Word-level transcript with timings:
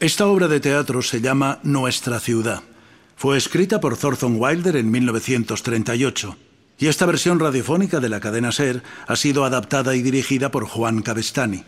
Esta 0.00 0.26
obra 0.26 0.48
de 0.48 0.60
teatro 0.60 1.02
se 1.02 1.20
llama 1.20 1.60
Nuestra 1.62 2.20
ciudad. 2.20 2.62
Fue 3.16 3.36
escrita 3.36 3.80
por 3.80 3.98
Thornton 3.98 4.36
Wilder 4.38 4.76
en 4.76 4.90
1938 4.90 6.38
y 6.78 6.86
esta 6.86 7.04
versión 7.04 7.38
radiofónica 7.38 8.00
de 8.00 8.08
la 8.08 8.18
cadena 8.18 8.50
Ser 8.50 8.82
ha 9.06 9.14
sido 9.14 9.44
adaptada 9.44 9.94
y 9.94 10.00
dirigida 10.00 10.50
por 10.50 10.64
Juan 10.64 11.02
Cabestani. 11.02 11.64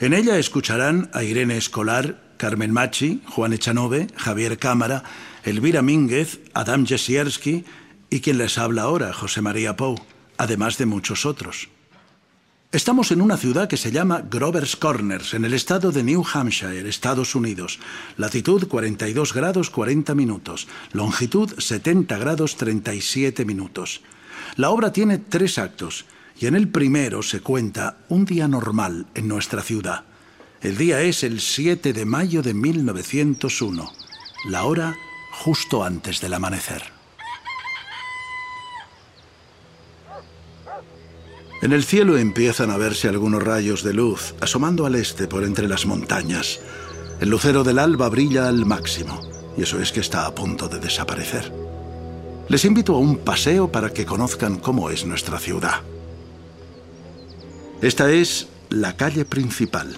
En 0.00 0.14
ella 0.14 0.38
escucharán 0.38 1.10
a 1.12 1.22
Irene 1.22 1.58
Escolar, 1.58 2.18
Carmen 2.38 2.72
Machi, 2.72 3.20
Juan 3.26 3.52
Echanove, 3.52 4.06
Javier 4.16 4.56
Cámara, 4.56 5.02
Elvira 5.44 5.82
Mínguez, 5.82 6.40
Adam 6.54 6.86
Jesierski 6.86 7.66
y 8.08 8.20
quien 8.20 8.38
les 8.38 8.56
habla 8.56 8.84
ahora, 8.84 9.12
José 9.12 9.42
María 9.42 9.76
Pou, 9.76 10.00
además 10.38 10.78
de 10.78 10.86
muchos 10.86 11.26
otros. 11.26 11.68
Estamos 12.72 13.12
en 13.12 13.20
una 13.20 13.36
ciudad 13.36 13.68
que 13.68 13.76
se 13.76 13.92
llama 13.92 14.24
Grover's 14.28 14.74
Corners, 14.74 15.34
en 15.34 15.44
el 15.44 15.54
estado 15.54 15.92
de 15.92 16.02
New 16.02 16.24
Hampshire, 16.34 16.88
Estados 16.88 17.36
Unidos. 17.36 17.78
Latitud 18.16 18.66
42 18.66 19.32
grados 19.32 19.70
40 19.70 20.16
minutos, 20.16 20.66
longitud 20.92 21.52
70 21.58 22.18
grados 22.18 22.56
37 22.56 23.44
minutos. 23.44 24.02
La 24.56 24.70
obra 24.70 24.92
tiene 24.92 25.18
tres 25.18 25.58
actos 25.58 26.06
y 26.40 26.46
en 26.46 26.56
el 26.56 26.68
primero 26.68 27.22
se 27.22 27.40
cuenta 27.40 27.98
un 28.08 28.24
día 28.24 28.48
normal 28.48 29.06
en 29.14 29.28
nuestra 29.28 29.62
ciudad. 29.62 30.02
El 30.60 30.76
día 30.76 31.02
es 31.02 31.22
el 31.22 31.40
7 31.40 31.92
de 31.92 32.04
mayo 32.04 32.42
de 32.42 32.52
1901, 32.52 33.92
la 34.48 34.64
hora 34.64 34.96
justo 35.30 35.84
antes 35.84 36.20
del 36.20 36.34
amanecer. 36.34 36.95
En 41.62 41.72
el 41.72 41.84
cielo 41.84 42.18
empiezan 42.18 42.70
a 42.70 42.76
verse 42.76 43.08
algunos 43.08 43.42
rayos 43.42 43.82
de 43.82 43.94
luz 43.94 44.34
asomando 44.40 44.84
al 44.84 44.94
este 44.94 45.26
por 45.26 45.42
entre 45.42 45.68
las 45.68 45.86
montañas. 45.86 46.60
El 47.18 47.30
lucero 47.30 47.64
del 47.64 47.78
alba 47.78 48.10
brilla 48.10 48.46
al 48.46 48.66
máximo, 48.66 49.20
y 49.56 49.62
eso 49.62 49.80
es 49.80 49.90
que 49.90 50.00
está 50.00 50.26
a 50.26 50.34
punto 50.34 50.68
de 50.68 50.78
desaparecer. 50.78 51.50
Les 52.48 52.64
invito 52.66 52.94
a 52.94 52.98
un 52.98 53.16
paseo 53.16 53.72
para 53.72 53.90
que 53.90 54.04
conozcan 54.04 54.58
cómo 54.58 54.90
es 54.90 55.06
nuestra 55.06 55.38
ciudad. 55.38 55.80
Esta 57.80 58.10
es 58.12 58.48
la 58.68 58.96
calle 58.96 59.24
principal. 59.24 59.96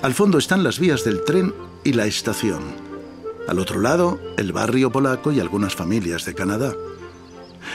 Al 0.00 0.14
fondo 0.14 0.38
están 0.38 0.64
las 0.64 0.78
vías 0.78 1.04
del 1.04 1.24
tren 1.24 1.54
y 1.84 1.92
la 1.92 2.06
estación. 2.06 2.62
Al 3.46 3.58
otro 3.58 3.80
lado, 3.80 4.18
el 4.38 4.52
barrio 4.52 4.90
polaco 4.90 5.30
y 5.30 5.40
algunas 5.40 5.74
familias 5.74 6.24
de 6.24 6.34
Canadá. 6.34 6.72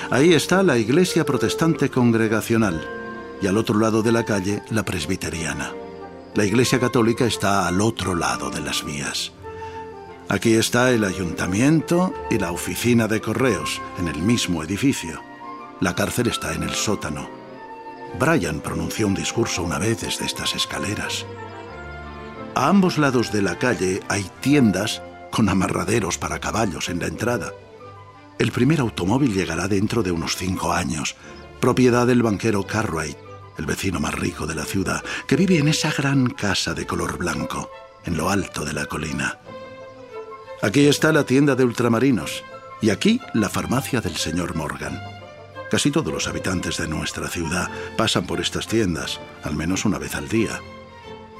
Ahí 0.09 0.33
está 0.33 0.63
la 0.63 0.77
iglesia 0.77 1.23
protestante 1.23 1.89
congregacional 1.89 3.00
y 3.41 3.47
al 3.47 3.57
otro 3.57 3.79
lado 3.79 4.03
de 4.03 4.11
la 4.11 4.23
calle 4.23 4.61
la 4.69 4.83
presbiteriana. 4.83 5.73
La 6.33 6.45
Iglesia 6.45 6.79
Católica 6.79 7.25
está 7.25 7.67
al 7.67 7.81
otro 7.81 8.15
lado 8.15 8.49
de 8.49 8.61
las 8.61 8.85
vías. 8.85 9.33
Aquí 10.29 10.53
está 10.53 10.91
el 10.91 11.03
ayuntamiento 11.03 12.13
y 12.29 12.37
la 12.37 12.51
oficina 12.51 13.07
de 13.07 13.19
correos, 13.19 13.81
en 13.99 14.07
el 14.07 14.21
mismo 14.21 14.63
edificio. 14.63 15.21
La 15.81 15.93
cárcel 15.93 16.27
está 16.27 16.53
en 16.53 16.63
el 16.63 16.73
sótano. 16.73 17.27
Brian 18.17 18.61
pronunció 18.61 19.07
un 19.07 19.15
discurso 19.15 19.63
una 19.63 19.79
vez 19.79 20.01
desde 20.01 20.25
estas 20.25 20.55
escaleras. 20.55 21.25
A 22.55 22.69
ambos 22.69 22.97
lados 22.97 23.31
de 23.31 23.41
la 23.41 23.57
calle 23.57 24.01
hay 24.07 24.29
tiendas 24.39 25.01
con 25.31 25.49
amarraderos 25.49 26.17
para 26.17 26.39
caballos 26.39 26.87
en 26.89 26.99
la 26.99 27.07
entrada. 27.07 27.51
El 28.39 28.51
primer 28.51 28.79
automóvil 28.79 29.33
llegará 29.33 29.67
dentro 29.67 30.03
de 30.03 30.11
unos 30.11 30.37
cinco 30.37 30.71
años, 30.71 31.15
propiedad 31.59 32.07
del 32.07 32.23
banquero 32.23 32.65
Cartwright 32.65 33.30
el 33.61 33.67
vecino 33.67 33.99
más 33.99 34.15
rico 34.15 34.47
de 34.47 34.55
la 34.55 34.65
ciudad, 34.65 35.03
que 35.27 35.35
vive 35.35 35.59
en 35.59 35.67
esa 35.67 35.91
gran 35.91 36.31
casa 36.31 36.73
de 36.73 36.87
color 36.87 37.19
blanco, 37.19 37.69
en 38.05 38.17
lo 38.17 38.31
alto 38.31 38.65
de 38.65 38.73
la 38.73 38.87
colina. 38.87 39.37
Aquí 40.63 40.87
está 40.87 41.11
la 41.11 41.25
tienda 41.25 41.53
de 41.53 41.63
ultramarinos 41.63 42.43
y 42.81 42.89
aquí 42.89 43.21
la 43.35 43.49
farmacia 43.49 44.01
del 44.01 44.17
señor 44.17 44.55
Morgan. 44.55 44.99
Casi 45.69 45.91
todos 45.91 46.11
los 46.11 46.27
habitantes 46.27 46.77
de 46.77 46.87
nuestra 46.87 47.27
ciudad 47.27 47.69
pasan 47.97 48.25
por 48.25 48.41
estas 48.41 48.67
tiendas, 48.67 49.19
al 49.43 49.55
menos 49.55 49.85
una 49.85 49.99
vez 49.99 50.15
al 50.15 50.27
día. 50.27 50.59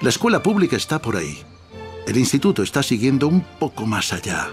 La 0.02 0.10
escuela 0.10 0.44
pública 0.44 0.76
está 0.76 1.02
por 1.02 1.18
ahí. 1.18 1.44
El 2.06 2.18
instituto 2.18 2.62
está 2.62 2.84
siguiendo 2.84 3.28
un 3.28 3.42
poco 3.60 3.88
más 3.88 4.14
allá. 4.14 4.48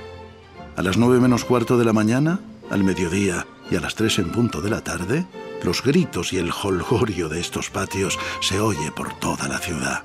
A 0.74 0.82
las 0.82 0.96
nueve 0.96 1.20
menos 1.20 1.44
cuarto 1.44 1.76
de 1.76 1.84
la 1.84 1.92
mañana, 1.92 2.40
al 2.70 2.82
mediodía 2.82 3.46
y 3.70 3.76
a 3.76 3.80
las 3.80 3.94
tres 3.94 4.18
en 4.18 4.30
punto 4.30 4.62
de 4.62 4.70
la 4.70 4.82
tarde, 4.82 5.26
los 5.62 5.82
gritos 5.82 6.32
y 6.32 6.38
el 6.38 6.50
holgorio 6.50 7.28
de 7.28 7.40
estos 7.40 7.70
patios 7.70 8.18
se 8.40 8.60
oye 8.60 8.90
por 8.92 9.18
toda 9.18 9.48
la 9.48 9.58
ciudad. 9.58 10.04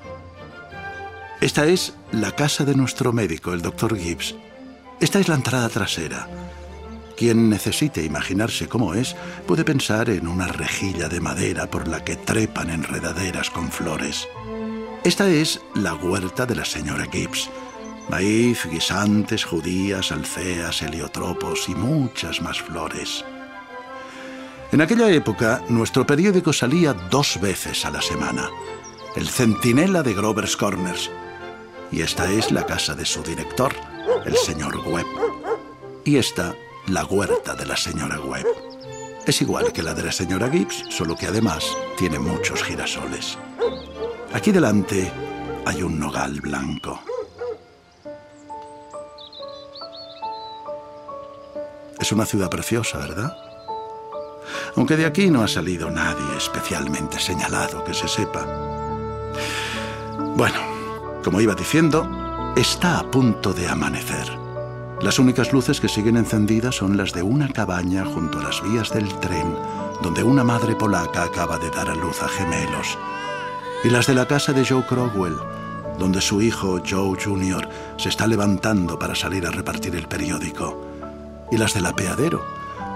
Esta 1.40 1.66
es 1.66 1.94
la 2.12 2.32
casa 2.32 2.64
de 2.64 2.74
nuestro 2.74 3.12
médico, 3.12 3.52
el 3.52 3.62
doctor 3.62 3.96
Gibbs. 3.96 4.34
Esta 5.00 5.20
es 5.20 5.28
la 5.28 5.34
entrada 5.34 5.68
trasera. 5.68 6.28
Quien 7.16 7.48
necesite 7.48 8.02
imaginarse 8.02 8.68
cómo 8.68 8.94
es 8.94 9.14
puede 9.46 9.64
pensar 9.64 10.10
en 10.10 10.26
una 10.26 10.46
rejilla 10.46 11.08
de 11.08 11.20
madera 11.20 11.70
por 11.70 11.86
la 11.86 12.02
que 12.02 12.16
trepan 12.16 12.70
enredaderas 12.70 13.50
con 13.50 13.70
flores. 13.70 14.26
Esta 15.04 15.28
es 15.28 15.60
la 15.74 15.94
huerta 15.94 16.46
de 16.46 16.56
la 16.56 16.64
señora 16.64 17.06
Gibbs. 17.10 17.50
Maíz, 18.08 18.66
guisantes, 18.70 19.44
judías, 19.44 20.12
alceas, 20.12 20.82
heliotropos 20.82 21.68
y 21.68 21.74
muchas 21.74 22.40
más 22.40 22.60
flores. 22.60 23.24
En 24.74 24.80
aquella 24.80 25.08
época, 25.08 25.62
nuestro 25.68 26.04
periódico 26.04 26.52
salía 26.52 26.94
dos 26.94 27.40
veces 27.40 27.84
a 27.84 27.92
la 27.92 28.02
semana. 28.02 28.50
El 29.14 29.28
Centinela 29.28 30.02
de 30.02 30.14
Grover's 30.14 30.56
Corners. 30.56 31.12
Y 31.92 32.02
esta 32.02 32.28
es 32.32 32.50
la 32.50 32.66
casa 32.66 32.92
de 32.96 33.04
su 33.04 33.22
director, 33.22 33.72
el 34.24 34.36
señor 34.36 34.76
Webb. 34.78 35.06
Y 36.04 36.16
esta, 36.16 36.56
la 36.88 37.04
huerta 37.04 37.54
de 37.54 37.66
la 37.66 37.76
señora 37.76 38.18
Webb. 38.18 38.48
Es 39.24 39.40
igual 39.42 39.72
que 39.72 39.84
la 39.84 39.94
de 39.94 40.02
la 40.02 40.10
señora 40.10 40.50
Gibbs, 40.50 40.86
solo 40.90 41.14
que 41.14 41.28
además 41.28 41.64
tiene 41.96 42.18
muchos 42.18 42.60
girasoles. 42.64 43.38
Aquí 44.32 44.50
delante 44.50 45.12
hay 45.66 45.84
un 45.84 46.00
nogal 46.00 46.40
blanco. 46.40 47.00
Es 52.00 52.10
una 52.10 52.26
ciudad 52.26 52.50
preciosa, 52.50 52.98
¿verdad? 52.98 53.43
Aunque 54.76 54.96
de 54.96 55.06
aquí 55.06 55.30
no 55.30 55.42
ha 55.42 55.48
salido 55.48 55.90
nadie 55.90 56.36
especialmente 56.36 57.18
señalado 57.18 57.84
que 57.84 57.94
se 57.94 58.08
sepa. 58.08 58.46
Bueno, 60.36 60.58
como 61.22 61.40
iba 61.40 61.54
diciendo, 61.54 62.06
está 62.56 62.98
a 62.98 63.10
punto 63.10 63.52
de 63.52 63.68
amanecer. 63.68 64.44
Las 65.00 65.18
únicas 65.18 65.52
luces 65.52 65.80
que 65.80 65.88
siguen 65.88 66.16
encendidas 66.16 66.76
son 66.76 66.96
las 66.96 67.12
de 67.12 67.22
una 67.22 67.48
cabaña 67.48 68.04
junto 68.04 68.38
a 68.38 68.42
las 68.42 68.62
vías 68.62 68.90
del 68.90 69.08
tren, 69.20 69.54
donde 70.02 70.22
una 70.22 70.44
madre 70.44 70.74
polaca 70.74 71.24
acaba 71.24 71.58
de 71.58 71.70
dar 71.70 71.88
a 71.88 71.94
luz 71.94 72.22
a 72.22 72.28
gemelos, 72.28 72.98
y 73.84 73.90
las 73.90 74.06
de 74.06 74.14
la 74.14 74.26
casa 74.26 74.52
de 74.52 74.64
Joe 74.64 74.86
Crowell, 74.86 75.36
donde 75.98 76.20
su 76.20 76.40
hijo 76.40 76.80
Joe 76.88 77.18
Jr. 77.22 77.68
se 77.96 78.08
está 78.08 78.26
levantando 78.26 78.98
para 78.98 79.14
salir 79.14 79.46
a 79.46 79.50
repartir 79.50 79.94
el 79.94 80.08
periódico, 80.08 80.86
y 81.50 81.58
las 81.58 81.74
del 81.74 81.86
apeadero, 81.86 82.42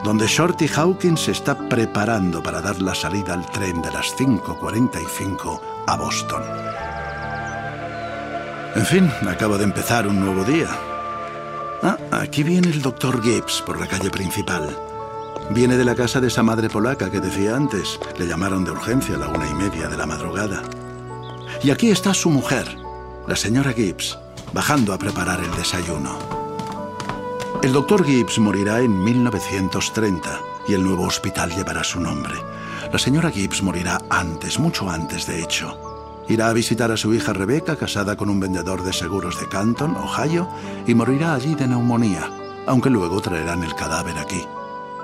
donde 0.05 0.27
Shorty 0.27 0.69
Hawkins 0.69 1.21
se 1.21 1.33
está 1.33 1.69
preparando 1.69 2.43
para 2.43 2.61
dar 2.61 2.81
la 2.81 2.95
salida 2.95 3.35
al 3.35 3.51
tren 3.51 3.83
de 3.83 3.91
las 3.91 4.17
5.45 4.17 5.61
a 5.87 5.97
Boston. 5.97 6.43
En 8.75 8.87
fin, 8.87 9.11
acaba 9.29 9.59
de 9.59 9.65
empezar 9.65 10.07
un 10.07 10.21
nuevo 10.21 10.45
día. 10.45 10.69
Ah, 11.83 11.97
aquí 12.13 12.43
viene 12.43 12.69
el 12.69 12.83
doctor 12.83 13.23
Gibbs 13.23 13.63
por 13.67 13.81
la 13.81 13.87
calle 13.87 14.11
principal. 14.11 14.77
Viene 15.51 15.77
de 15.77 15.85
la 15.85 15.95
casa 15.95 16.21
de 16.21 16.29
esa 16.29 16.43
madre 16.43 16.69
polaca 16.69 17.11
que 17.11 17.21
decía 17.21 17.57
antes. 17.57 17.99
Le 18.19 18.27
llamaron 18.27 18.65
de 18.65 18.73
urgencia 18.73 19.17
a 19.17 19.19
la 19.19 19.29
una 19.29 19.49
y 19.49 19.55
media 19.55 19.89
de 19.89 19.97
la 19.97 20.07
madrugada. 20.07 20.63
Y 21.63 21.71
aquí 21.71 21.91
está 21.91 22.15
su 22.15 22.31
mujer, 22.31 22.77
la 23.27 23.35
señora 23.35 23.73
Gibbs, 23.73 24.19
bajando 24.53 24.93
a 24.93 24.99
preparar 24.99 25.41
el 25.41 25.51
desayuno. 25.57 26.48
El 27.61 27.73
doctor 27.73 28.05
Gibbs 28.05 28.39
morirá 28.39 28.81
en 28.81 29.03
1930 29.03 30.41
y 30.69 30.75
el 30.75 30.85
nuevo 30.85 31.03
hospital 31.03 31.51
llevará 31.51 31.83
su 31.83 31.99
nombre. 31.99 32.35
La 32.93 33.01
señora 33.01 33.33
Gibbs 33.33 33.65
morirá 33.65 34.01
antes, 34.11 34.61
mucho 34.61 34.89
antes 34.89 35.27
de 35.27 35.43
hecho. 35.43 36.25
Irá 36.29 36.51
a 36.51 36.53
visitar 36.53 36.93
a 36.93 36.97
su 36.97 37.13
hija 37.13 37.33
Rebecca, 37.33 37.75
casada 37.75 38.17
con 38.17 38.31
un 38.31 38.39
vendedor 38.39 38.85
de 38.85 38.93
seguros 38.93 39.41
de 39.41 39.49
Canton, 39.49 39.97
Ohio, 39.97 40.49
y 40.87 40.95
morirá 40.95 41.35
allí 41.35 41.57
de 41.57 41.67
neumonía, 41.67 42.31
aunque 42.67 42.91
luego 42.91 43.21
traerán 43.21 43.65
el 43.65 43.75
cadáver 43.75 44.19
aquí. 44.19 44.47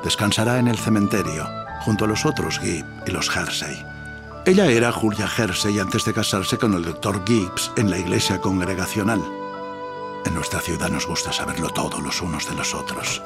Descansará 0.04 0.60
en 0.60 0.68
el 0.68 0.78
cementerio, 0.78 1.48
junto 1.80 2.04
a 2.04 2.08
los 2.08 2.24
otros 2.24 2.60
Gibb 2.60 2.86
y 3.04 3.10
los 3.10 3.34
Hersey. 3.36 3.84
Ella 4.46 4.66
era 4.66 4.92
Julia 4.92 5.26
Hersey 5.26 5.80
antes 5.80 6.04
de 6.04 6.14
casarse 6.14 6.56
con 6.56 6.74
el 6.74 6.84
doctor 6.84 7.24
Gibbs 7.26 7.72
en 7.76 7.90
la 7.90 7.98
iglesia 7.98 8.40
congregacional. 8.40 9.22
En 10.24 10.34
nuestra 10.34 10.60
ciudad 10.60 10.88
nos 10.88 11.06
gusta 11.06 11.32
saberlo 11.32 11.70
todo 11.70 12.00
los 12.00 12.20
unos 12.22 12.48
de 12.48 12.54
los 12.54 12.74
otros. 12.74 13.22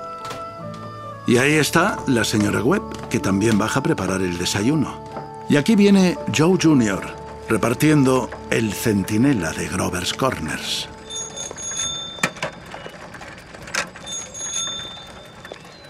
Y 1.26 1.36
ahí 1.36 1.54
está 1.54 1.98
la 2.06 2.24
señora 2.24 2.62
Webb, 2.62 3.08
que 3.08 3.20
también 3.20 3.58
baja 3.58 3.80
a 3.80 3.82
preparar 3.82 4.22
el 4.22 4.38
desayuno. 4.38 5.04
Y 5.48 5.56
aquí 5.56 5.76
viene 5.76 6.16
Joe 6.36 6.58
Jr., 6.60 7.14
repartiendo 7.48 8.30
el 8.50 8.72
centinela 8.72 9.52
de 9.52 9.68
Grover's 9.68 10.12
Corners. 10.14 10.88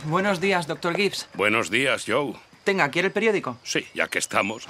Buenos 0.04 0.40
días, 0.40 0.66
doctor 0.66 0.96
Gibbs. 0.96 1.28
Buenos 1.34 1.70
días, 1.70 2.04
Joe. 2.06 2.34
Tenga, 2.64 2.90
¿quiere 2.90 3.08
el 3.08 3.12
periódico? 3.12 3.58
Sí, 3.62 3.86
ya 3.94 4.08
que 4.08 4.18
estamos. 4.18 4.66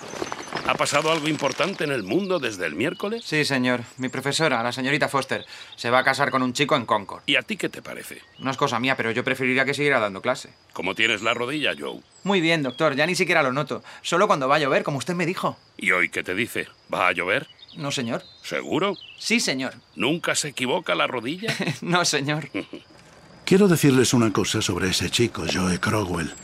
¿Ha 0.66 0.74
pasado 0.74 1.10
algo 1.10 1.28
importante 1.28 1.84
en 1.84 1.92
el 1.92 2.02
mundo 2.02 2.38
desde 2.38 2.66
el 2.66 2.74
miércoles? 2.74 3.24
Sí, 3.24 3.44
señor. 3.44 3.80
Mi 3.96 4.08
profesora, 4.08 4.62
la 4.62 4.72
señorita 4.72 5.08
Foster, 5.08 5.46
se 5.76 5.90
va 5.90 6.00
a 6.00 6.04
casar 6.04 6.30
con 6.30 6.42
un 6.42 6.52
chico 6.52 6.76
en 6.76 6.84
Concord. 6.84 7.22
¿Y 7.26 7.36
a 7.36 7.42
ti 7.42 7.56
qué 7.56 7.68
te 7.68 7.80
parece? 7.80 8.20
No 8.38 8.50
es 8.50 8.56
cosa 8.56 8.78
mía, 8.78 8.96
pero 8.96 9.10
yo 9.10 9.24
preferiría 9.24 9.64
que 9.64 9.74
siguiera 9.74 9.98
dando 9.98 10.20
clase. 10.20 10.50
¿Cómo 10.74 10.94
tienes 10.94 11.22
la 11.22 11.32
rodilla, 11.34 11.72
Joe? 11.78 12.00
Muy 12.24 12.40
bien, 12.40 12.62
doctor. 12.62 12.94
Ya 12.96 13.06
ni 13.06 13.14
siquiera 13.14 13.42
lo 13.42 13.52
noto. 13.52 13.82
Solo 14.02 14.26
cuando 14.26 14.48
va 14.48 14.56
a 14.56 14.58
llover, 14.58 14.82
como 14.82 14.98
usted 14.98 15.14
me 15.14 15.26
dijo. 15.26 15.56
¿Y 15.76 15.92
hoy 15.92 16.10
qué 16.10 16.22
te 16.22 16.34
dice? 16.34 16.68
¿Va 16.92 17.08
a 17.08 17.12
llover? 17.12 17.48
No, 17.76 17.90
señor. 17.90 18.22
¿Seguro? 18.42 18.94
Sí, 19.18 19.40
señor. 19.40 19.74
¿Nunca 19.96 20.34
se 20.34 20.48
equivoca 20.48 20.94
la 20.94 21.06
rodilla? 21.06 21.54
no, 21.80 22.04
señor. 22.04 22.50
Quiero 23.44 23.68
decirles 23.68 24.12
una 24.12 24.30
cosa 24.32 24.60
sobre 24.60 24.90
ese 24.90 25.08
chico, 25.08 25.44
Joe 25.50 25.80
Crowell. 25.80 26.34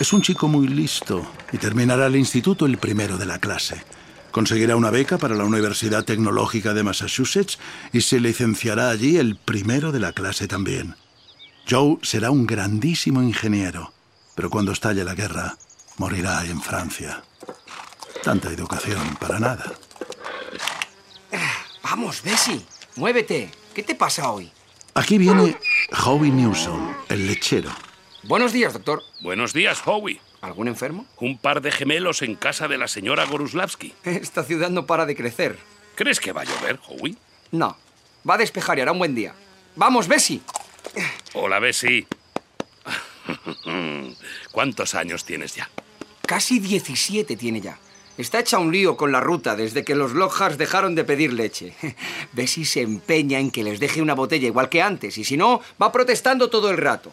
Es 0.00 0.14
un 0.14 0.22
chico 0.22 0.48
muy 0.48 0.66
listo 0.66 1.30
y 1.52 1.58
terminará 1.58 2.06
el 2.06 2.16
instituto 2.16 2.64
el 2.64 2.78
primero 2.78 3.18
de 3.18 3.26
la 3.26 3.38
clase. 3.38 3.84
Conseguirá 4.30 4.74
una 4.74 4.88
beca 4.88 5.18
para 5.18 5.34
la 5.34 5.44
Universidad 5.44 6.06
Tecnológica 6.06 6.72
de 6.72 6.82
Massachusetts 6.82 7.58
y 7.92 8.00
se 8.00 8.18
licenciará 8.18 8.88
allí 8.88 9.18
el 9.18 9.36
primero 9.36 9.92
de 9.92 10.00
la 10.00 10.14
clase 10.14 10.48
también. 10.48 10.96
Joe 11.68 11.98
será 12.00 12.30
un 12.30 12.46
grandísimo 12.46 13.20
ingeniero, 13.22 13.92
pero 14.34 14.48
cuando 14.48 14.72
estalle 14.72 15.04
la 15.04 15.14
guerra, 15.14 15.58
morirá 15.98 16.46
en 16.46 16.62
Francia. 16.62 17.22
Tanta 18.22 18.50
educación 18.50 19.16
para 19.20 19.38
nada. 19.38 19.70
Vamos, 21.82 22.22
Bessie, 22.22 22.64
muévete. 22.96 23.50
¿Qué 23.74 23.82
te 23.82 23.94
pasa 23.94 24.30
hoy? 24.30 24.50
Aquí 24.94 25.18
viene 25.18 25.58
Howie 26.06 26.32
Newsom, 26.32 26.94
el 27.10 27.26
lechero. 27.26 27.70
Buenos 28.22 28.52
días, 28.52 28.74
doctor. 28.74 29.02
Buenos 29.22 29.54
días, 29.54 29.80
Howie. 29.86 30.20
¿Algún 30.42 30.68
enfermo? 30.68 31.06
Un 31.18 31.38
par 31.38 31.62
de 31.62 31.72
gemelos 31.72 32.20
en 32.20 32.34
casa 32.34 32.68
de 32.68 32.76
la 32.76 32.86
señora 32.86 33.24
Goruslavsky. 33.24 33.94
Esta 34.04 34.44
ciudad 34.44 34.68
no 34.68 34.86
para 34.86 35.06
de 35.06 35.16
crecer. 35.16 35.58
¿Crees 35.94 36.20
que 36.20 36.32
va 36.32 36.42
a 36.42 36.44
llover, 36.44 36.78
Howie? 36.86 37.16
No. 37.50 37.76
Va 38.28 38.34
a 38.34 38.38
despejar 38.38 38.76
y 38.78 38.82
hará 38.82 38.92
un 38.92 38.98
buen 38.98 39.14
día. 39.14 39.34
¡Vamos, 39.74 40.06
Bessie! 40.06 40.42
Hola, 41.32 41.60
Bessie. 41.60 42.06
¿Cuántos 44.52 44.94
años 44.94 45.24
tienes 45.24 45.54
ya? 45.54 45.70
Casi 46.26 46.58
17 46.58 47.36
tiene 47.36 47.62
ya. 47.62 47.78
Está 48.18 48.40
hecha 48.40 48.58
un 48.58 48.70
lío 48.70 48.98
con 48.98 49.12
la 49.12 49.20
ruta 49.20 49.56
desde 49.56 49.82
que 49.82 49.94
los 49.94 50.12
Lockharts 50.12 50.58
dejaron 50.58 50.94
de 50.94 51.04
pedir 51.04 51.32
leche. 51.32 51.74
Bessie 52.32 52.66
se 52.66 52.82
empeña 52.82 53.38
en 53.38 53.50
que 53.50 53.64
les 53.64 53.80
deje 53.80 54.02
una 54.02 54.14
botella 54.14 54.46
igual 54.46 54.68
que 54.68 54.82
antes 54.82 55.16
y 55.16 55.24
si 55.24 55.38
no, 55.38 55.62
va 55.80 55.90
protestando 55.90 56.50
todo 56.50 56.70
el 56.70 56.76
rato. 56.76 57.10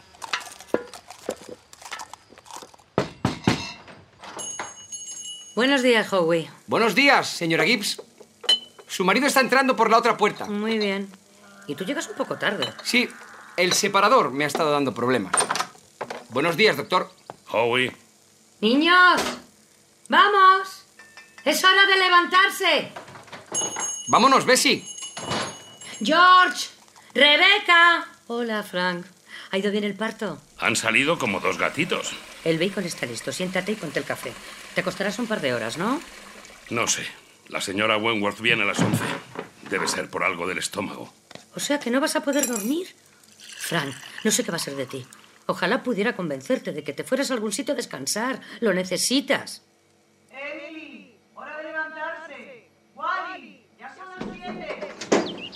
Buenos 5.58 5.82
días, 5.82 6.14
Howie. 6.14 6.48
Buenos 6.68 6.94
días, 6.94 7.30
señora 7.30 7.66
Gibbs. 7.66 8.00
Su 8.88 9.04
marido 9.04 9.26
está 9.26 9.40
entrando 9.40 9.76
por 9.76 9.90
la 9.90 9.98
otra 9.98 10.16
puerta. 10.16 10.46
Muy 10.46 10.78
bien. 10.78 11.10
Y 11.66 11.74
tú 11.74 11.84
llegas 11.84 12.08
un 12.08 12.14
poco 12.14 12.38
tarde. 12.38 12.72
Sí, 12.84 13.10
el 13.56 13.74
separador 13.74 14.30
me 14.30 14.44
ha 14.44 14.48
estado 14.48 14.70
dando 14.70 14.94
problemas. 14.94 15.34
Buenos 16.30 16.58
días, 16.58 16.78
doctor. 16.78 17.12
Howie. 17.50 17.92
Niños, 18.62 19.20
vamos. 20.10 20.86
Es 21.44 21.64
hora 21.64 21.88
de 21.88 21.98
levantarse. 21.98 22.92
Vámonos, 24.10 24.46
Bessie. 24.46 24.86
George, 26.04 26.68
Rebeca. 27.16 28.06
Hola, 28.28 28.62
Frank. 28.62 29.08
¿Ha 29.50 29.58
ido 29.58 29.72
bien 29.72 29.86
el 29.86 29.96
parto? 29.96 30.40
Han 30.60 30.76
salido 30.76 31.18
como 31.18 31.40
dos 31.40 31.58
gatitos. 31.58 32.14
El 32.44 32.60
bacon 32.60 32.84
está 32.84 33.08
listo. 33.08 33.32
Siéntate 33.32 33.72
y 33.72 33.76
ponte 33.76 33.98
el 33.98 34.06
café. 34.06 34.32
Te 34.78 34.82
acostarás 34.82 35.18
un 35.18 35.26
par 35.26 35.42
de 35.42 35.56
horas, 35.56 35.80
¿no? 35.80 36.00
No 36.70 36.86
sé. 36.86 37.04
La 37.48 37.62
señora 37.62 37.98
Wentworth 37.98 38.40
viene 38.40 38.62
a 38.62 38.66
las 38.68 38.78
11. 38.78 39.04
Debe 39.72 39.88
ser 39.88 40.08
por 40.08 40.24
algo 40.24 40.48
del 40.48 40.60
estómago. 40.60 41.12
O 41.56 41.60
sea 41.60 41.80
que 41.80 41.90
no 41.90 42.00
vas 42.00 42.16
a 42.16 42.22
poder 42.22 42.46
dormir. 42.46 42.88
Frank, 43.40 43.96
no 44.24 44.30
sé 44.30 44.44
qué 44.44 44.52
va 44.52 44.58
a 44.58 44.60
ser 44.60 44.76
de 44.76 44.86
ti. 44.86 45.04
Ojalá 45.48 45.82
pudiera 45.82 46.16
convencerte 46.16 46.74
de 46.74 46.84
que 46.84 46.94
te 46.94 47.04
fueras 47.04 47.32
a 47.32 47.34
algún 47.34 47.54
sitio 47.54 47.74
a 47.74 47.76
descansar. 47.76 48.40
Lo 48.60 48.72
necesitas. 48.72 49.64
Emily, 50.30 51.16
hora 51.34 51.58
de 51.58 51.64
levantarse. 51.64 52.68
Wally, 52.94 53.66
ya 53.80 53.96
son 53.96 54.08
las 54.10 54.30
siete. 54.32 55.52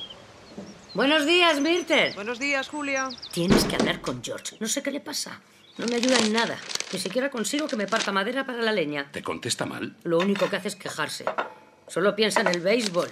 Buenos 0.96 1.28
días, 1.28 1.60
Myrtle. 1.60 2.14
Buenos 2.16 2.40
días, 2.40 2.70
Julia. 2.70 3.10
Tienes 3.32 3.66
que 3.66 3.76
hablar 3.76 4.02
con 4.02 4.24
George. 4.24 4.58
No 4.60 4.68
sé 4.68 4.82
qué 4.82 4.90
le 4.90 5.00
pasa. 5.00 5.40
No 5.78 5.88
me 5.88 5.96
ayuda 5.96 6.18
en 6.20 6.34
nada. 6.34 6.58
Ni 6.94 7.00
siquiera 7.00 7.30
consigo 7.30 7.68
que 7.68 7.76
me 7.76 7.88
parta 7.88 8.12
madera 8.12 8.46
para 8.46 8.62
la 8.62 8.72
leña. 8.72 9.10
¿Te 9.12 9.24
contesta 9.24 9.66
mal? 9.66 9.96
Lo 10.04 10.20
único 10.20 10.50
que 10.50 10.58
hace 10.58 10.68
es 10.68 10.76
quejarse. 10.76 11.26
Solo 11.88 12.16
piensa 12.16 12.42
en 12.42 12.48
el 12.48 12.62
béisbol. 12.62 13.10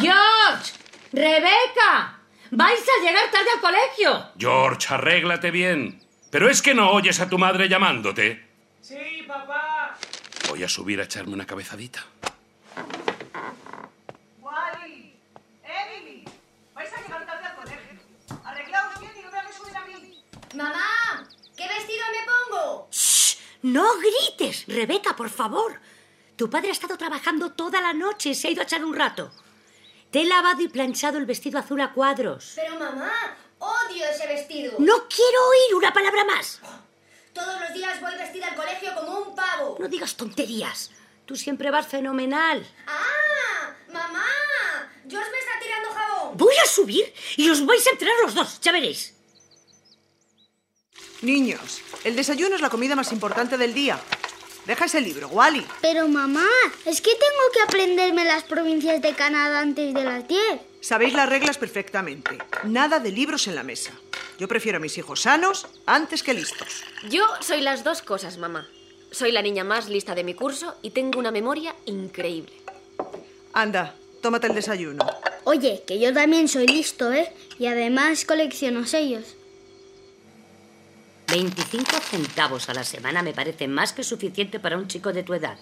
¡George! 0.00 0.72
¡Rebecca! 1.12 2.18
¡Vais 2.50 2.80
a 2.80 3.02
llegar 3.04 3.30
tarde 3.30 3.50
al 3.54 3.60
colegio! 3.60 4.28
George, 4.38 4.94
arréglate 4.94 5.50
bien. 5.50 6.00
Pero 6.30 6.48
es 6.48 6.60
que 6.62 6.74
no 6.74 6.90
oyes 6.90 7.20
a 7.20 7.28
tu 7.28 7.38
madre 7.38 7.68
llamándote. 7.68 8.46
Sí, 8.80 9.24
papá. 9.26 9.96
Voy 10.48 10.62
a 10.62 10.68
subir 10.68 11.00
a 11.00 11.04
echarme 11.04 11.34
una 11.34 11.46
cabezadita. 11.46 12.04
Wally, 14.40 15.14
Emily, 15.64 16.24
vais 16.74 16.92
a 16.92 17.00
llegar 17.02 17.24
tarde 17.26 17.46
al 17.46 17.56
colegio. 17.56 18.00
Arreglaos 18.44 19.00
bien 19.00 19.12
y 19.18 19.22
no 19.22 19.30
me 19.30 19.38
hagáis 19.38 19.56
subir 19.56 19.76
a 19.76 19.84
mí. 19.84 20.22
Mamá, 20.54 21.28
¿qué 21.56 21.66
vestido 21.68 22.04
me 22.12 22.56
pongo? 22.56 22.88
¡Shh! 22.90 23.36
¡No 23.62 23.86
grites! 23.98 24.64
Rebeca, 24.66 25.16
por 25.16 25.30
favor. 25.30 25.80
Tu 26.36 26.48
padre 26.48 26.68
ha 26.68 26.72
estado 26.72 26.96
trabajando 26.96 27.52
toda 27.52 27.80
la 27.80 27.92
noche 27.92 28.30
y 28.30 28.34
se 28.34 28.48
ha 28.48 28.50
ido 28.50 28.60
a 28.60 28.64
echar 28.64 28.84
un 28.84 28.94
rato. 28.94 29.32
Te 30.10 30.20
he 30.22 30.24
lavado 30.26 30.62
y 30.62 30.68
planchado 30.68 31.18
el 31.18 31.26
vestido 31.26 31.58
azul 31.58 31.80
a 31.80 31.92
cuadros. 31.92 32.52
Pero 32.54 32.78
mamá, 32.78 33.36
odio 33.58 34.06
ese 34.06 34.26
vestido. 34.26 34.74
No 34.78 35.08
quiero 35.08 35.48
oír 35.48 35.74
una 35.74 35.92
palabra 35.92 36.24
más. 36.24 36.60
Todos 37.32 37.60
los 37.60 37.72
días 37.74 38.00
voy 38.00 38.14
vestida 38.14 38.46
al 38.46 38.54
colegio 38.54 38.94
como 38.94 39.18
un 39.18 39.34
pavo. 39.34 39.76
No 39.78 39.88
digas 39.88 40.16
tonterías. 40.16 40.90
Tú 41.26 41.36
siempre 41.36 41.70
vas 41.70 41.86
fenomenal. 41.86 42.66
¡Ah! 42.86 43.74
¡Mamá! 43.92 44.24
George 45.08 45.30
me 45.30 45.38
está 45.38 45.52
tirando 45.60 45.90
jabón. 45.90 46.36
Voy 46.36 46.54
a 46.64 46.68
subir 46.68 47.12
y 47.36 47.50
os 47.50 47.66
vais 47.66 47.86
a 47.86 47.90
enterar 47.90 48.14
los 48.22 48.34
dos, 48.34 48.60
ya 48.60 48.72
veréis. 48.72 49.14
Niños, 51.22 51.80
el 52.04 52.14
desayuno 52.14 52.54
es 52.54 52.60
la 52.60 52.70
comida 52.70 52.94
más 52.94 53.10
importante 53.10 53.58
del 53.58 53.74
día. 53.74 54.00
Deja 54.66 54.84
ese 54.84 55.00
libro, 55.00 55.28
Wally. 55.28 55.66
Pero 55.80 56.06
mamá, 56.06 56.46
es 56.84 57.00
que 57.00 57.10
tengo 57.10 57.52
que 57.52 57.62
aprenderme 57.62 58.24
las 58.24 58.44
provincias 58.44 59.02
de 59.02 59.14
Canadá 59.14 59.60
antes 59.60 59.94
de 59.94 60.04
las 60.04 60.28
10. 60.28 60.40
Sabéis 60.80 61.14
las 61.14 61.28
reglas 61.28 61.58
perfectamente. 61.58 62.38
Nada 62.64 63.00
de 63.00 63.10
libros 63.10 63.48
en 63.48 63.56
la 63.56 63.64
mesa. 63.64 63.92
Yo 64.38 64.46
prefiero 64.46 64.76
a 64.76 64.80
mis 64.80 64.96
hijos 64.96 65.22
sanos 65.22 65.66
antes 65.86 66.22
que 66.22 66.34
listos. 66.34 66.84
Yo 67.10 67.24
soy 67.40 67.62
las 67.62 67.82
dos 67.82 68.02
cosas, 68.02 68.38
mamá. 68.38 68.68
Soy 69.10 69.32
la 69.32 69.42
niña 69.42 69.64
más 69.64 69.88
lista 69.88 70.14
de 70.14 70.22
mi 70.22 70.34
curso 70.34 70.76
y 70.82 70.90
tengo 70.90 71.18
una 71.18 71.32
memoria 71.32 71.74
increíble. 71.86 72.52
Anda, 73.54 73.96
tómate 74.22 74.46
el 74.46 74.54
desayuno. 74.54 75.04
Oye, 75.44 75.82
que 75.86 75.98
yo 75.98 76.12
también 76.12 76.46
soy 76.46 76.66
listo, 76.66 77.12
¿eh? 77.12 77.32
Y 77.58 77.66
además 77.66 78.24
colecciono 78.24 78.86
sellos. 78.86 79.37
25 81.30 81.90
centavos 82.00 82.68
a 82.68 82.74
la 82.74 82.84
semana 82.84 83.22
me 83.22 83.34
parece 83.34 83.68
más 83.68 83.92
que 83.92 84.02
suficiente 84.02 84.58
para 84.60 84.76
un 84.78 84.88
chico 84.88 85.12
de 85.12 85.22
tu 85.22 85.34
edad. 85.34 85.58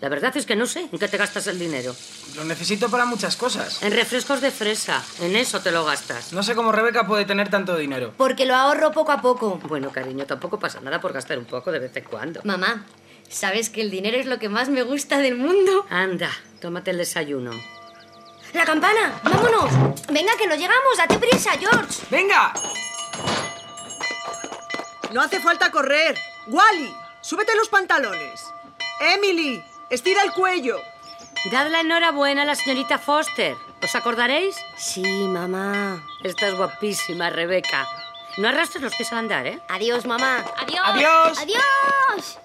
La 0.00 0.08
verdad 0.08 0.36
es 0.36 0.46
que 0.46 0.54
no 0.54 0.66
sé 0.66 0.88
en 0.92 0.98
qué 0.98 1.08
te 1.08 1.16
gastas 1.16 1.46
el 1.48 1.58
dinero. 1.58 1.96
Lo 2.36 2.44
necesito 2.44 2.88
para 2.88 3.04
muchas 3.04 3.36
cosas. 3.36 3.82
En 3.82 3.92
refrescos 3.92 4.40
de 4.40 4.52
fresa, 4.52 5.02
en 5.20 5.34
eso 5.34 5.60
te 5.60 5.72
lo 5.72 5.84
gastas. 5.84 6.32
No 6.32 6.42
sé 6.42 6.54
cómo 6.54 6.70
Rebeca 6.70 7.06
puede 7.06 7.24
tener 7.24 7.48
tanto 7.48 7.76
dinero. 7.76 8.12
Porque 8.16 8.44
lo 8.44 8.54
ahorro 8.54 8.92
poco 8.92 9.10
a 9.10 9.20
poco. 9.20 9.58
Bueno, 9.66 9.90
cariño, 9.90 10.24
tampoco 10.24 10.58
pasa 10.58 10.80
nada 10.80 11.00
por 11.00 11.12
gastar 11.12 11.38
un 11.38 11.46
poco 11.46 11.72
de 11.72 11.80
vez 11.80 11.96
en 11.96 12.04
cuando. 12.04 12.40
Mamá, 12.44 12.86
¿sabes 13.28 13.70
que 13.70 13.80
el 13.80 13.90
dinero 13.90 14.18
es 14.18 14.26
lo 14.26 14.38
que 14.38 14.48
más 14.48 14.68
me 14.68 14.82
gusta 14.82 15.18
del 15.18 15.36
mundo? 15.36 15.84
Anda, 15.90 16.30
tómate 16.60 16.92
el 16.92 16.98
desayuno. 16.98 17.50
¡La 18.52 18.64
campana! 18.64 19.20
¡Vámonos! 19.24 19.70
Venga, 20.12 20.36
que 20.38 20.46
no 20.46 20.54
llegamos. 20.54 20.96
¡Date 20.96 21.18
prisa, 21.18 21.52
George! 21.58 22.02
¡Venga! 22.10 22.52
No 25.12 25.22
hace 25.22 25.40
falta 25.40 25.70
correr. 25.70 26.18
Wally, 26.46 26.94
súbete 27.20 27.56
los 27.56 27.68
pantalones. 27.68 28.44
Emily, 29.00 29.64
estira 29.88 30.22
el 30.22 30.32
cuello. 30.32 30.78
Dad 31.50 31.68
la 31.68 31.80
enhorabuena 31.80 32.42
a 32.42 32.44
la 32.44 32.54
señorita 32.54 32.98
Foster. 32.98 33.56
¿Os 33.82 33.94
acordaréis? 33.94 34.56
Sí, 34.76 35.26
mamá. 35.28 36.02
Estás 36.24 36.54
guapísima, 36.54 37.30
Rebeca. 37.30 37.86
No 38.36 38.48
arrastres 38.48 38.82
los 38.82 38.94
pies 38.94 39.10
al 39.12 39.18
andar, 39.18 39.46
¿eh? 39.46 39.60
Adiós, 39.68 40.04
mamá. 40.04 40.44
Adiós. 40.56 40.82
Adiós. 40.84 41.38
¡Adiós! 41.38 42.38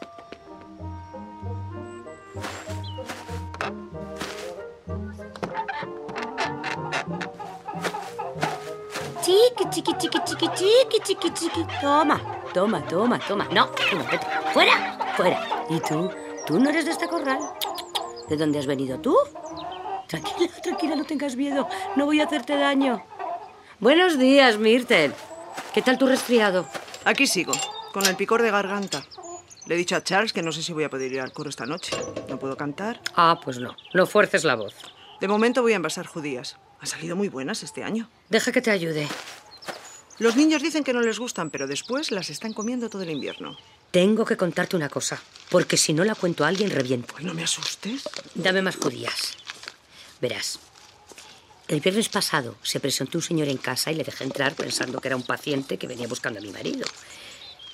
Chiqui, 9.23 9.69
chiqui, 9.69 9.93
chiqui, 9.97 10.19
chiqui, 10.25 10.47
chiqui, 10.55 10.99
chiqui, 11.03 11.29
chiqui. 11.33 11.67
Toma. 11.81 12.42
Toma, 12.53 12.85
toma, 12.87 13.19
toma. 13.19 13.45
No, 13.51 13.65
no, 13.93 14.03
vete. 14.11 14.27
¡Fuera! 14.53 15.15
¡Fuera! 15.17 15.65
¿Y 15.69 15.79
tú? 15.79 16.09
¿Tú 16.45 16.59
no 16.59 16.69
eres 16.69 16.85
de 16.85 16.91
este 16.91 17.07
corral? 17.07 17.39
¿De 18.29 18.37
dónde 18.37 18.59
has 18.59 18.67
venido 18.67 18.99
tú? 18.99 19.17
Tranquila, 20.07 20.51
tranquila, 20.61 20.95
no 20.95 21.03
tengas 21.03 21.35
miedo. 21.35 21.67
No 21.95 22.05
voy 22.05 22.21
a 22.21 22.25
hacerte 22.25 22.55
daño. 22.55 23.03
Buenos 23.79 24.19
días, 24.19 24.59
Myrtle. 24.59 25.13
¿Qué 25.73 25.81
tal 25.81 25.97
tu 25.97 26.05
resfriado? 26.05 26.67
Aquí 27.05 27.25
sigo, 27.25 27.53
con 27.91 28.05
el 28.05 28.15
picor 28.15 28.43
de 28.43 28.51
garganta. 28.51 29.03
Le 29.65 29.73
he 29.73 29.77
dicho 29.77 29.95
a 29.95 30.03
Charles 30.03 30.31
que 30.31 30.43
no 30.43 30.51
sé 30.51 30.61
si 30.61 30.73
voy 30.73 30.83
a 30.83 30.89
poder 30.89 31.11
ir 31.11 31.21
al 31.21 31.33
coro 31.33 31.49
esta 31.49 31.65
noche. 31.65 31.95
No 32.29 32.37
puedo 32.37 32.55
cantar. 32.55 33.01
Ah, 33.15 33.39
pues 33.43 33.57
no. 33.57 33.75
No 33.93 34.05
fuerces 34.05 34.43
la 34.43 34.55
voz. 34.55 34.75
De 35.19 35.27
momento 35.27 35.63
voy 35.63 35.73
a 35.73 35.77
envasar 35.77 36.05
judías. 36.05 36.57
Han 36.79 36.87
salido 36.87 37.15
muy 37.15 37.29
buenas 37.29 37.63
este 37.63 37.83
año. 37.83 38.09
Deja 38.29 38.51
que 38.51 38.61
te 38.61 38.69
ayude. 38.69 39.07
Los 40.19 40.35
niños 40.35 40.61
dicen 40.61 40.83
que 40.83 40.93
no 40.93 41.01
les 41.01 41.19
gustan, 41.19 41.49
pero 41.49 41.67
después 41.67 42.11
las 42.11 42.29
están 42.29 42.53
comiendo 42.53 42.89
todo 42.89 43.01
el 43.01 43.09
invierno. 43.09 43.57
Tengo 43.91 44.25
que 44.25 44.37
contarte 44.37 44.75
una 44.75 44.89
cosa, 44.89 45.21
porque 45.49 45.77
si 45.77 45.93
no 45.93 46.03
la 46.03 46.15
cuento 46.15 46.45
a 46.45 46.47
alguien, 46.47 46.69
reviento. 46.69 47.15
Ay, 47.17 47.25
no 47.25 47.33
me 47.33 47.43
asustes. 47.43 48.03
Dame 48.35 48.61
más 48.61 48.75
judías. 48.75 49.33
Verás. 50.21 50.59
El 51.67 51.79
viernes 51.79 52.09
pasado 52.09 52.55
se 52.61 52.79
presentó 52.79 53.17
un 53.17 53.23
señor 53.23 53.47
en 53.47 53.57
casa 53.57 53.91
y 53.91 53.95
le 53.95 54.03
dejé 54.03 54.23
entrar 54.23 54.53
pensando 54.53 54.99
que 54.99 55.07
era 55.07 55.15
un 55.15 55.23
paciente 55.23 55.77
que 55.77 55.87
venía 55.87 56.07
buscando 56.07 56.39
a 56.39 56.43
mi 56.43 56.51
marido. 56.51 56.85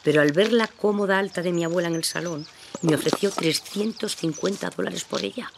Pero 0.03 0.22
al 0.22 0.31
ver 0.31 0.53
la 0.53 0.67
cómoda 0.67 1.19
alta 1.19 1.41
de 1.41 1.51
mi 1.51 1.65
abuela 1.65 1.89
en 1.89 1.96
el 1.96 2.03
salón, 2.03 2.46
me 2.81 2.96
ofreció 2.96 3.31
350 3.31 4.69
dólares 4.69 5.03
por 5.03 5.24
ella. 5.24 5.51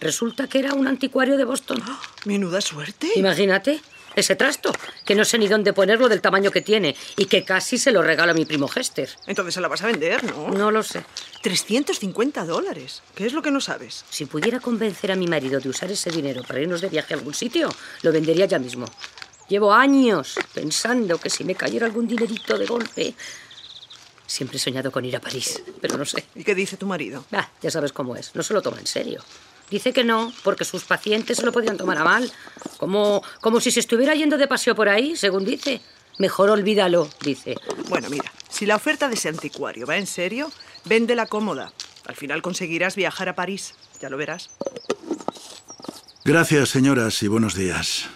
Resulta 0.00 0.48
que 0.48 0.58
era 0.58 0.74
un 0.74 0.88
anticuario 0.88 1.36
de 1.36 1.44
Boston. 1.44 1.82
Menuda 2.24 2.60
suerte. 2.60 3.12
Imagínate, 3.16 3.80
ese 4.16 4.36
trasto, 4.36 4.72
que 5.04 5.14
no 5.14 5.24
sé 5.24 5.38
ni 5.38 5.48
dónde 5.48 5.72
ponerlo 5.72 6.08
del 6.08 6.20
tamaño 6.20 6.50
que 6.50 6.60
tiene 6.60 6.96
y 7.16 7.26
que 7.26 7.44
casi 7.44 7.78
se 7.78 7.92
lo 7.92 8.02
regalo 8.02 8.32
a 8.32 8.34
mi 8.34 8.44
primo 8.44 8.68
Hester. 8.74 9.10
Entonces 9.26 9.54
se 9.54 9.60
la 9.60 9.68
vas 9.68 9.82
a 9.82 9.86
vender, 9.86 10.24
¿no? 10.24 10.48
No 10.48 10.70
lo 10.70 10.82
sé. 10.82 11.04
350 11.42 12.44
dólares. 12.44 13.02
¿Qué 13.14 13.26
es 13.26 13.32
lo 13.32 13.42
que 13.42 13.50
no 13.50 13.60
sabes? 13.60 14.04
Si 14.10 14.26
pudiera 14.26 14.60
convencer 14.60 15.12
a 15.12 15.16
mi 15.16 15.26
marido 15.26 15.60
de 15.60 15.68
usar 15.68 15.90
ese 15.90 16.10
dinero 16.10 16.42
para 16.42 16.60
irnos 16.60 16.80
de 16.80 16.88
viaje 16.88 17.14
a 17.14 17.16
algún 17.16 17.34
sitio, 17.34 17.68
lo 18.02 18.12
vendería 18.12 18.46
ya 18.46 18.58
mismo. 18.58 18.86
Llevo 19.48 19.72
años 19.72 20.36
pensando 20.54 21.18
que 21.18 21.28
si 21.28 21.44
me 21.44 21.54
cayera 21.54 21.86
algún 21.86 22.08
dinerito 22.08 22.56
de 22.56 22.66
golpe... 22.66 23.14
Siempre 24.26 24.56
he 24.56 24.60
soñado 24.60 24.90
con 24.90 25.04
ir 25.04 25.14
a 25.16 25.20
París, 25.20 25.62
pero 25.82 25.98
no 25.98 26.04
sé. 26.06 26.24
¿Y 26.34 26.44
qué 26.44 26.54
dice 26.54 26.78
tu 26.78 26.86
marido? 26.86 27.26
Ah, 27.30 27.50
ya 27.60 27.70
sabes 27.70 27.92
cómo 27.92 28.16
es, 28.16 28.34
no 28.34 28.42
se 28.42 28.54
lo 28.54 28.62
toma 28.62 28.80
en 28.80 28.86
serio. 28.86 29.22
Dice 29.70 29.92
que 29.92 30.04
no, 30.04 30.32
porque 30.42 30.64
sus 30.64 30.84
pacientes 30.84 31.38
se 31.38 31.44
lo 31.44 31.52
podían 31.52 31.76
tomar 31.76 31.98
a 31.98 32.04
mal. 32.04 32.30
Como, 32.76 33.22
como 33.40 33.60
si 33.60 33.70
se 33.70 33.80
estuviera 33.80 34.14
yendo 34.14 34.36
de 34.36 34.46
paseo 34.46 34.74
por 34.74 34.88
ahí, 34.88 35.16
según 35.16 35.44
dice. 35.44 35.80
Mejor 36.18 36.50
olvídalo, 36.50 37.08
dice. 37.22 37.56
Bueno, 37.88 38.08
mira, 38.08 38.32
si 38.48 38.66
la 38.66 38.76
oferta 38.76 39.08
de 39.08 39.14
ese 39.14 39.28
anticuario 39.28 39.86
va 39.86 39.96
en 39.96 40.06
serio, 40.06 40.50
véndela 40.84 41.26
cómoda. 41.26 41.72
Al 42.06 42.14
final 42.14 42.42
conseguirás 42.42 42.94
viajar 42.94 43.28
a 43.28 43.34
París. 43.34 43.74
Ya 44.00 44.10
lo 44.10 44.16
verás. 44.16 44.50
Gracias, 46.24 46.68
señoras, 46.68 47.22
y 47.22 47.28
buenos 47.28 47.54
días. 47.54 48.08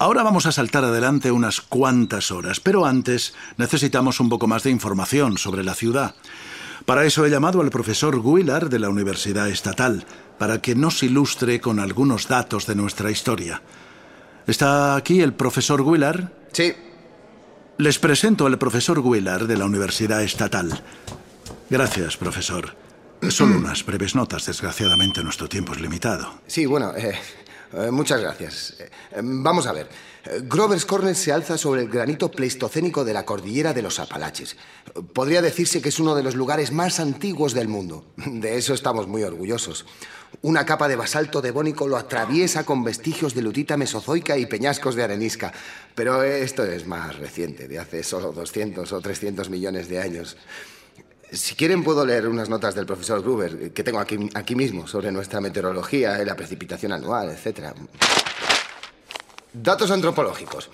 Ahora 0.00 0.22
vamos 0.22 0.46
a 0.46 0.52
saltar 0.52 0.84
adelante 0.84 1.30
unas 1.30 1.60
cuantas 1.60 2.30
horas, 2.30 2.60
pero 2.60 2.86
antes 2.86 3.34
necesitamos 3.56 4.20
un 4.20 4.28
poco 4.28 4.46
más 4.46 4.62
de 4.62 4.70
información 4.70 5.38
sobre 5.38 5.64
la 5.64 5.74
ciudad. 5.74 6.14
Para 6.86 7.04
eso 7.04 7.26
he 7.26 7.30
llamado 7.30 7.60
al 7.60 7.70
profesor 7.70 8.16
Willard 8.16 8.70
de 8.70 8.78
la 8.78 8.88
Universidad 8.88 9.48
Estatal, 9.48 10.06
para 10.38 10.60
que 10.60 10.74
nos 10.74 11.02
ilustre 11.02 11.60
con 11.60 11.80
algunos 11.80 12.28
datos 12.28 12.66
de 12.66 12.74
nuestra 12.74 13.10
historia. 13.10 13.62
¿Está 14.46 14.96
aquí 14.96 15.20
el 15.20 15.34
profesor 15.34 15.82
Willard? 15.82 16.32
Sí. 16.52 16.72
Les 17.76 17.98
presento 17.98 18.46
al 18.46 18.58
profesor 18.58 18.98
Willard 19.00 19.46
de 19.46 19.56
la 19.56 19.66
Universidad 19.66 20.22
Estatal. 20.22 20.82
Gracias, 21.70 22.16
profesor. 22.16 22.74
Solo 23.28 23.56
unas 23.58 23.84
breves 23.84 24.14
notas, 24.14 24.46
desgraciadamente 24.46 25.22
nuestro 25.22 25.48
tiempo 25.48 25.72
es 25.74 25.80
limitado. 25.80 26.40
Sí, 26.46 26.66
bueno, 26.66 26.94
eh, 26.96 27.18
eh, 27.72 27.90
muchas 27.90 28.20
gracias. 28.20 28.74
Eh, 28.78 28.90
vamos 29.22 29.66
a 29.66 29.72
ver. 29.72 29.88
Grover's 30.42 30.84
Corner 30.84 31.14
se 31.14 31.32
alza 31.32 31.56
sobre 31.56 31.82
el 31.82 31.88
granito 31.88 32.30
pleistocénico 32.30 33.04
de 33.04 33.14
la 33.14 33.24
cordillera 33.24 33.72
de 33.72 33.82
los 33.82 33.98
Apalaches. 33.98 34.56
Podría 35.14 35.40
decirse 35.40 35.80
que 35.80 35.88
es 35.88 36.00
uno 36.00 36.14
de 36.14 36.22
los 36.22 36.34
lugares 36.34 36.70
más 36.70 37.00
antiguos 37.00 37.54
del 37.54 37.68
mundo. 37.68 38.04
De 38.16 38.58
eso 38.58 38.74
estamos 38.74 39.06
muy 39.06 39.22
orgullosos. 39.22 39.86
Una 40.42 40.66
capa 40.66 40.88
de 40.88 40.96
basalto 40.96 41.40
devónico 41.40 41.88
lo 41.88 41.96
atraviesa 41.96 42.64
con 42.64 42.84
vestigios 42.84 43.34
de 43.34 43.42
lutita 43.42 43.76
mesozoica 43.76 44.36
y 44.36 44.46
peñascos 44.46 44.94
de 44.94 45.04
arenisca. 45.04 45.52
Pero 45.94 46.22
esto 46.22 46.64
es 46.64 46.86
más 46.86 47.16
reciente, 47.16 47.66
de 47.66 47.78
hace 47.78 48.02
solo 48.02 48.32
200 48.32 48.92
o 48.92 49.00
300 49.00 49.48
millones 49.48 49.88
de 49.88 50.00
años. 50.00 50.36
Si 51.30 51.54
quieren 51.54 51.84
puedo 51.84 52.06
leer 52.06 52.26
unas 52.26 52.48
notas 52.48 52.74
del 52.74 52.86
profesor 52.86 53.22
Gruber 53.22 53.72
que 53.72 53.84
tengo 53.84 53.98
aquí, 53.98 54.30
aquí 54.34 54.54
mismo 54.54 54.86
sobre 54.86 55.12
nuestra 55.12 55.40
meteorología, 55.40 56.16
la 56.24 56.34
precipitación 56.34 56.92
anual, 56.92 57.30
etc. 57.30 57.74
Datos 59.52 59.90
antropológicos. 59.90 60.70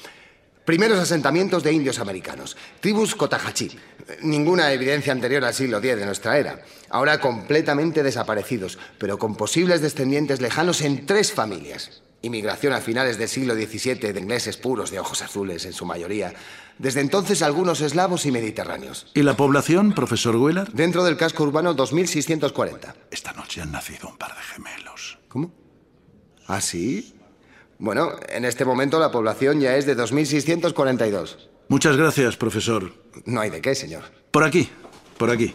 Primeros 0.65 0.99
asentamientos 0.99 1.63
de 1.63 1.73
indios 1.73 1.99
americanos. 1.99 2.57
Tribus 2.81 3.15
Cotajachi. 3.15 3.77
Ninguna 4.23 4.73
evidencia 4.73 5.13
anterior 5.13 5.45
al 5.45 5.53
siglo 5.53 5.79
X 5.79 5.97
de 5.97 6.07
nuestra 6.07 6.39
era. 6.39 6.63
Ahora 6.89 7.21
completamente 7.21 8.03
desaparecidos, 8.03 8.79
pero 8.99 9.19
con 9.19 9.37
posibles 9.37 9.83
descendientes 9.83 10.41
lejanos 10.41 10.81
en 10.81 11.05
tres 11.05 11.33
familias. 11.33 12.03
Inmigración 12.23 12.73
a 12.73 12.81
finales 12.81 13.19
del 13.19 13.29
siglo 13.29 13.55
XVII 13.55 14.13
de 14.13 14.21
ingleses 14.21 14.57
puros 14.57 14.91
de 14.91 15.01
ojos 15.01 15.21
azules 15.21 15.67
en 15.67 15.75
su 15.75 15.85
mayoría. 15.85 16.33
Desde 16.79 17.01
entonces 17.01 17.43
algunos 17.43 17.81
eslavos 17.81 18.27
y 18.27 18.33
mediterráneos. 18.33 19.07
¿Y 19.15 19.23
la 19.23 19.37
población, 19.37 19.93
profesor 19.93 20.37
Willard? 20.37 20.73
Dentro 20.73 21.05
del 21.05 21.17
casco 21.17 21.45
urbano 21.45 21.75
2640. 21.75 22.95
Esta 23.11 23.33
noche 23.33 23.63
han 23.63 23.73
nacido 23.73 24.09
un 24.09 24.17
par 24.17 24.35
de 24.35 24.43
gemelos. 24.43 25.19
¿Cómo? 25.29 25.53
¿Ah, 26.47 26.61
sí? 26.61 27.15
Bueno, 27.79 28.13
en 28.29 28.45
este 28.45 28.65
momento 28.65 28.99
la 28.99 29.11
población 29.11 29.61
ya 29.61 29.77
es 29.77 29.87
de 29.87 29.95
2642. 29.95 31.51
Muchas 31.69 31.97
gracias, 31.97 32.37
profesor. 32.37 32.93
No 33.25 33.41
hay 33.41 33.51
de 33.51 33.61
qué, 33.61 33.75
señor. 33.75 34.03
Por 34.31 34.45
aquí, 34.45 34.69
por 35.17 35.31
aquí. 35.31 35.55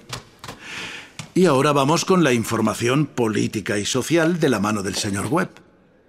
Y 1.33 1.45
ahora 1.45 1.71
vamos 1.71 2.05
con 2.05 2.23
la 2.23 2.33
información 2.33 3.05
política 3.05 3.77
y 3.77 3.85
social 3.85 4.39
de 4.39 4.49
la 4.49 4.59
mano 4.59 4.83
del 4.83 4.95
señor 4.95 5.27
Webb. 5.27 5.49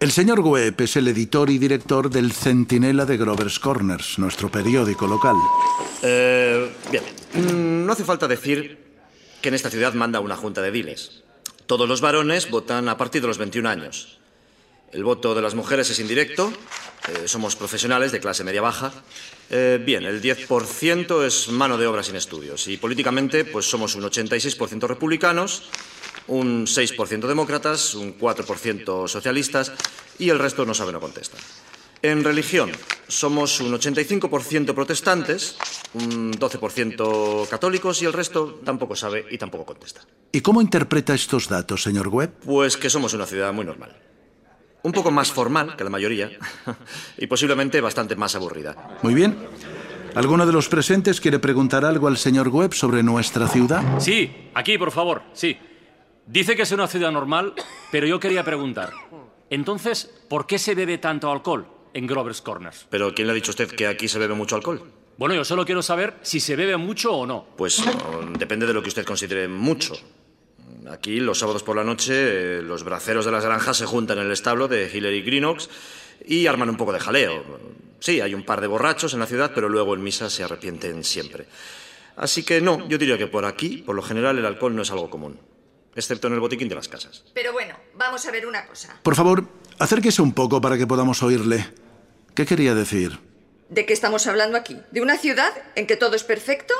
El 0.00 0.12
señor 0.12 0.40
Webb 0.40 0.80
es 0.80 0.96
el 0.96 1.08
editor 1.08 1.50
y 1.50 1.58
director 1.58 2.08
del 2.08 2.32
Centinela 2.32 3.04
de 3.04 3.18
Grover's 3.18 3.58
Corners, 3.58 4.18
nuestro 4.18 4.50
periódico 4.50 5.06
local. 5.06 5.36
Eh, 6.02 6.70
bien, 6.90 7.04
Mm, 7.32 7.86
no 7.86 7.92
hace 7.92 8.04
falta 8.04 8.26
decir 8.26 8.78
que 9.40 9.50
en 9.50 9.54
esta 9.54 9.70
ciudad 9.70 9.94
manda 9.94 10.18
una 10.20 10.36
junta 10.36 10.60
de 10.62 10.72
diles. 10.72 11.22
Todos 11.66 11.88
los 11.88 12.00
varones 12.00 12.50
votan 12.50 12.88
a 12.88 12.96
partir 12.96 13.22
de 13.22 13.28
los 13.28 13.38
21 13.38 13.68
años. 13.68 14.18
El 14.92 15.04
voto 15.04 15.34
de 15.36 15.42
las 15.42 15.54
mujeres 15.54 15.88
es 15.90 16.00
indirecto. 16.00 16.52
eh, 17.08 17.28
somos 17.28 17.54
profesionales 17.56 18.10
de 18.12 18.20
clase 18.20 18.42
media-baja. 18.44 18.92
Eh, 19.48 19.80
bien, 19.84 20.04
el 20.04 20.20
10% 20.20 21.24
es 21.24 21.48
mano 21.48 21.78
de 21.78 21.86
obra 21.86 22.02
sin 22.02 22.16
estudios. 22.16 22.66
Y 22.68 22.76
políticamente, 22.76 23.44
pues 23.44 23.64
somos 23.70 23.94
un 23.94 24.02
86% 24.02 24.86
republicanos, 24.88 25.62
un 26.30 26.66
6% 26.66 27.26
demócratas, 27.26 27.94
un 27.94 28.18
4% 28.18 29.08
socialistas 29.08 29.72
y 30.18 30.30
el 30.30 30.38
resto 30.38 30.64
no 30.64 30.74
sabe, 30.74 30.92
no 30.92 31.00
contesta. 31.00 31.36
En 32.02 32.24
religión, 32.24 32.70
somos 33.08 33.60
un 33.60 33.72
85% 33.72 34.72
protestantes, 34.72 35.56
un 35.92 36.32
12% 36.32 37.48
católicos 37.48 38.00
y 38.00 38.06
el 38.06 38.12
resto 38.14 38.60
tampoco 38.64 38.96
sabe 38.96 39.26
y 39.30 39.36
tampoco 39.36 39.66
contesta. 39.66 40.00
¿Y 40.32 40.40
cómo 40.40 40.62
interpreta 40.62 41.14
estos 41.14 41.48
datos, 41.48 41.82
señor 41.82 42.08
Webb? 42.08 42.32
Pues 42.46 42.78
que 42.78 42.88
somos 42.88 43.12
una 43.12 43.26
ciudad 43.26 43.52
muy 43.52 43.66
normal. 43.66 43.94
Un 44.82 44.92
poco 44.92 45.10
más 45.10 45.30
formal 45.30 45.76
que 45.76 45.84
la 45.84 45.90
mayoría 45.90 46.30
y 47.18 47.26
posiblemente 47.26 47.82
bastante 47.82 48.16
más 48.16 48.34
aburrida. 48.34 48.98
Muy 49.02 49.12
bien. 49.12 49.36
¿Alguno 50.14 50.46
de 50.46 50.52
los 50.52 50.68
presentes 50.68 51.20
quiere 51.20 51.38
preguntar 51.38 51.84
algo 51.84 52.08
al 52.08 52.16
señor 52.16 52.48
Webb 52.48 52.72
sobre 52.72 53.02
nuestra 53.02 53.46
ciudad? 53.46 54.00
Sí, 54.00 54.48
aquí, 54.54 54.78
por 54.78 54.90
favor, 54.90 55.22
sí. 55.34 55.58
Dice 56.30 56.54
que 56.54 56.62
es 56.62 56.70
una 56.70 56.86
ciudad 56.86 57.10
normal, 57.10 57.54
pero 57.90 58.06
yo 58.06 58.20
quería 58.20 58.44
preguntar. 58.44 58.92
Entonces, 59.50 60.08
¿por 60.28 60.46
qué 60.46 60.60
se 60.60 60.76
bebe 60.76 60.98
tanto 60.98 61.28
alcohol 61.28 61.66
en 61.92 62.06
Grover's 62.06 62.40
Corners? 62.40 62.86
Pero 62.88 63.12
¿quién 63.12 63.26
le 63.26 63.32
ha 63.32 63.34
dicho 63.34 63.50
a 63.50 63.54
usted 63.54 63.68
que 63.68 63.88
aquí 63.88 64.06
se 64.06 64.20
bebe 64.20 64.34
mucho 64.34 64.54
alcohol? 64.54 64.80
Bueno, 65.16 65.34
yo 65.34 65.44
solo 65.44 65.66
quiero 65.66 65.82
saber 65.82 66.14
si 66.22 66.38
se 66.38 66.54
bebe 66.54 66.76
mucho 66.76 67.12
o 67.12 67.26
no. 67.26 67.46
Pues 67.56 67.84
no, 67.84 68.30
depende 68.38 68.64
de 68.64 68.72
lo 68.72 68.80
que 68.80 68.90
usted 68.90 69.04
considere 69.04 69.48
mucho. 69.48 69.94
Aquí, 70.88 71.18
los 71.18 71.40
sábados 71.40 71.64
por 71.64 71.74
la 71.74 71.82
noche, 71.82 72.12
eh, 72.14 72.62
los 72.62 72.84
braceros 72.84 73.24
de 73.24 73.32
las 73.32 73.44
granjas 73.44 73.78
se 73.78 73.86
juntan 73.86 74.18
en 74.18 74.26
el 74.26 74.32
establo 74.32 74.68
de 74.68 74.88
Hillary 74.88 75.22
Greenox 75.22 75.68
y 76.24 76.46
arman 76.46 76.70
un 76.70 76.76
poco 76.76 76.92
de 76.92 77.00
jaleo. 77.00 77.42
Sí, 77.98 78.20
hay 78.20 78.34
un 78.34 78.44
par 78.44 78.60
de 78.60 78.68
borrachos 78.68 79.14
en 79.14 79.18
la 79.18 79.26
ciudad, 79.26 79.50
pero 79.52 79.68
luego 79.68 79.94
en 79.94 80.02
misa 80.04 80.30
se 80.30 80.44
arrepienten 80.44 81.02
siempre. 81.02 81.46
Así 82.14 82.44
que 82.44 82.60
no, 82.60 82.88
yo 82.88 82.98
diría 82.98 83.18
que 83.18 83.26
por 83.26 83.44
aquí, 83.44 83.78
por 83.78 83.96
lo 83.96 84.02
general, 84.02 84.38
el 84.38 84.46
alcohol 84.46 84.76
no 84.76 84.82
es 84.82 84.92
algo 84.92 85.10
común. 85.10 85.49
Excepto 86.00 86.28
en 86.28 86.32
el 86.32 86.40
botiquín 86.40 86.66
de 86.66 86.74
las 86.74 86.88
casas. 86.88 87.24
Pero 87.34 87.52
bueno, 87.52 87.76
vamos 87.94 88.24
a 88.24 88.30
ver 88.30 88.46
una 88.46 88.66
cosa. 88.66 88.98
Por 89.02 89.14
favor, 89.14 89.44
acérquese 89.78 90.22
un 90.22 90.32
poco 90.32 90.58
para 90.58 90.78
que 90.78 90.86
podamos 90.86 91.22
oírle. 91.22 91.68
¿Qué 92.34 92.46
quería 92.46 92.74
decir? 92.74 93.18
¿De 93.68 93.84
qué 93.84 93.92
estamos 93.92 94.26
hablando 94.26 94.56
aquí? 94.56 94.78
¿De 94.92 95.02
una 95.02 95.18
ciudad 95.18 95.52
en 95.74 95.86
que 95.86 95.96
todo 95.96 96.16
es 96.16 96.24
perfecto? 96.24 96.72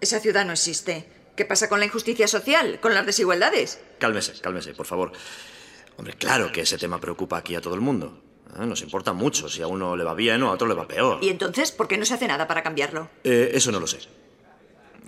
Esa 0.00 0.20
ciudad 0.20 0.44
no 0.44 0.52
existe. 0.52 1.08
¿Qué 1.34 1.44
pasa 1.44 1.68
con 1.68 1.80
la 1.80 1.86
injusticia 1.86 2.28
social, 2.28 2.78
con 2.80 2.94
las 2.94 3.04
desigualdades? 3.04 3.80
Cálmese, 3.98 4.40
cálmese, 4.40 4.74
por 4.74 4.86
favor. 4.86 5.10
Hombre, 5.96 6.14
claro 6.14 6.52
que 6.52 6.60
ese 6.60 6.78
tema 6.78 7.00
preocupa 7.00 7.36
aquí 7.36 7.56
a 7.56 7.60
todo 7.60 7.74
el 7.74 7.80
mundo. 7.80 8.22
¿eh? 8.60 8.64
Nos 8.64 8.82
importa 8.82 9.12
mucho 9.12 9.48
si 9.48 9.60
a 9.60 9.66
uno 9.66 9.96
le 9.96 10.04
va 10.04 10.14
bien 10.14 10.40
o 10.44 10.50
a 10.50 10.52
otro 10.52 10.68
le 10.68 10.74
va 10.74 10.86
peor. 10.86 11.18
¿Y 11.20 11.30
entonces 11.30 11.72
por 11.72 11.88
qué 11.88 11.98
no 11.98 12.04
se 12.04 12.14
hace 12.14 12.28
nada 12.28 12.46
para 12.46 12.62
cambiarlo? 12.62 13.10
Eh, 13.24 13.50
eso 13.54 13.72
no 13.72 13.80
lo 13.80 13.88
sé. 13.88 13.98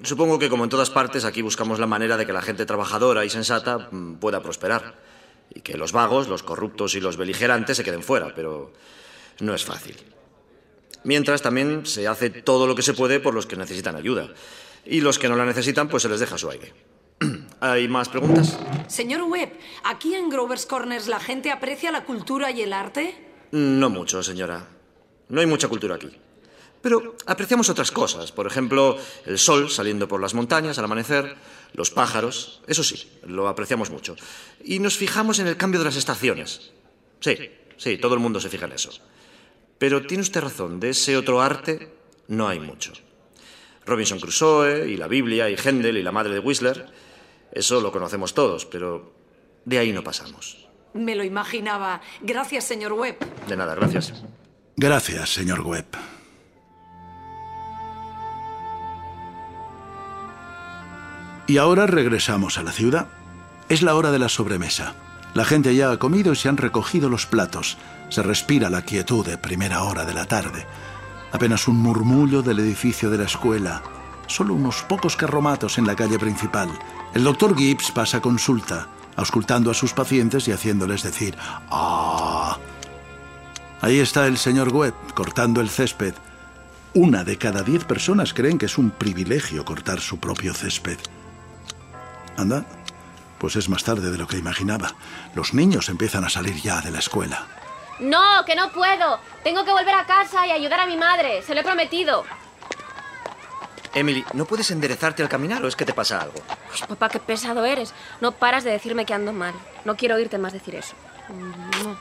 Supongo 0.02 0.38
que 0.38 0.49
como 0.49 0.64
en 0.64 0.71
todas 0.71 0.90
partes 0.90 1.25
aquí 1.25 1.42
buscamos 1.42 1.78
la 1.78 1.87
manera 1.87 2.16
de 2.16 2.26
que 2.26 2.33
la 2.33 2.42
gente 2.42 2.66
trabajadora 2.66 3.25
y 3.25 3.30
sensata 3.30 3.88
mm, 3.90 4.14
pueda 4.14 4.42
prosperar. 4.42 4.99
Y 5.54 5.61
que 5.61 5.76
los 5.76 5.92
vagos, 5.92 6.28
los 6.28 6.42
corruptos 6.42 6.95
y 6.95 7.00
los 7.00 7.16
beligerantes 7.16 7.76
se 7.76 7.85
queden 7.85 8.02
fuera, 8.02 8.33
pero 8.35 8.73
no 9.40 9.54
es 9.54 9.64
fácil. 9.64 9.97
Mientras 11.02 11.42
también 11.42 11.87
se 11.87 12.07
hace 12.07 12.30
todo 12.30 12.66
lo 12.66 12.75
que 12.75 12.83
se 12.83 12.95
puede 12.95 13.21
por 13.21 13.35
los 13.35 13.47
que 13.47 13.57
necesitan 13.57 13.97
ayuda. 13.97 14.28
Y 14.85 15.00
los 15.00 15.19
que 15.19 15.28
no 15.28 15.37
la 15.37 15.45
necesitan, 15.45 15.88
pues 15.88 16.02
se 16.02 16.09
les 16.09 16.21
deja 16.21 16.38
su 16.38 16.50
aire. 16.50 16.73
¿Hay 17.61 17.88
más 17.88 18.09
preguntas? 18.09 18.59
Señor 18.87 19.23
Webb, 19.23 19.52
¿aquí 19.85 20.14
en 20.14 20.30
Grover's 20.30 20.66
Corners 20.66 21.09
la 21.09 21.21
gente 21.21 21.50
aprecia 21.50 21.90
la 21.90 22.04
cultura 22.04 22.50
y 22.50 22.62
el 22.62 22.73
arte? 22.73 23.14
No 23.52 23.90
mucho, 23.90 24.23
señora. 24.23 24.69
No 25.28 25.40
hay 25.40 25.47
mucha 25.47 25.69
cultura 25.69 25.97
aquí. 25.97 26.11
Pero 26.83 27.17
apreciamos 27.27 27.69
otras 27.69 27.91
cosas. 27.91 28.33
Por 28.33 28.47
ejemplo, 28.47 28.97
el 29.27 29.39
sol 29.39 29.71
saliendo 29.71 30.09
por 30.09 30.21
las 30.21 30.35
montañas 30.35 30.79
al 30.79 30.85
amanecer, 30.85 31.37
los 31.75 31.91
pájaros. 31.91 32.63
Eso 32.67 32.83
sí, 32.83 33.11
lo 33.27 33.49
apreciamos 33.49 33.91
mucho. 33.91 34.17
Y 34.65 34.79
nos 34.79 34.97
fijamos 34.97 35.39
en 35.39 35.47
el 35.47 35.57
cambio 35.57 35.81
de 35.81 35.87
las 35.87 35.97
estaciones. 35.97 36.73
Sí, 37.21 37.37
sí, 37.77 37.99
todo 37.99 38.15
el 38.15 38.21
mundo 38.21 38.41
se 38.41 38.49
fija 38.49 38.67
en 38.67 38.73
eso. 38.73 38.91
Pero 39.79 40.07
tiene 40.07 40.23
usted 40.23 40.41
razón, 40.41 40.81
de 40.81 40.91
ese 40.91 41.17
otro 41.17 41.41
arte 41.41 41.93
no 42.29 42.49
hay 42.49 42.61
mucho. 42.61 42.93
Robinson 43.87 44.21
Crusoe 44.21 44.89
y 44.89 44.97
la 44.97 45.09
Biblia 45.09 45.49
y 45.49 45.57
Händel 45.57 45.97
y 45.97 46.03
la 46.03 46.13
madre 46.13 46.35
de 46.35 46.39
Whistler, 46.39 46.87
eso 47.53 47.81
lo 47.81 47.91
conocemos 47.91 48.35
todos, 48.35 48.67
pero 48.67 49.13
de 49.65 49.79
ahí 49.79 49.93
no 49.93 50.05
pasamos. 50.05 50.69
Me 50.95 51.15
lo 51.15 51.25
imaginaba. 51.25 52.01
Gracias, 52.21 52.65
señor 52.65 52.93
Webb. 52.93 53.19
De 53.49 53.57
nada, 53.57 53.75
gracias. 53.75 54.13
Gracias, 54.77 55.31
señor 55.31 55.61
Webb. 55.61 56.20
Y 61.50 61.59
ahora 61.59 61.88
regresamos 61.88 62.59
a 62.59 62.62
la 62.62 62.71
ciudad. 62.71 63.09
Es 63.69 63.83
la 63.83 63.97
hora 63.97 64.12
de 64.12 64.21
la 64.21 64.28
sobremesa. 64.28 64.95
La 65.35 65.45
gente 65.45 65.75
ya 65.75 65.90
ha 65.90 65.99
comido 65.99 66.33
y 66.33 66.37
se 66.37 66.49
han 66.49 66.57
recogido 66.57 67.09
los 67.09 67.26
platos. 67.26 67.76
Se 68.09 68.23
respira 68.23 68.71
la 68.71 68.83
quietud 68.83 69.26
de 69.26 69.37
primera 69.37 69.83
hora 69.83 70.04
de 70.04 70.14
la 70.14 70.26
tarde. 70.26 70.64
Apenas 71.33 71.66
un 71.66 71.78
murmullo 71.78 72.42
del 72.42 72.61
edificio 72.61 73.11
de 73.11 73.19
la 73.19 73.25
escuela. 73.25 73.83
Solo 74.28 74.54
unos 74.54 74.83
pocos 74.83 75.16
carromatos 75.16 75.76
en 75.78 75.88
la 75.88 75.97
calle 75.97 76.21
principal. 76.21 76.69
El 77.14 77.25
doctor 77.25 77.57
Gibbs 77.57 77.90
pasa 77.90 78.21
consulta, 78.21 78.87
auscultando 79.16 79.73
a 79.73 79.75
sus 79.75 79.92
pacientes 79.92 80.47
y 80.47 80.52
haciéndoles 80.52 81.02
decir 81.02 81.37
¡Ah! 81.69 82.59
Ahí 83.80 83.99
está 83.99 84.28
el 84.28 84.38
señor 84.38 84.69
Webb 84.73 84.95
cortando 85.14 85.61
el 85.61 85.69
césped. 85.69 86.14
Una 86.95 87.25
de 87.25 87.38
cada 87.38 87.64
diez 87.64 87.85
personas 87.85 88.35
creen 88.35 88.57
que 88.57 88.66
es 88.66 88.78
un 88.78 88.90
privilegio 88.90 89.64
cortar 89.64 89.99
su 89.99 90.21
propio 90.21 90.54
césped. 90.54 90.99
Anda, 92.41 92.65
pues 93.39 93.57
es 93.57 93.69
más 93.69 93.85
tarde 93.85 94.11
de 94.11 94.19
lo 94.19 94.27
que 94.27 94.37
imaginaba. 94.37 94.95
Los 95.35 95.55
niños 95.55 95.89
empiezan 95.89 96.25
a 96.25 96.31
salir 96.31 96.57
ya 96.61 96.81
de 96.81 96.91
la 96.91 96.99
escuela. 96.99 97.47
No, 97.99 98.45
que 98.47 98.57
no 98.57 98.73
puedo. 98.73 99.21
Tengo 99.45 99.65
que 99.65 99.73
volver 99.73 99.95
a 99.95 100.07
casa 100.07 100.47
y 100.47 100.50
ayudar 100.50 100.81
a 100.81 100.87
mi 100.87 100.97
madre. 100.97 101.43
Se 101.43 101.55
lo 101.55 101.61
he 101.61 101.65
prometido. 101.65 102.25
Emily, 103.95 104.25
¿no 104.35 104.45
puedes 104.45 104.71
enderezarte 104.71 105.23
al 105.23 105.29
caminar 105.29 105.65
o 105.65 105.69
es 105.69 105.76
que 105.76 105.85
te 105.85 105.93
pasa 105.93 106.21
algo? 106.21 106.41
Uy, 106.73 106.89
papá, 106.89 107.09
qué 107.09 107.19
pesado 107.19 107.65
eres. 107.65 107.93
No 108.21 108.33
paras 108.33 108.65
de 108.65 108.71
decirme 108.71 109.05
que 109.05 109.15
ando 109.15 109.33
mal. 109.33 109.55
No 109.85 109.97
quiero 109.97 110.15
oírte 110.15 110.39
más 110.39 110.53
decir 110.53 110.76
eso. 110.76 110.95
No. 111.29 111.99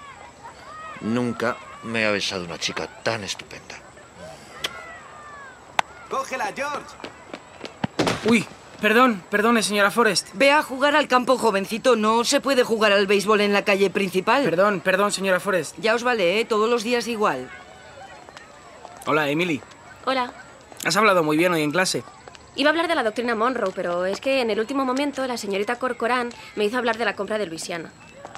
Nunca 1.01 1.57
me 1.83 2.05
ha 2.05 2.11
besado 2.11 2.45
una 2.45 2.57
chica 2.57 2.87
tan 3.03 3.23
estupenda. 3.23 3.75
¡Cógela, 6.09 6.51
George! 6.55 6.95
Uy, 8.25 8.45
perdón, 8.81 9.23
perdone, 9.29 9.63
señora 9.63 9.91
Forrest. 9.91 10.27
Ve 10.33 10.51
a 10.51 10.61
jugar 10.61 10.95
al 10.95 11.07
campo, 11.07 11.37
jovencito. 11.37 11.95
No 11.95 12.23
se 12.23 12.41
puede 12.41 12.63
jugar 12.63 12.91
al 12.91 13.07
béisbol 13.07 13.41
en 13.41 13.53
la 13.53 13.63
calle 13.63 13.89
principal. 13.89 14.43
Perdón, 14.43 14.81
perdón, 14.81 15.11
señora 15.11 15.39
Forrest. 15.39 15.77
Ya 15.79 15.95
os 15.95 16.03
vale, 16.03 16.39
¿eh? 16.39 16.45
Todos 16.45 16.69
los 16.69 16.83
días 16.83 17.07
igual. 17.07 17.49
Hola, 19.05 19.29
Emily. 19.29 19.61
Hola. 20.05 20.31
Has 20.85 20.95
hablado 20.95 21.23
muy 21.23 21.37
bien 21.37 21.51
hoy 21.53 21.61
en 21.61 21.71
clase. 21.71 22.03
Iba 22.55 22.69
a 22.69 22.71
hablar 22.71 22.87
de 22.87 22.95
la 22.95 23.03
doctrina 23.03 23.35
Monroe, 23.35 23.71
pero 23.75 24.05
es 24.05 24.19
que 24.19 24.41
en 24.41 24.49
el 24.49 24.59
último 24.59 24.85
momento 24.85 25.25
la 25.27 25.37
señorita 25.37 25.77
Corcoran 25.77 26.29
me 26.55 26.65
hizo 26.65 26.77
hablar 26.77 26.97
de 26.97 27.05
la 27.05 27.15
compra 27.15 27.37
de 27.37 27.45
Luisiana. 27.45 27.91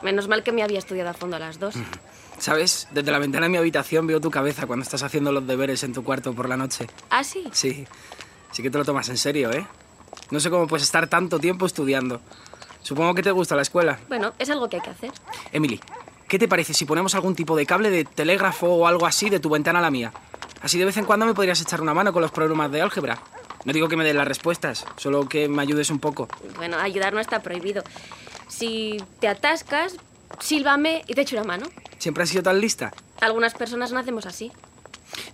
Menos 0.03 0.27
mal 0.27 0.43
que 0.43 0.51
me 0.51 0.63
había 0.63 0.79
estudiado 0.79 1.09
a 1.09 1.13
fondo 1.13 1.37
a 1.37 1.39
las 1.39 1.59
dos. 1.59 1.75
¿Sabes? 2.37 2.87
Desde 2.91 3.11
la 3.11 3.19
ventana 3.19 3.45
de 3.45 3.49
mi 3.49 3.57
habitación 3.57 4.07
veo 4.07 4.19
tu 4.19 4.31
cabeza 4.31 4.65
cuando 4.65 4.83
estás 4.83 5.03
haciendo 5.03 5.31
los 5.31 5.45
deberes 5.45 5.83
en 5.83 5.93
tu 5.93 6.03
cuarto 6.03 6.33
por 6.33 6.49
la 6.49 6.57
noche. 6.57 6.87
¿Ah, 7.09 7.23
sí? 7.23 7.47
Sí. 7.51 7.85
Sí 8.51 8.63
que 8.63 8.69
te 8.69 8.77
lo 8.77 8.85
tomas 8.85 9.09
en 9.09 9.17
serio, 9.17 9.51
¿eh? 9.51 9.65
No 10.29 10.39
sé 10.39 10.49
cómo 10.49 10.67
puedes 10.67 10.83
estar 10.83 11.07
tanto 11.07 11.39
tiempo 11.39 11.65
estudiando. 11.65 12.21
Supongo 12.81 13.13
que 13.13 13.23
te 13.23 13.31
gusta 13.31 13.55
la 13.55 13.61
escuela. 13.61 13.99
Bueno, 14.07 14.33
es 14.39 14.49
algo 14.49 14.69
que 14.69 14.77
hay 14.77 14.81
que 14.81 14.89
hacer. 14.89 15.11
Emily, 15.51 15.79
¿qué 16.27 16.39
te 16.39 16.47
parece 16.47 16.73
si 16.73 16.85
ponemos 16.85 17.13
algún 17.15 17.35
tipo 17.35 17.55
de 17.55 17.65
cable 17.65 17.89
de 17.89 18.05
telégrafo 18.05 18.67
o 18.67 18.87
algo 18.87 19.05
así 19.05 19.29
de 19.29 19.39
tu 19.39 19.49
ventana 19.49 19.79
a 19.79 19.81
la 19.81 19.91
mía? 19.91 20.11
Así 20.61 20.77
de 20.77 20.85
vez 20.85 20.97
en 20.97 21.05
cuando 21.05 21.25
me 21.25 21.33
podrías 21.33 21.61
echar 21.61 21.81
una 21.81 21.93
mano 21.93 22.13
con 22.13 22.21
los 22.21 22.31
problemas 22.31 22.71
de 22.71 22.81
álgebra. 22.81 23.19
No 23.65 23.73
digo 23.73 23.87
que 23.87 23.95
me 23.95 24.03
den 24.03 24.17
las 24.17 24.27
respuestas, 24.27 24.85
solo 24.97 25.27
que 25.29 25.47
me 25.47 25.61
ayudes 25.61 25.89
un 25.91 25.99
poco. 25.99 26.27
Bueno, 26.55 26.77
ayudar 26.77 27.13
no 27.13 27.19
está 27.19 27.41
prohibido. 27.41 27.83
Si 28.47 28.97
te 29.19 29.27
atascas, 29.27 29.95
sílvame 30.39 31.03
y 31.07 31.13
te 31.13 31.21
echo 31.21 31.35
una 31.35 31.45
mano. 31.45 31.67
¿Siempre 31.99 32.23
has 32.23 32.29
sido 32.29 32.43
tan 32.43 32.59
lista? 32.59 32.91
Algunas 33.21 33.53
personas 33.53 33.91
nacemos 33.91 34.25
así. 34.25 34.51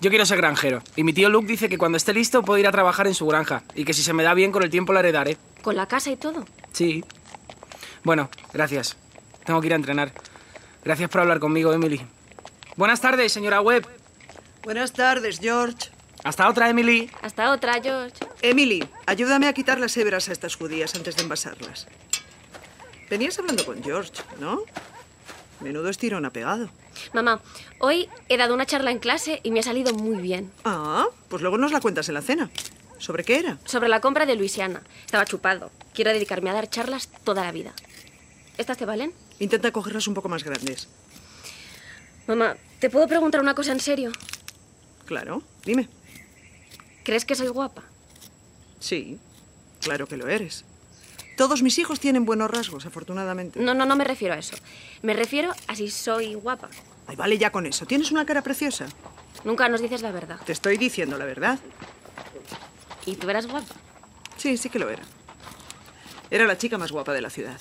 Yo 0.02 0.10
quiero 0.10 0.26
ser 0.26 0.38
granjero. 0.38 0.82
Y 0.96 1.04
mi 1.04 1.14
tío 1.14 1.30
Luke 1.30 1.48
dice 1.48 1.70
que 1.70 1.78
cuando 1.78 1.98
esté 1.98 2.14
listo 2.14 2.44
puedo 2.44 2.60
ir 2.60 2.68
a 2.68 2.72
trabajar 2.72 3.08
en 3.08 3.14
su 3.14 3.26
granja. 3.28 3.64
Y 3.76 3.86
que 3.86 3.94
si 3.94 4.04
se 4.04 4.14
me 4.14 4.24
da 4.24 4.34
bien 4.34 4.52
con 4.52 4.64
el 4.64 4.70
tiempo 4.70 4.94
la 4.94 5.00
heredaré. 5.00 5.38
¿Con 5.62 5.76
la 5.76 5.88
casa 5.88 6.10
y 6.10 6.16
todo? 6.16 6.46
Sí. 6.72 7.04
Bueno, 8.04 8.30
gracias. 8.54 8.98
Tengo 9.46 9.62
que 9.62 9.68
ir 9.68 9.74
a 9.74 9.78
entrenar. 9.78 10.12
Gracias 10.84 11.10
por 11.10 11.22
hablar 11.22 11.40
conmigo, 11.40 11.74
Emily. 11.74 12.06
Buenas 12.76 13.02
tardes, 13.02 13.32
señora 13.32 13.62
Webb. 13.62 13.88
Buenas 14.64 14.94
tardes, 14.94 15.40
George. 15.40 15.90
Hasta 16.24 16.50
otra, 16.50 16.70
Emily. 16.70 17.10
Hasta 17.22 17.52
otra, 17.52 17.82
George. 17.82 18.16
Emily, 18.42 18.88
ayúdame 19.06 19.48
a 19.48 19.54
quitar 19.54 19.80
las 19.80 19.96
hebras 19.98 20.30
a 20.30 20.34
estas 20.34 20.56
judías 20.56 20.94
antes 20.96 21.16
de 21.16 21.24
envasarlas. 21.24 21.88
Venías 23.10 23.40
hablando 23.40 23.66
con 23.66 23.82
George, 23.84 24.12
¿no? 24.40 24.62
Menudo 25.60 25.90
estirón 25.90 26.26
ha 26.26 26.32
pegado. 26.32 26.70
Mamá, 27.14 27.42
hoy 27.80 28.10
he 28.30 28.38
dado 28.38 28.54
una 28.54 28.66
charla 28.66 28.92
en 28.92 29.00
clase 29.00 29.40
y 29.44 29.52
me 29.52 29.60
ha 29.60 29.64
salido 29.64 29.94
muy 29.94 30.18
bien. 30.22 30.52
Ah, 30.66 31.08
pues 31.30 31.42
luego 31.42 31.58
nos 31.58 31.72
la 31.72 31.82
cuentas 31.82 32.08
en 32.10 32.16
la 32.16 32.22
cena. 32.22 32.50
¿Sobre 33.00 33.24
qué 33.24 33.40
era? 33.40 33.58
Sobre 33.66 33.90
la 33.90 34.02
compra 34.02 34.26
de 34.26 34.36
Luisiana. 34.36 34.82
Estaba 35.06 35.26
chupado. 35.26 35.72
Quiero 35.94 36.12
dedicarme 36.12 36.50
a 36.50 36.54
dar 36.54 36.70
charlas 36.70 37.10
toda 37.24 37.44
la 37.44 37.52
vida. 37.52 37.74
¿Estas 38.58 38.78
te 38.78 38.86
valen? 38.86 39.14
Intenta 39.40 39.72
cogerlas 39.72 40.08
un 40.08 40.14
poco 40.14 40.30
más 40.30 40.44
grandes. 40.44 40.88
Mamá, 42.28 42.58
¿te 42.80 42.90
puedo 42.90 43.08
preguntar 43.08 43.42
una 43.42 43.56
cosa 43.56 43.72
en 43.72 43.80
serio? 43.80 44.12
Claro, 45.06 45.44
dime. 45.64 45.88
¿Crees 47.04 47.24
que 47.24 47.36
soy 47.36 47.48
guapa? 47.48 47.84
Sí, 48.80 49.20
claro 49.82 50.08
que 50.08 50.18
lo 50.18 50.28
eres. 50.28 50.66
Todos 51.38 51.62
mis 51.62 51.78
hijos 51.78 52.00
tienen 52.00 52.26
buenos 52.26 52.50
rasgos, 52.50 52.88
afortunadamente. 52.88 53.60
No, 53.60 53.76
no, 53.76 53.86
no 53.86 53.96
me 53.96 54.04
refiero 54.04 54.34
a 54.34 54.40
eso. 54.40 54.56
Me 55.04 55.14
refiero 55.14 55.54
a 55.68 55.76
si 55.76 55.88
soy 55.92 56.34
guapa. 56.34 56.68
Ay, 57.06 57.16
vale 57.16 57.38
ya 57.38 57.52
con 57.52 57.68
eso. 57.68 57.86
Tienes 57.86 58.10
una 58.10 58.26
cara 58.26 58.42
preciosa. 58.42 58.88
Nunca 59.44 59.70
nos 59.70 59.80
dices 59.80 60.02
la 60.02 60.12
verdad. 60.12 60.40
Te 60.44 60.52
estoy 60.52 60.78
diciendo 60.78 61.16
la 61.16 61.26
verdad. 61.26 61.60
¿Y 63.06 63.16
tú 63.18 63.30
eras 63.30 63.46
guapa? 63.46 63.76
Sí, 64.36 64.58
sí 64.58 64.72
que 64.72 64.80
lo 64.80 64.90
era. 64.90 65.04
Era 66.32 66.48
la 66.48 66.58
chica 66.58 66.80
más 66.80 66.92
guapa 66.92 67.14
de 67.14 67.22
la 67.22 67.30
ciudad. 67.30 67.60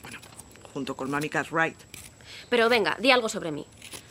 Bueno, 0.00 0.18
junto 0.72 0.96
con 0.96 1.10
Mami 1.10 1.28
Cartwright. 1.28 1.76
Pero 2.48 2.70
venga, 2.70 2.96
di 2.98 3.10
algo 3.10 3.28
sobre 3.28 3.52
mí. 3.52 3.66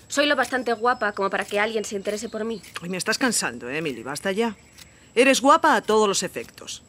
Soy 0.07 0.27
lo 0.27 0.35
bastante 0.35 0.73
guapa 0.73 1.13
como 1.13 1.31
para 1.31 1.43
que 1.43 1.59
alguien 1.59 1.85
se 1.85 1.95
interese 1.95 2.29
por 2.29 2.45
mí. 2.45 2.61
Hoy 2.83 2.89
me 2.89 2.97
estás 2.97 3.17
cansando, 3.17 3.67
¿eh, 3.67 3.79
Emily. 3.79 4.03
Basta 4.03 4.31
ya. 4.31 4.55
Eres 5.15 5.41
guapa 5.41 5.75
a 5.75 5.81
todos 5.81 6.07
los 6.07 6.21
efectos. 6.21 6.83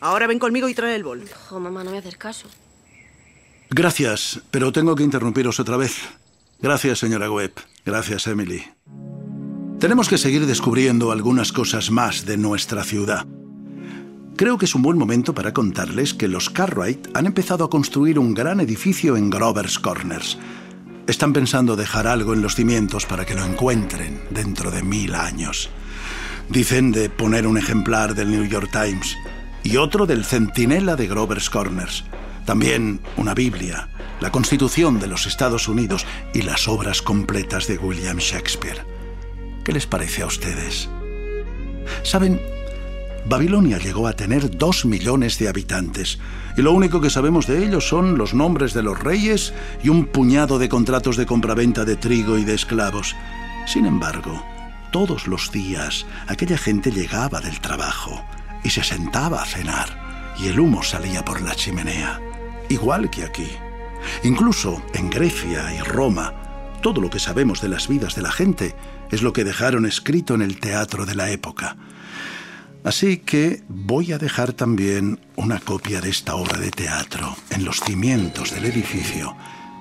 Ahora 0.00 0.26
ven 0.26 0.38
conmigo 0.38 0.68
y 0.68 0.74
trae 0.74 0.94
el 0.94 1.04
bol. 1.04 1.24
Oh, 1.50 1.58
mamá, 1.58 1.84
no 1.84 1.90
me 1.90 1.98
haces 1.98 2.16
caso. 2.16 2.48
Gracias, 3.70 4.40
pero 4.50 4.72
tengo 4.72 4.94
que 4.94 5.02
interrumpiros 5.02 5.60
otra 5.60 5.76
vez. 5.76 5.96
Gracias, 6.60 6.98
señora 6.98 7.30
Webb. 7.30 7.52
Gracias, 7.84 8.26
Emily. 8.26 8.64
Tenemos 9.78 10.08
que 10.08 10.18
seguir 10.18 10.46
descubriendo 10.46 11.12
algunas 11.12 11.52
cosas 11.52 11.90
más 11.90 12.26
de 12.26 12.36
nuestra 12.36 12.82
ciudad. 12.82 13.26
Creo 14.36 14.56
que 14.56 14.64
es 14.66 14.74
un 14.74 14.82
buen 14.82 14.98
momento 14.98 15.34
para 15.34 15.52
contarles 15.52 16.14
que 16.14 16.28
los 16.28 16.48
Cartwright 16.48 17.08
han 17.14 17.26
empezado 17.26 17.64
a 17.64 17.70
construir 17.70 18.18
un 18.18 18.34
gran 18.34 18.60
edificio 18.60 19.16
en 19.16 19.30
Grover's 19.30 19.78
Corners. 19.78 20.38
Están 21.06 21.32
pensando 21.32 21.76
dejar 21.76 22.06
algo 22.06 22.34
en 22.34 22.42
los 22.42 22.54
cimientos 22.54 23.06
para 23.06 23.24
que 23.24 23.34
lo 23.34 23.44
encuentren 23.44 24.20
dentro 24.30 24.70
de 24.70 24.82
mil 24.82 25.14
años. 25.14 25.70
Dicen 26.48 26.92
de 26.92 27.10
poner 27.10 27.46
un 27.46 27.58
ejemplar 27.58 28.14
del 28.14 28.30
New 28.30 28.44
York 28.44 28.70
Times 28.72 29.16
y 29.62 29.76
otro 29.76 30.06
del 30.06 30.24
Centinela 30.24 30.96
de 30.96 31.06
Grover's 31.06 31.50
Corners. 31.50 32.04
También 32.44 33.00
una 33.16 33.34
Biblia, 33.34 33.88
la 34.20 34.30
Constitución 34.30 34.98
de 34.98 35.06
los 35.06 35.26
Estados 35.26 35.68
Unidos 35.68 36.06
y 36.32 36.42
las 36.42 36.66
obras 36.66 37.02
completas 37.02 37.66
de 37.66 37.78
William 37.78 38.18
Shakespeare. 38.18 38.84
¿Qué 39.64 39.72
les 39.72 39.86
parece 39.86 40.22
a 40.22 40.26
ustedes? 40.26 40.88
Saben, 42.02 42.40
Babilonia 43.26 43.78
llegó 43.78 44.06
a 44.06 44.14
tener 44.14 44.56
dos 44.56 44.86
millones 44.86 45.38
de 45.38 45.48
habitantes 45.48 46.18
y 46.56 46.62
lo 46.62 46.72
único 46.72 47.00
que 47.00 47.10
sabemos 47.10 47.46
de 47.46 47.66
ellos 47.66 47.86
son 47.86 48.16
los 48.16 48.32
nombres 48.32 48.72
de 48.72 48.82
los 48.82 48.98
reyes 48.98 49.52
y 49.82 49.90
un 49.90 50.06
puñado 50.06 50.58
de 50.58 50.70
contratos 50.70 51.18
de 51.18 51.26
compraventa 51.26 51.84
de 51.84 51.96
trigo 51.96 52.38
y 52.38 52.44
de 52.44 52.54
esclavos. 52.54 53.14
Sin 53.66 53.84
embargo, 53.84 54.42
todos 54.90 55.26
los 55.26 55.52
días 55.52 56.06
aquella 56.26 56.56
gente 56.56 56.90
llegaba 56.90 57.42
del 57.42 57.60
trabajo 57.60 58.24
y 58.64 58.70
se 58.70 58.82
sentaba 58.82 59.42
a 59.42 59.46
cenar 59.46 60.08
y 60.38 60.48
el 60.48 60.60
humo 60.60 60.82
salía 60.82 61.24
por 61.24 61.40
la 61.42 61.54
chimenea, 61.54 62.20
igual 62.68 63.10
que 63.10 63.24
aquí. 63.24 63.48
Incluso 64.22 64.82
en 64.94 65.10
Grecia 65.10 65.74
y 65.74 65.80
Roma, 65.80 66.32
todo 66.80 67.00
lo 67.00 67.10
que 67.10 67.18
sabemos 67.18 67.60
de 67.60 67.68
las 67.68 67.88
vidas 67.88 68.14
de 68.14 68.22
la 68.22 68.30
gente 68.30 68.76
es 69.10 69.22
lo 69.22 69.32
que 69.32 69.44
dejaron 69.44 69.84
escrito 69.84 70.34
en 70.34 70.42
el 70.42 70.60
teatro 70.60 71.06
de 71.06 71.14
la 71.14 71.30
época. 71.30 71.76
Así 72.84 73.18
que 73.18 73.64
voy 73.68 74.12
a 74.12 74.18
dejar 74.18 74.52
también 74.52 75.18
una 75.34 75.58
copia 75.58 76.00
de 76.00 76.10
esta 76.10 76.36
obra 76.36 76.58
de 76.58 76.70
teatro 76.70 77.36
en 77.50 77.64
los 77.64 77.80
cimientos 77.80 78.52
del 78.52 78.66
edificio 78.66 79.36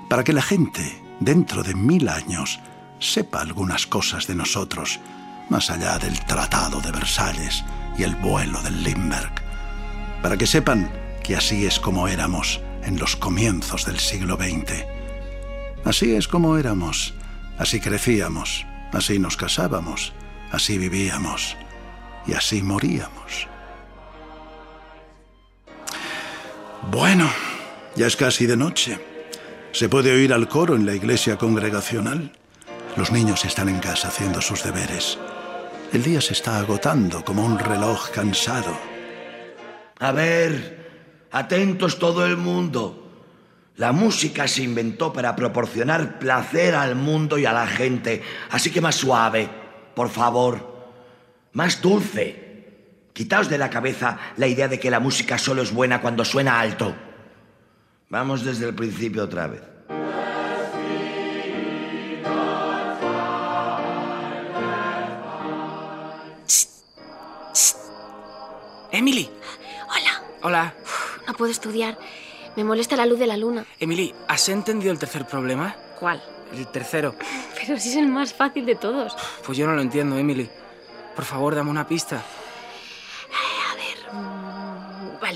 para 0.10 0.24
que 0.24 0.34
la 0.34 0.42
gente, 0.42 1.00
dentro 1.20 1.62
de 1.62 1.76
mil 1.76 2.10
años, 2.10 2.60
sepa 3.00 3.42
algunas 3.42 3.86
cosas 3.86 4.26
de 4.26 4.34
nosotros, 4.34 5.00
más 5.50 5.70
allá 5.70 6.00
del 6.00 6.20
Tratado 6.26 6.82
de 6.82 6.92
Versalles 6.92 7.64
y 7.98 8.04
el 8.04 8.16
vuelo 8.16 8.62
del 8.62 8.84
Limberg, 8.84 9.32
para 10.22 10.38
que 10.38 10.48
sepan 10.48 10.92
que 11.24 11.36
así 11.36 11.66
es 11.66 11.80
como 11.80 12.08
éramos 12.08 12.62
en 12.84 13.00
los 13.00 13.16
comienzos 13.16 13.86
del 13.86 14.00
siglo 14.00 14.36
XX. 14.36 14.86
Así 15.84 16.16
es 16.16 16.28
como 16.28 16.58
éramos, 16.58 17.14
así 17.58 17.80
crecíamos, 17.80 18.66
así 18.94 19.20
nos 19.20 19.36
casábamos, 19.36 20.14
así 20.52 20.78
vivíamos 20.78 21.58
y 22.26 22.34
así 22.34 22.62
moríamos. 22.62 23.48
Bueno, 26.92 27.30
ya 27.96 28.08
es 28.08 28.16
casi 28.16 28.46
de 28.46 28.56
noche. 28.56 29.00
Se 29.74 29.90
puede 29.90 30.14
oír 30.14 30.34
al 30.34 30.48
coro 30.48 30.76
en 30.76 30.86
la 30.86 30.96
iglesia 30.96 31.38
congregacional. 31.38 32.32
Los 32.96 33.12
niños 33.12 33.44
están 33.44 33.70
en 33.70 33.80
casa 33.80 34.08
haciendo 34.08 34.42
sus 34.42 34.64
deberes. 34.64 35.18
El 35.94 36.04
día 36.04 36.20
se 36.20 36.34
está 36.34 36.58
agotando 36.58 37.24
como 37.24 37.46
un 37.46 37.58
reloj 37.58 38.10
cansado. 38.12 38.78
A 40.00 40.12
ver, 40.12 41.28
atentos 41.32 41.98
todo 41.98 42.26
el 42.26 42.36
mundo. 42.36 43.04
La 43.78 43.94
música 43.94 44.50
se 44.50 44.64
inventó 44.64 45.14
para 45.14 45.36
proporcionar 45.36 46.20
placer 46.20 46.76
al 46.76 46.96
mundo 46.96 47.38
y 47.38 47.46
a 47.46 47.54
la 47.54 47.68
gente. 47.68 48.22
Así 48.52 48.70
que 48.70 48.82
más 48.82 48.96
suave, 48.96 49.50
por 49.96 50.10
favor. 50.10 50.92
Más 51.54 51.82
dulce. 51.82 52.48
Quitaos 53.14 53.48
de 53.48 53.58
la 53.58 53.70
cabeza 53.70 54.18
la 54.36 54.48
idea 54.48 54.68
de 54.68 54.80
que 54.80 54.92
la 54.92 55.00
música 55.00 55.38
solo 55.38 55.62
es 55.62 55.72
buena 55.72 56.02
cuando 56.02 56.26
suena 56.26 56.60
alto. 56.60 56.94
Vamos 58.10 58.44
desde 58.44 58.68
el 58.68 58.76
principio 58.76 59.24
otra 59.24 59.48
vez. 59.48 59.77
Emily. 68.92 69.30
Hola. 69.90 70.22
Hola. 70.44 70.74
No 71.28 71.34
puedo 71.34 71.52
estudiar. 71.52 71.98
Me 72.56 72.64
molesta 72.64 72.96
la 72.96 73.06
luz 73.06 73.20
de 73.20 73.28
la 73.28 73.38
luna. 73.38 73.66
Emily, 73.80 74.14
¿has 74.28 74.50
entendido 74.50 74.92
el 74.92 75.00
tercer 75.00 75.26
problema? 75.28 75.76
¿Cuál? 76.00 76.24
El 76.54 76.68
tercero. 76.68 77.16
Pero 77.56 77.78
si 77.80 77.90
es 77.90 77.96
el 77.98 78.08
más 78.08 78.34
fácil 78.34 78.66
de 78.66 78.76
todos. 78.76 79.16
Pues 79.46 79.58
yo 79.58 79.68
no 79.68 79.74
lo 79.74 79.82
entiendo, 79.82 80.18
Emily. 80.18 80.50
Por 81.16 81.26
favor, 81.26 81.56
dame 81.56 81.70
una 81.70 81.88
pista. 81.88 82.24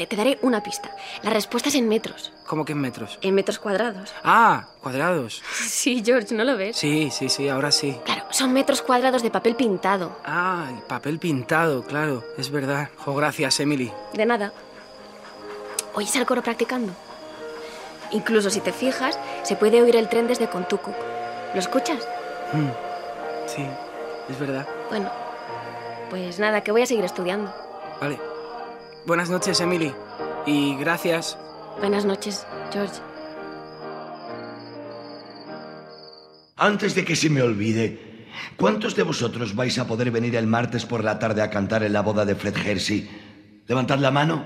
Vale, 0.01 0.07
te 0.07 0.15
daré 0.15 0.39
una 0.41 0.63
pista. 0.63 0.89
La 1.21 1.29
respuesta 1.29 1.69
es 1.69 1.75
en 1.75 1.87
metros. 1.87 2.33
¿Cómo 2.47 2.65
que 2.65 2.71
en 2.71 2.79
metros? 2.81 3.19
En 3.21 3.35
metros 3.35 3.59
cuadrados. 3.59 4.11
Ah, 4.23 4.65
cuadrados. 4.81 5.43
Sí, 5.53 6.01
George, 6.03 6.33
¿no 6.33 6.43
lo 6.43 6.57
ves? 6.57 6.75
Sí, 6.75 7.11
sí, 7.11 7.29
sí, 7.29 7.47
ahora 7.49 7.71
sí. 7.71 7.95
Claro, 8.03 8.23
son 8.31 8.51
metros 8.51 8.81
cuadrados 8.81 9.21
de 9.21 9.29
papel 9.29 9.55
pintado. 9.55 10.17
Ah, 10.25 10.65
el 10.75 10.81
papel 10.81 11.19
pintado, 11.19 11.83
claro, 11.83 12.23
es 12.35 12.49
verdad. 12.49 12.89
Jo, 12.97 13.13
gracias, 13.13 13.59
Emily. 13.59 13.91
De 14.13 14.25
nada. 14.25 14.51
¿Oyes 15.93 16.15
al 16.15 16.25
coro 16.25 16.41
practicando? 16.41 16.93
Incluso 18.09 18.49
si 18.49 18.59
te 18.59 18.73
fijas, 18.73 19.19
se 19.43 19.55
puede 19.55 19.83
oír 19.83 19.95
el 19.97 20.09
tren 20.09 20.25
desde 20.27 20.49
Contucuc. 20.49 20.95
¿Lo 21.53 21.59
escuchas? 21.59 22.07
Mm, 22.53 22.69
Sí, 23.47 23.63
es 24.29 24.39
verdad. 24.39 24.67
Bueno, 24.89 25.11
pues 26.09 26.39
nada, 26.39 26.61
que 26.61 26.71
voy 26.71 26.81
a 26.81 26.85
seguir 26.87 27.05
estudiando. 27.05 27.53
Vale. 27.99 28.17
Buenas 29.05 29.29
noches, 29.29 29.59
Emily. 29.59 29.93
Y 30.45 30.75
gracias. 30.75 31.37
Buenas 31.79 32.05
noches, 32.05 32.45
George. 32.71 32.93
Antes 36.57 36.93
de 36.93 37.03
que 37.03 37.15
se 37.15 37.29
me 37.29 37.41
olvide, 37.41 38.27
¿cuántos 38.57 38.95
de 38.95 39.03
vosotros 39.03 39.55
vais 39.55 39.77
a 39.79 39.87
poder 39.87 40.11
venir 40.11 40.35
el 40.35 40.47
martes 40.47 40.85
por 40.85 41.03
la 41.03 41.17
tarde 41.17 41.41
a 41.41 41.49
cantar 41.49 41.83
en 41.83 41.93
la 41.93 42.01
boda 42.01 42.25
de 42.25 42.35
Fred 42.35 42.55
Hersey? 42.55 43.09
Levantad 43.67 43.97
la 43.99 44.11
mano. 44.11 44.43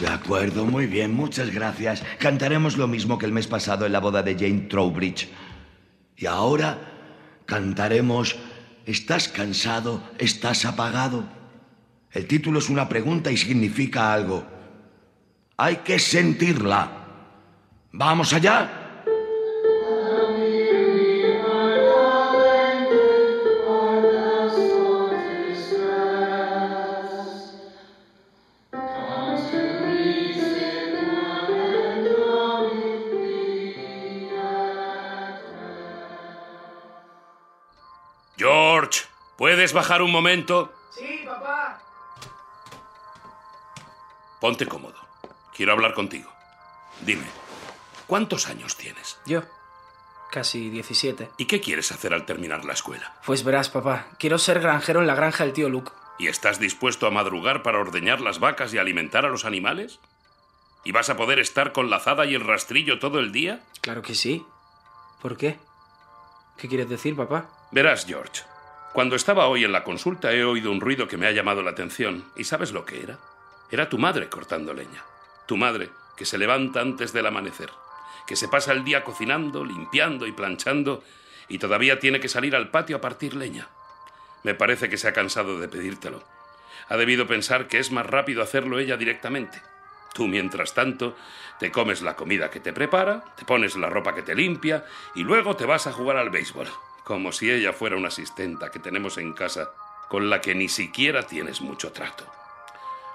De 0.00 0.08
acuerdo, 0.08 0.64
muy 0.64 0.86
bien, 0.86 1.14
muchas 1.14 1.50
gracias. 1.52 2.02
Cantaremos 2.18 2.76
lo 2.76 2.86
mismo 2.86 3.18
que 3.18 3.26
el 3.26 3.32
mes 3.32 3.46
pasado 3.46 3.86
en 3.86 3.92
la 3.92 4.00
boda 4.00 4.22
de 4.22 4.34
Jane 4.34 4.68
Trowbridge. 4.68 5.28
Y 6.16 6.26
ahora 6.26 6.78
cantaremos 7.46 8.36
¿Estás 8.86 9.28
cansado? 9.28 10.02
¿Estás 10.18 10.66
apagado? 10.66 11.24
El 12.14 12.28
título 12.28 12.60
es 12.60 12.70
una 12.70 12.88
pregunta 12.88 13.32
y 13.32 13.36
significa 13.36 14.12
algo. 14.12 14.44
Hay 15.56 15.78
que 15.78 15.98
sentirla. 15.98 16.88
¿Vamos 17.90 18.32
allá? 18.32 18.80
George, 38.36 39.02
¿puedes 39.36 39.72
bajar 39.72 40.00
un 40.00 40.12
momento? 40.12 40.72
Ponte 44.40 44.66
cómodo. 44.66 44.96
Quiero 45.54 45.72
hablar 45.72 45.94
contigo. 45.94 46.30
Dime, 47.00 47.26
¿cuántos 48.06 48.48
años 48.48 48.76
tienes? 48.76 49.18
Yo. 49.26 49.42
Casi 50.30 50.68
17. 50.68 51.30
¿Y 51.38 51.46
qué 51.46 51.60
quieres 51.60 51.92
hacer 51.92 52.12
al 52.12 52.26
terminar 52.26 52.64
la 52.64 52.72
escuela? 52.72 53.14
Pues 53.24 53.44
verás, 53.44 53.70
papá. 53.70 54.08
Quiero 54.18 54.38
ser 54.38 54.60
granjero 54.60 55.00
en 55.00 55.06
la 55.06 55.14
granja 55.14 55.44
del 55.44 55.52
tío 55.52 55.68
Luke. 55.68 55.92
¿Y 56.18 56.26
estás 56.26 56.58
dispuesto 56.58 57.06
a 57.06 57.10
madrugar 57.10 57.62
para 57.62 57.78
ordeñar 57.78 58.20
las 58.20 58.40
vacas 58.40 58.74
y 58.74 58.78
alimentar 58.78 59.24
a 59.24 59.28
los 59.28 59.44
animales? 59.44 60.00
¿Y 60.84 60.92
vas 60.92 61.08
a 61.08 61.16
poder 61.16 61.38
estar 61.38 61.72
con 61.72 61.88
la 61.88 61.96
azada 61.96 62.26
y 62.26 62.34
el 62.34 62.44
rastrillo 62.44 62.98
todo 62.98 63.20
el 63.20 63.32
día? 63.32 63.64
Claro 63.80 64.02
que 64.02 64.14
sí. 64.14 64.44
¿Por 65.22 65.36
qué? 65.36 65.58
¿Qué 66.58 66.68
quieres 66.68 66.88
decir, 66.88 67.16
papá? 67.16 67.48
Verás, 67.70 68.04
George. 68.04 68.42
Cuando 68.92 69.16
estaba 69.16 69.46
hoy 69.46 69.64
en 69.64 69.72
la 69.72 69.82
consulta 69.82 70.32
he 70.32 70.44
oído 70.44 70.70
un 70.70 70.80
ruido 70.80 71.08
que 71.08 71.16
me 71.16 71.26
ha 71.26 71.32
llamado 71.32 71.62
la 71.62 71.70
atención. 71.70 72.24
¿Y 72.36 72.44
sabes 72.44 72.72
lo 72.72 72.84
que 72.84 73.02
era? 73.02 73.18
Era 73.70 73.88
tu 73.88 73.98
madre 73.98 74.28
cortando 74.28 74.74
leña. 74.74 75.02
Tu 75.46 75.56
madre, 75.56 75.90
que 76.16 76.24
se 76.24 76.38
levanta 76.38 76.80
antes 76.80 77.12
del 77.12 77.26
amanecer, 77.26 77.70
que 78.26 78.36
se 78.36 78.48
pasa 78.48 78.72
el 78.72 78.84
día 78.84 79.04
cocinando, 79.04 79.64
limpiando 79.64 80.26
y 80.26 80.32
planchando, 80.32 81.02
y 81.48 81.58
todavía 81.58 81.98
tiene 81.98 82.20
que 82.20 82.28
salir 82.28 82.56
al 82.56 82.70
patio 82.70 82.96
a 82.96 83.00
partir 83.00 83.34
leña. 83.34 83.68
Me 84.42 84.54
parece 84.54 84.88
que 84.88 84.96
se 84.96 85.08
ha 85.08 85.12
cansado 85.12 85.58
de 85.58 85.68
pedírtelo. 85.68 86.22
Ha 86.88 86.96
debido 86.96 87.26
pensar 87.26 87.68
que 87.68 87.78
es 87.78 87.90
más 87.90 88.06
rápido 88.06 88.42
hacerlo 88.42 88.78
ella 88.78 88.96
directamente. 88.96 89.60
Tú, 90.12 90.28
mientras 90.28 90.74
tanto, 90.74 91.16
te 91.58 91.72
comes 91.72 92.02
la 92.02 92.14
comida 92.14 92.50
que 92.50 92.60
te 92.60 92.72
prepara, 92.72 93.24
te 93.36 93.44
pones 93.44 93.76
la 93.76 93.90
ropa 93.90 94.14
que 94.14 94.22
te 94.22 94.34
limpia 94.34 94.84
y 95.14 95.24
luego 95.24 95.56
te 95.56 95.66
vas 95.66 95.86
a 95.86 95.92
jugar 95.92 96.16
al 96.16 96.30
béisbol, 96.30 96.68
como 97.02 97.32
si 97.32 97.50
ella 97.50 97.72
fuera 97.72 97.96
una 97.96 98.08
asistenta 98.08 98.70
que 98.70 98.78
tenemos 98.78 99.18
en 99.18 99.32
casa 99.32 99.72
con 100.08 100.30
la 100.30 100.40
que 100.40 100.54
ni 100.54 100.68
siquiera 100.68 101.26
tienes 101.26 101.60
mucho 101.60 101.90
trato. 101.90 102.24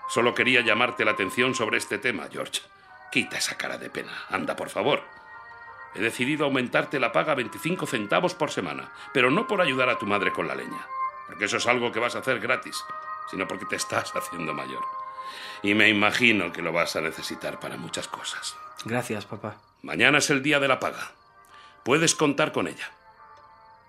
Solo 0.09 0.33
quería 0.33 0.61
llamarte 0.61 1.05
la 1.05 1.11
atención 1.11 1.55
sobre 1.55 1.77
este 1.77 1.97
tema, 1.99 2.27
George. 2.31 2.61
Quita 3.11 3.37
esa 3.37 3.57
cara 3.57 3.77
de 3.77 3.89
pena. 3.89 4.11
Anda, 4.29 4.55
por 4.55 4.69
favor. 4.69 5.03
He 5.95 6.01
decidido 6.01 6.45
aumentarte 6.45 6.99
la 6.99 7.11
paga 7.11 7.31
a 7.31 7.35
25 7.35 7.85
centavos 7.87 8.35
por 8.35 8.51
semana, 8.51 8.91
pero 9.13 9.31
no 9.31 9.47
por 9.47 9.61
ayudar 9.61 9.89
a 9.89 9.97
tu 9.97 10.05
madre 10.05 10.31
con 10.31 10.47
la 10.47 10.55
leña. 10.55 10.85
porque 11.27 11.45
eso 11.45 11.57
es 11.57 11.67
algo 11.67 11.91
que 11.91 11.99
vas 11.99 12.15
a 12.15 12.19
hacer 12.19 12.39
gratis, 12.39 12.83
sino 13.29 13.47
porque 13.47 13.65
te 13.65 13.75
estás 13.75 14.11
haciendo 14.15 14.51
mayor. 14.51 14.83
Y 15.61 15.75
me 15.75 15.89
imagino 15.89 16.51
que 16.51 16.63
lo 16.63 16.71
vas 16.71 16.95
a 16.95 17.01
necesitar 17.01 17.59
para 17.59 17.77
muchas 17.77 18.07
cosas. 18.07 18.55
Gracias, 18.83 19.25
papá. 19.25 19.57
Mañana 19.83 20.17
es 20.17 20.29
el 20.31 20.41
día 20.41 20.59
de 20.59 20.67
la 20.67 20.79
paga. 20.79 21.11
Puedes 21.83 22.15
contar 22.15 22.51
con 22.51 22.67
ella. 22.67 22.89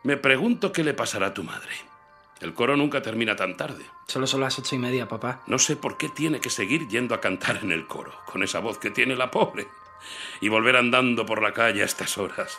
Me 0.02 0.18
pregunto 0.18 0.72
qué 0.72 0.84
le 0.84 0.92
pasará 0.92 1.28
a 1.28 1.34
tu 1.34 1.44
madre. 1.44 1.74
El 2.40 2.54
coro 2.54 2.74
nunca 2.76 3.02
termina 3.02 3.36
tan 3.36 3.56
tarde. 3.56 3.84
Solo 4.06 4.26
son 4.26 4.40
las 4.40 4.58
ocho 4.58 4.74
y 4.74 4.78
media, 4.78 5.06
papá. 5.06 5.42
No 5.46 5.58
sé 5.58 5.76
por 5.76 5.98
qué 5.98 6.08
tiene 6.08 6.40
que 6.40 6.48
seguir 6.48 6.88
yendo 6.88 7.14
a 7.14 7.20
cantar 7.20 7.58
en 7.62 7.70
el 7.70 7.86
coro, 7.86 8.14
con 8.26 8.42
esa 8.42 8.60
voz 8.60 8.78
que 8.78 8.90
tiene 8.90 9.14
la 9.14 9.30
pobre, 9.30 9.68
y 10.40 10.48
volver 10.48 10.76
andando 10.76 11.26
por 11.26 11.42
la 11.42 11.52
calle 11.52 11.82
a 11.82 11.84
estas 11.84 12.16
horas. 12.16 12.58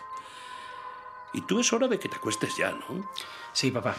Y 1.33 1.41
tú 1.41 1.59
es 1.59 1.73
hora 1.73 1.87
de 1.87 1.97
que 1.97 2.09
te 2.09 2.17
acuestes 2.17 2.55
ya, 2.57 2.71
¿no? 2.71 3.09
Sí, 3.53 3.71
papá. 3.71 3.95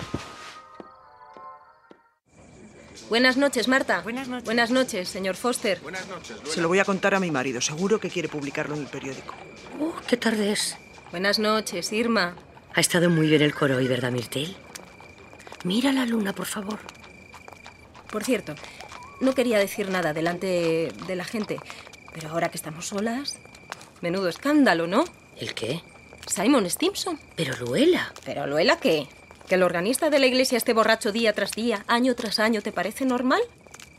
Buenas 3.09 3.37
noches, 3.37 3.67
Marta. 3.67 4.01
Buenas 4.03 4.29
noches. 4.29 4.45
Buenas 4.45 4.71
noches, 4.71 5.09
señor 5.09 5.35
Foster. 5.35 5.81
Buenas 5.81 6.07
noches. 6.07 6.39
Se 6.45 6.61
lo 6.61 6.69
voy 6.69 6.79
a 6.79 6.85
contar 6.85 7.15
a 7.15 7.21
mi 7.21 7.31
marido. 7.31 7.61
Seguro 7.61 7.99
que 7.99 8.09
quiere 8.09 8.29
publicarlo 8.29 8.77
en 8.77 8.83
el 8.83 8.87
periódico. 8.87 9.35
Uh, 9.81 9.93
qué 10.07 10.17
tarde 10.17 10.53
es. 10.53 10.79
Buenas 11.11 11.39
noches, 11.39 11.93
Irma. 11.93 12.37
Ha 12.73 12.81
estado 12.81 13.11
muy 13.11 13.29
bien 13.29 13.43
el 13.43 13.55
coro 13.55 13.77
hoy, 13.77 13.89
¿verdad, 13.89 14.13
Mirtel? 14.13 14.57
Mira 15.65 15.93
la 15.93 16.07
luna, 16.07 16.33
por 16.33 16.47
favor. 16.47 16.81
Por 18.11 18.25
cierto, 18.25 18.55
no 19.21 19.35
quería 19.35 19.59
decir 19.59 19.89
nada 19.89 20.13
delante 20.13 20.93
de 21.07 21.17
la 21.17 21.25
gente, 21.25 21.59
pero 22.13 22.31
ahora 22.31 22.51
que 22.51 22.57
estamos 22.57 22.89
solas, 22.89 23.39
menudo 24.01 24.29
escándalo, 24.29 24.87
¿no? 24.87 25.05
¿El 25.37 25.55
qué? 25.55 25.83
Simon 26.27 26.69
Stimson. 26.69 27.19
Pero 27.37 27.57
Luela. 27.57 28.13
¿Pero 28.25 28.47
Luela 28.47 28.79
qué? 28.79 29.07
¿Que 29.49 29.55
el 29.55 29.63
organista 29.63 30.11
de 30.11 30.19
la 30.19 30.27
iglesia 30.27 30.59
esté 30.59 30.73
borracho 30.73 31.13
día 31.13 31.33
tras 31.33 31.53
día, 31.53 31.85
año 31.89 32.15
tras 32.15 32.39
año, 32.39 32.63
te 32.63 32.73
parece 32.73 33.05
normal? 33.05 33.41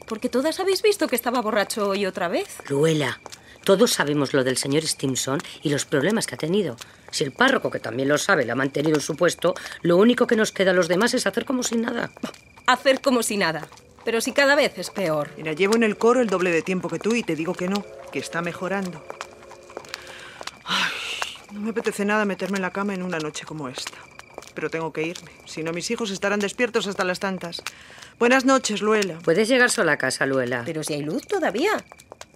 Porque 0.06 0.30
todas 0.30 0.60
habéis 0.60 0.82
visto 0.82 1.08
que 1.08 1.16
estaba 1.16 1.42
borracho 1.42 1.90
hoy 1.90 2.06
otra 2.06 2.28
vez. 2.28 2.58
Luela, 2.70 3.20
todos 3.64 3.92
sabemos 3.92 4.34
lo 4.34 4.44
del 4.44 4.58
señor 4.58 4.84
Stimson 4.84 5.40
y 5.62 5.70
los 5.70 5.86
problemas 5.86 6.28
que 6.28 6.36
ha 6.36 6.38
tenido. 6.38 6.76
Si 7.14 7.24
el 7.24 7.32
párroco, 7.32 7.70
que 7.70 7.80
también 7.80 8.10
lo 8.10 8.18
sabe, 8.18 8.44
le 8.44 8.52
ha 8.52 8.56
mantenido 8.56 8.96
en 8.96 9.02
su 9.02 9.16
puesto, 9.16 9.54
lo 9.84 9.98
único 9.98 10.26
que 10.26 10.36
nos 10.36 10.52
queda 10.52 10.72
a 10.72 10.74
los 10.74 10.88
demás 10.88 11.14
es 11.14 11.28
hacer 11.28 11.46
como 11.46 11.62
si 11.62 11.76
nada. 11.76 12.10
Hacer 12.66 13.02
como 13.02 13.22
si 13.22 13.38
nada. 13.38 13.68
Pero 14.04 14.20
si 14.20 14.32
cada 14.32 14.56
vez 14.56 14.80
es 14.80 14.90
peor. 14.90 15.30
Mira, 15.38 15.54
llevo 15.54 15.76
en 15.76 15.84
el 15.84 15.96
coro 15.96 16.22
el 16.22 16.28
doble 16.28 16.50
de 16.50 16.64
tiempo 16.64 16.90
que 16.90 16.98
tú 16.98 17.14
y 17.14 17.22
te 17.22 17.36
digo 17.36 17.54
que 17.54 17.68
no, 17.68 17.86
que 18.12 18.18
está 18.18 18.42
mejorando. 18.42 19.06
Ay, 20.66 20.92
no 21.52 21.60
me 21.60 21.70
apetece 21.70 22.04
nada 22.04 22.26
meterme 22.26 22.58
en 22.58 22.64
la 22.64 22.72
cama 22.72 22.96
en 22.96 23.04
una 23.04 23.20
noche 23.20 23.46
como 23.46 23.70
esta. 23.70 24.00
Pero 24.56 24.72
tengo 24.72 24.92
que 24.92 25.04
irme. 25.04 25.30
Si 25.46 25.62
no, 25.62 25.72
mis 25.72 25.92
hijos 25.92 26.10
estarán 26.10 26.40
despiertos 26.40 26.88
hasta 26.88 27.04
las 27.04 27.20
tantas. 27.20 27.62
Buenas 28.18 28.44
noches, 28.44 28.82
Luela. 28.82 29.20
Puedes 29.20 29.48
llegar 29.48 29.70
sola 29.70 29.92
a 29.92 29.98
casa, 29.98 30.26
Luela. 30.26 30.64
Pero 30.66 30.84
si 30.84 30.96
hay 30.96 31.04
luz 31.04 31.28
todavía. 31.28 31.74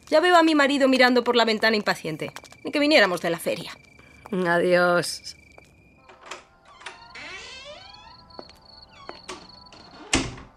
Ya 0.08 0.20
veo 0.20 0.36
a 0.36 0.44
mi 0.44 0.54
marido 0.54 0.88
mirando 0.88 1.24
por 1.24 1.36
la 1.36 1.46
ventana 1.46 1.76
impaciente. 1.76 2.32
Ni 2.64 2.72
que 2.72 2.78
viniéramos 2.78 3.22
de 3.22 3.32
la 3.32 3.40
feria. 3.40 3.76
Adiós. 4.32 5.36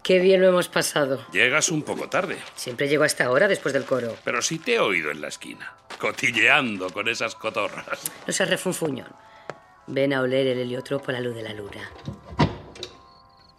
Qué 0.03 0.19
bien 0.19 0.41
lo 0.41 0.47
hemos 0.49 0.67
pasado. 0.67 1.25
Llegas 1.31 1.69
un 1.69 1.83
poco 1.83 2.09
tarde. 2.09 2.37
Siempre 2.55 2.87
llego 2.89 3.03
a 3.03 3.05
esta 3.05 3.29
hora 3.29 3.47
después 3.47 3.73
del 3.73 3.85
coro. 3.85 4.15
Pero 4.23 4.41
sí 4.41 4.59
te 4.59 4.75
he 4.75 4.79
oído 4.79 5.11
en 5.11 5.21
la 5.21 5.27
esquina, 5.27 5.73
cotilleando 5.99 6.89
con 6.89 7.07
esas 7.07 7.35
cotorras. 7.35 8.11
No 8.25 8.33
seas 8.33 8.49
refunfuñón. 8.49 9.07
Ven 9.87 10.13
a 10.13 10.21
oler 10.21 10.47
el 10.47 10.59
heliotropo 10.59 11.11
a 11.11 11.13
la 11.13 11.21
luz 11.21 11.35
de 11.35 11.43
la 11.43 11.53
luna. 11.53 11.89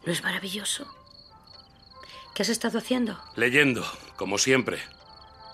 ¿No 0.04 0.12
es 0.12 0.22
maravilloso? 0.22 0.86
¿Qué 2.34 2.42
has 2.42 2.48
estado 2.48 2.78
haciendo? 2.78 3.18
Leyendo, 3.36 3.84
como 4.16 4.36
siempre. 4.36 4.78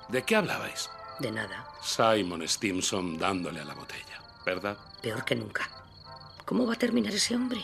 ¿De 0.08 0.22
qué 0.22 0.36
hablabais? 0.36 0.88
De 1.18 1.30
nada. 1.30 1.66
Simon 1.82 2.46
Stimson 2.48 3.18
dándole 3.18 3.60
a 3.60 3.64
la 3.64 3.74
botella, 3.74 4.07
¿verdad? 4.48 4.78
Peor 5.02 5.24
que 5.26 5.34
nunca. 5.34 5.68
¿Cómo 6.46 6.66
va 6.66 6.72
a 6.72 6.78
terminar 6.78 7.12
ese 7.12 7.36
hombre? 7.36 7.62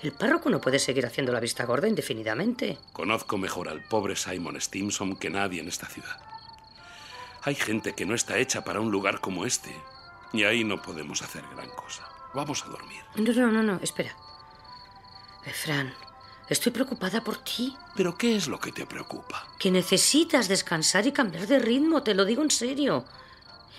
El 0.00 0.12
párroco 0.12 0.48
no 0.48 0.60
puede 0.60 0.78
seguir 0.78 1.04
haciendo 1.04 1.32
la 1.32 1.40
vista 1.40 1.66
gorda 1.66 1.86
indefinidamente. 1.86 2.78
Conozco 2.94 3.36
mejor 3.36 3.68
al 3.68 3.82
pobre 3.82 4.16
Simon 4.16 4.58
Stimson 4.58 5.16
que 5.16 5.28
nadie 5.28 5.60
en 5.60 5.68
esta 5.68 5.86
ciudad. 5.86 6.18
Hay 7.42 7.54
gente 7.54 7.94
que 7.94 8.06
no 8.06 8.14
está 8.14 8.38
hecha 8.38 8.64
para 8.64 8.80
un 8.80 8.90
lugar 8.90 9.20
como 9.20 9.44
este. 9.44 9.74
Y 10.32 10.44
ahí 10.44 10.64
no 10.64 10.80
podemos 10.80 11.20
hacer 11.20 11.44
gran 11.54 11.68
cosa. 11.70 12.08
Vamos 12.32 12.64
a 12.64 12.68
dormir. 12.68 13.02
No, 13.16 13.32
no, 13.32 13.52
no, 13.52 13.62
no, 13.62 13.78
espera. 13.82 14.16
Eh, 15.44 15.52
Fran, 15.52 15.92
estoy 16.48 16.72
preocupada 16.72 17.22
por 17.22 17.36
ti. 17.36 17.76
¿Pero 17.94 18.16
qué 18.16 18.34
es 18.34 18.48
lo 18.48 18.58
que 18.58 18.72
te 18.72 18.86
preocupa? 18.86 19.46
Que 19.58 19.70
necesitas 19.70 20.48
descansar 20.48 21.06
y 21.06 21.12
cambiar 21.12 21.46
de 21.46 21.58
ritmo, 21.58 22.02
te 22.02 22.14
lo 22.14 22.24
digo 22.24 22.42
en 22.42 22.50
serio. 22.50 23.04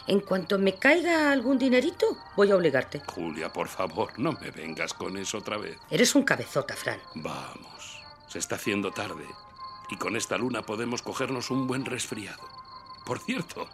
En 0.08 0.20
cuanto 0.20 0.60
me 0.60 0.76
caiga 0.76 1.32
algún 1.32 1.58
dinerito, 1.58 2.06
voy 2.36 2.52
a 2.52 2.56
obligarte. 2.56 3.02
Julia, 3.08 3.52
por 3.52 3.68
favor, 3.68 4.18
no 4.20 4.34
me 4.34 4.52
vengas 4.52 4.94
con 4.94 5.18
eso 5.18 5.40
otra 5.40 5.58
vez. 5.58 5.78
Eres 5.90 6.14
un 6.14 6.24
cabezota, 6.24 6.76
Fran. 6.76 7.00
Vamos, 7.16 8.02
se 8.28 8.38
está 8.38 8.56
haciendo 8.56 8.92
tarde. 8.92 9.26
Y 9.90 9.98
con 9.98 10.16
esta 10.16 10.38
luna 10.38 10.62
podemos 10.62 11.02
cogernos 11.02 11.50
un 11.50 11.66
buen 11.66 11.86
resfriado. 11.86 12.48
Por 13.06 13.20
cierto, 13.20 13.68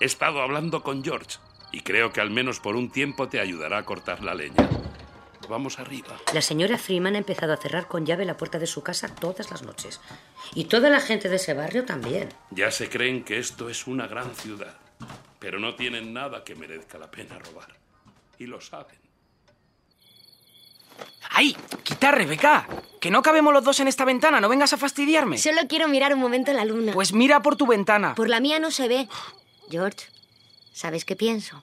he 0.00 0.04
estado 0.04 0.40
hablando 0.42 0.82
con 0.82 1.02
George 1.02 1.38
y 1.72 1.80
creo 1.80 2.12
que 2.12 2.20
al 2.20 2.30
menos 2.30 2.60
por 2.60 2.76
un 2.76 2.90
tiempo 2.90 3.28
te 3.28 3.40
ayudará 3.40 3.78
a 3.78 3.84
cortar 3.84 4.22
la 4.22 4.34
leña. 4.34 4.68
Vamos 5.48 5.78
arriba. 5.78 6.16
La 6.32 6.42
señora 6.42 6.78
Freeman 6.78 7.16
ha 7.16 7.18
empezado 7.18 7.52
a 7.52 7.56
cerrar 7.56 7.88
con 7.88 8.06
llave 8.06 8.24
la 8.24 8.36
puerta 8.36 8.58
de 8.58 8.66
su 8.66 8.82
casa 8.82 9.14
todas 9.14 9.50
las 9.50 9.62
noches. 9.62 10.00
Y 10.54 10.64
toda 10.64 10.88
la 10.88 11.00
gente 11.00 11.28
de 11.28 11.36
ese 11.36 11.54
barrio 11.54 11.84
también. 11.84 12.28
Ya 12.50 12.70
se 12.70 12.88
creen 12.88 13.24
que 13.24 13.38
esto 13.38 13.68
es 13.68 13.86
una 13.86 14.06
gran 14.06 14.34
ciudad, 14.34 14.76
pero 15.38 15.58
no 15.58 15.74
tienen 15.74 16.12
nada 16.12 16.44
que 16.44 16.54
merezca 16.54 16.98
la 16.98 17.10
pena 17.10 17.38
robar. 17.38 17.74
Y 18.38 18.46
lo 18.46 18.60
saben. 18.60 18.96
¡Ay! 21.30 21.56
¡Quita, 21.82 22.10
Rebeca! 22.10 22.66
Que 23.00 23.10
no 23.10 23.22
cabemos 23.22 23.52
los 23.52 23.64
dos 23.64 23.80
en 23.80 23.88
esta 23.88 24.04
ventana, 24.04 24.40
no 24.40 24.48
vengas 24.48 24.72
a 24.72 24.76
fastidiarme. 24.76 25.38
Solo 25.38 25.62
quiero 25.68 25.88
mirar 25.88 26.14
un 26.14 26.20
momento 26.20 26.52
la 26.52 26.64
luna. 26.64 26.92
Pues 26.92 27.12
mira 27.12 27.40
por 27.40 27.56
tu 27.56 27.66
ventana. 27.66 28.14
Por 28.14 28.28
la 28.28 28.40
mía 28.40 28.58
no 28.58 28.70
se 28.70 28.88
ve. 28.88 29.08
George, 29.70 30.06
¿sabes 30.72 31.04
qué 31.04 31.16
pienso? 31.16 31.62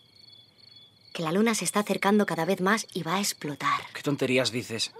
Que 1.14 1.24
la 1.24 1.32
luna 1.32 1.56
se 1.56 1.66
está 1.66 1.82
acercando 1.82 2.26
cada 2.26 2.46
vez 2.46 2.62
más 2.62 2.88
y 2.94 3.04
va 3.04 3.16
a 3.16 3.20
explotar. 3.20 3.82
¿Qué 3.94 4.02
tonterías 4.02 4.52
dices? 4.52 4.92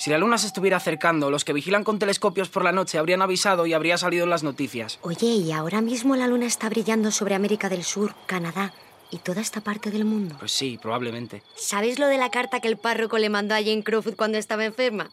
Si 0.00 0.08
la 0.08 0.16
luna 0.16 0.38
se 0.38 0.46
estuviera 0.46 0.78
acercando, 0.78 1.30
los 1.30 1.44
que 1.44 1.52
vigilan 1.52 1.84
con 1.84 1.98
telescopios 1.98 2.48
por 2.48 2.64
la 2.64 2.72
noche 2.72 2.96
habrían 2.96 3.20
avisado 3.20 3.66
y 3.66 3.74
habría 3.74 3.98
salido 3.98 4.24
en 4.24 4.30
las 4.30 4.42
noticias. 4.42 4.98
Oye, 5.02 5.26
y 5.26 5.52
ahora 5.52 5.82
mismo 5.82 6.16
la 6.16 6.26
luna 6.26 6.46
está 6.46 6.70
brillando 6.70 7.10
sobre 7.10 7.34
América 7.34 7.68
del 7.68 7.84
Sur, 7.84 8.14
Canadá 8.24 8.72
y 9.10 9.18
toda 9.18 9.42
esta 9.42 9.60
parte 9.60 9.90
del 9.90 10.06
mundo. 10.06 10.36
Pues 10.38 10.52
sí, 10.52 10.78
probablemente. 10.80 11.42
¿Sabes 11.54 11.98
lo 11.98 12.06
de 12.06 12.16
la 12.16 12.30
carta 12.30 12.60
que 12.60 12.68
el 12.68 12.78
párroco 12.78 13.18
le 13.18 13.28
mandó 13.28 13.54
a 13.54 13.58
Jane 13.58 13.84
Crawford 13.84 14.16
cuando 14.16 14.38
estaba 14.38 14.64
enferma? 14.64 15.10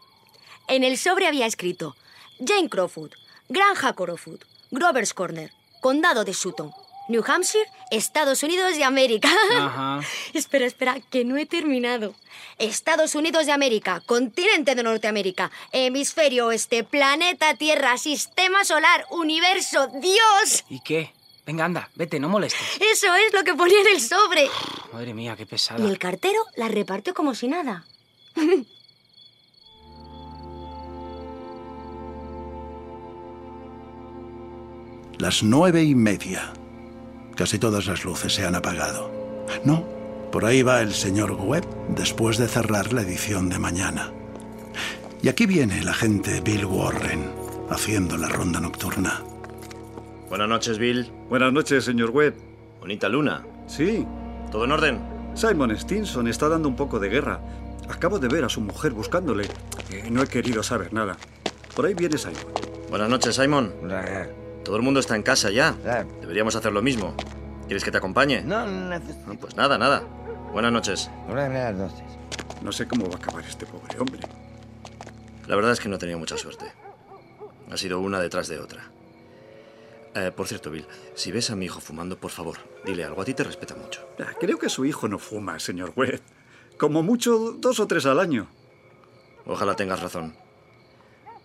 En 0.70 0.86
el 0.86 0.98
sobre 0.98 1.28
había 1.28 1.48
escrito 1.48 1.98
Jane 2.40 2.70
Crawford, 2.70 3.12
Granja 3.50 3.92
Crawford, 3.92 4.40
Grover's 4.72 5.14
Corner, 5.14 5.52
Condado 5.82 6.24
de 6.24 6.34
Sutton, 6.34 6.72
New 7.08 7.24
Hampshire, 7.26 7.66
Estados 7.92 8.44
Unidos 8.44 8.76
de 8.76 8.84
América. 8.84 9.30
Ajá. 9.58 10.02
espera, 10.34 10.66
espera, 10.66 11.00
que 11.10 11.24
no 11.26 11.38
he 11.38 11.46
terminado. 11.46 12.16
Estados 12.58 13.16
Unidos 13.16 13.46
de 13.46 13.52
América, 13.52 14.02
continente 14.06 14.76
de 14.76 14.84
Norteamérica, 14.84 15.52
hemisferio 15.72 16.48
oeste, 16.48 16.84
planeta 16.84 17.54
Tierra, 17.56 17.98
sistema 17.98 18.66
solar, 18.66 19.06
universo, 19.12 19.88
Dios. 20.02 20.66
¿Y 20.70 20.80
qué? 20.82 21.14
Venga, 21.46 21.66
anda, 21.66 21.90
vete, 21.96 22.20
no 22.20 22.28
molestes. 22.30 22.60
Eso 22.82 23.16
es 23.16 23.34
lo 23.34 23.44
que 23.44 23.54
ponía 23.54 23.80
en 23.80 23.88
el 23.88 24.02
sobre. 24.02 24.50
Madre 24.94 25.14
mía, 25.14 25.36
qué 25.38 25.46
pesada. 25.46 25.86
Y 25.86 25.88
el 25.88 25.98
cartero 25.98 26.46
la 26.56 26.68
repartió 26.68 27.14
como 27.14 27.36
si 27.36 27.48
nada. 27.48 27.86
Las 35.20 35.42
nueve 35.42 35.84
y 35.84 35.96
media. 35.96 36.54
Casi 37.38 37.60
todas 37.60 37.86
las 37.86 38.04
luces 38.04 38.34
se 38.34 38.46
han 38.46 38.56
apagado. 38.56 39.12
No, 39.64 39.86
por 40.32 40.44
ahí 40.44 40.64
va 40.64 40.82
el 40.82 40.92
señor 40.92 41.34
Webb 41.34 41.66
después 41.90 42.40
de 42.40 42.48
cerrar 42.48 42.94
la 42.94 43.04
edición 43.04 43.48
de 43.48 43.60
mañana. 43.60 44.12
Y 45.22 45.30
aquí 45.30 45.46
viene 45.46 45.80
el 45.80 45.88
agente 45.88 46.42
Bill 46.42 46.66
Warren 46.66 47.32
haciendo 47.70 48.18
la 48.18 48.28
ronda 48.28 48.60
nocturna. 48.60 49.22
Buenas 50.30 50.50
noches, 50.50 50.80
Bill. 50.80 51.12
Buenas 51.30 51.54
noches, 51.54 51.86
señor 51.86 52.10
Webb. 52.10 52.34
Bonita 52.80 53.08
luna. 53.08 53.46
Sí. 53.68 54.06
¿Todo 54.52 54.66
en 54.66 54.72
orden? 54.72 55.00
Simon 55.36 55.78
Stinson 55.78 56.28
está 56.28 56.50
dando 56.50 56.68
un 56.68 56.76
poco 56.76 57.00
de 57.00 57.10
guerra. 57.10 57.40
Acabo 57.88 58.18
de 58.18 58.28
ver 58.28 58.46
a 58.46 58.50
su 58.50 58.62
mujer 58.62 58.94
buscándole. 58.94 59.46
Eh, 59.92 60.08
no 60.10 60.24
he 60.24 60.28
querido 60.28 60.64
saber 60.64 60.92
nada. 60.92 61.18
Por 61.76 61.86
ahí 61.86 61.94
viene 61.94 62.18
Simon. 62.18 62.42
Buenas 62.90 63.10
noches, 63.10 63.36
Simon. 63.36 63.74
Todo 64.68 64.76
el 64.76 64.82
mundo 64.82 65.00
está 65.00 65.16
en 65.16 65.24
casa 65.24 65.50
ya. 65.50 65.72
Deberíamos 66.20 66.54
hacer 66.58 66.74
lo 66.74 66.82
mismo. 66.82 67.16
¿Quieres 67.68 67.86
que 67.86 67.90
te 67.92 68.00
acompañe? 68.00 68.42
No, 68.42 68.68
no 68.68 68.90
necesito. 68.90 69.26
No, 69.26 69.40
pues 69.40 69.56
nada, 69.56 69.78
nada. 69.78 70.02
Buenas 70.52 70.74
noches. 70.74 71.10
Buenas 71.26 71.74
noches. 71.74 72.04
No 72.62 72.74
sé 72.74 72.86
cómo 72.86 73.08
va 73.08 73.14
a 73.14 73.18
acabar 73.18 73.46
este 73.46 73.66
pobre 73.66 73.98
hombre. 73.98 74.20
La 75.48 75.56
verdad 75.56 75.72
es 75.72 75.80
que 75.80 75.88
no 75.88 75.96
he 75.96 76.00
tenido 76.00 76.20
mucha 76.20 76.36
suerte. 76.38 76.66
Ha 77.72 77.78
sido 77.78 78.02
una 78.02 78.20
detrás 78.20 78.50
de 78.50 78.60
otra. 78.60 78.92
Eh, 80.16 80.34
por 80.36 80.50
cierto, 80.50 80.70
Bill, 80.70 80.86
si 81.16 81.32
ves 81.32 81.50
a 81.50 81.56
mi 81.56 81.64
hijo 81.68 81.80
fumando, 81.80 82.18
por 82.18 82.32
favor, 82.32 82.58
dile 82.84 83.06
algo. 83.06 83.22
A 83.22 83.26
ti 83.26 83.34
te 83.34 83.46
respeta 83.46 83.74
mucho. 83.74 84.06
Ah, 84.20 84.34
Creo 84.38 84.60
que 84.60 84.68
su 84.68 84.84
hijo 84.84 85.08
no 85.08 85.18
fuma, 85.18 85.60
señor 85.60 85.94
Webb. 85.96 86.20
Como 86.78 87.04
mucho, 87.04 87.54
dos 87.58 87.80
o 87.80 87.88
tres 87.88 88.06
al 88.06 88.20
año. 88.20 88.50
Ojalá 89.46 89.78
tengas 89.78 90.02
razón. 90.02 90.36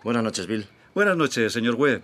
Buenas 0.02 0.24
noches, 0.24 0.48
Bill. 0.48 0.66
Buenas 0.92 1.16
noches, 1.16 1.52
señor 1.52 1.76
Webb. 1.76 2.02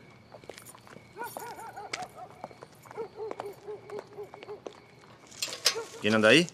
¿Quién 6.00 6.14
anda 6.14 6.28
ahí? 6.28 6.46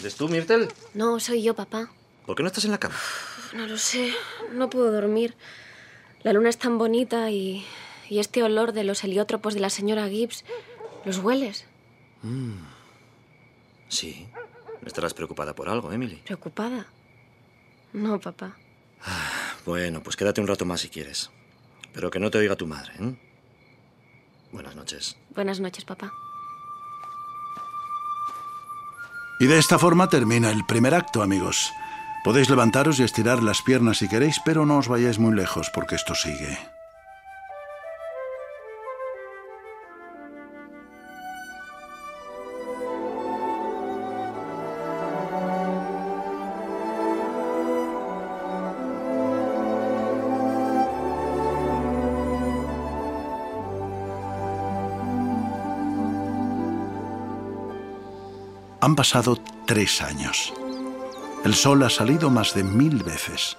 ¿Eres 0.00 0.16
tú, 0.16 0.28
Myrtle? 0.28 0.68
No, 0.92 1.18
soy 1.20 1.42
yo, 1.42 1.54
papá. 1.54 1.90
¿Por 2.26 2.36
qué 2.36 2.42
no 2.42 2.46
estás 2.48 2.64
en 2.64 2.70
la 2.70 2.78
cama? 2.78 2.94
No 3.54 3.66
lo 3.66 3.78
sé, 3.78 4.12
no 4.52 4.70
puedo 4.70 4.92
dormir. 4.92 5.34
La 6.22 6.32
luna 6.32 6.48
es 6.48 6.58
tan 6.58 6.78
bonita 6.78 7.30
y, 7.30 7.64
y 8.08 8.18
este 8.18 8.42
olor 8.42 8.72
de 8.72 8.84
los 8.84 9.04
heliótropos 9.04 9.54
de 9.54 9.60
la 9.60 9.70
señora 9.70 10.08
Gibbs. 10.08 10.44
¿Los 11.04 11.18
hueles? 11.18 11.66
Mm. 12.22 12.54
Sí. 13.88 14.26
Estarás 14.84 15.14
preocupada 15.14 15.54
por 15.54 15.68
algo, 15.68 15.92
Emily. 15.92 16.16
¿Preocupada? 16.24 16.86
No, 17.92 18.20
papá. 18.20 18.56
Bueno, 19.64 20.02
pues 20.02 20.16
quédate 20.16 20.40
un 20.40 20.46
rato 20.46 20.64
más 20.64 20.80
si 20.80 20.88
quieres. 20.88 21.30
Pero 21.92 22.10
que 22.10 22.18
no 22.18 22.30
te 22.30 22.38
oiga 22.38 22.56
tu 22.56 22.66
madre, 22.66 22.92
¿eh? 23.00 23.16
Buenas 24.52 24.74
noches. 24.76 25.16
Buenas 25.30 25.60
noches, 25.60 25.84
papá. 25.84 26.12
Y 29.44 29.46
de 29.46 29.58
esta 29.58 29.78
forma 29.78 30.08
termina 30.08 30.50
el 30.50 30.64
primer 30.64 30.94
acto, 30.94 31.22
amigos. 31.22 31.74
Podéis 32.24 32.48
levantaros 32.48 32.98
y 32.98 33.02
estirar 33.02 33.42
las 33.42 33.60
piernas 33.60 33.98
si 33.98 34.08
queréis, 34.08 34.40
pero 34.42 34.64
no 34.64 34.78
os 34.78 34.88
vayáis 34.88 35.18
muy 35.18 35.34
lejos 35.34 35.68
porque 35.68 35.96
esto 35.96 36.14
sigue. 36.14 36.73
Han 58.84 58.96
pasado 58.96 59.38
tres 59.66 60.02
años. 60.02 60.52
El 61.42 61.54
sol 61.54 61.82
ha 61.84 61.88
salido 61.88 62.28
más 62.28 62.52
de 62.52 62.62
mil 62.62 63.02
veces. 63.02 63.56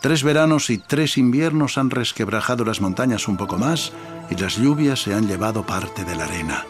Tres 0.00 0.22
veranos 0.22 0.70
y 0.70 0.78
tres 0.78 1.18
inviernos 1.18 1.76
han 1.76 1.90
resquebrajado 1.90 2.64
las 2.64 2.80
montañas 2.80 3.26
un 3.26 3.36
poco 3.36 3.58
más 3.58 3.90
y 4.30 4.36
las 4.36 4.58
lluvias 4.58 5.02
se 5.02 5.12
han 5.12 5.26
llevado 5.26 5.66
parte 5.66 6.04
de 6.04 6.14
la 6.14 6.22
arena. 6.26 6.66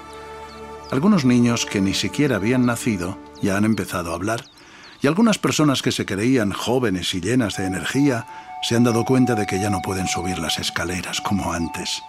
Algunos 0.90 1.26
niños 1.26 1.66
que 1.66 1.82
ni 1.82 1.92
siquiera 1.92 2.36
habían 2.36 2.64
nacido 2.64 3.18
ya 3.42 3.58
han 3.58 3.66
empezado 3.66 4.12
a 4.12 4.14
hablar 4.14 4.46
y 5.02 5.06
algunas 5.06 5.36
personas 5.36 5.82
que 5.82 5.92
se 5.92 6.06
creían 6.06 6.52
jóvenes 6.52 7.12
y 7.12 7.20
llenas 7.20 7.58
de 7.58 7.66
energía 7.66 8.26
se 8.62 8.76
han 8.76 8.84
dado 8.84 9.04
cuenta 9.04 9.34
de 9.34 9.44
que 9.44 9.60
ya 9.60 9.68
no 9.68 9.82
pueden 9.82 10.08
subir 10.08 10.38
las 10.38 10.58
escaleras 10.58 11.20
como 11.20 11.52
antes. 11.52 12.00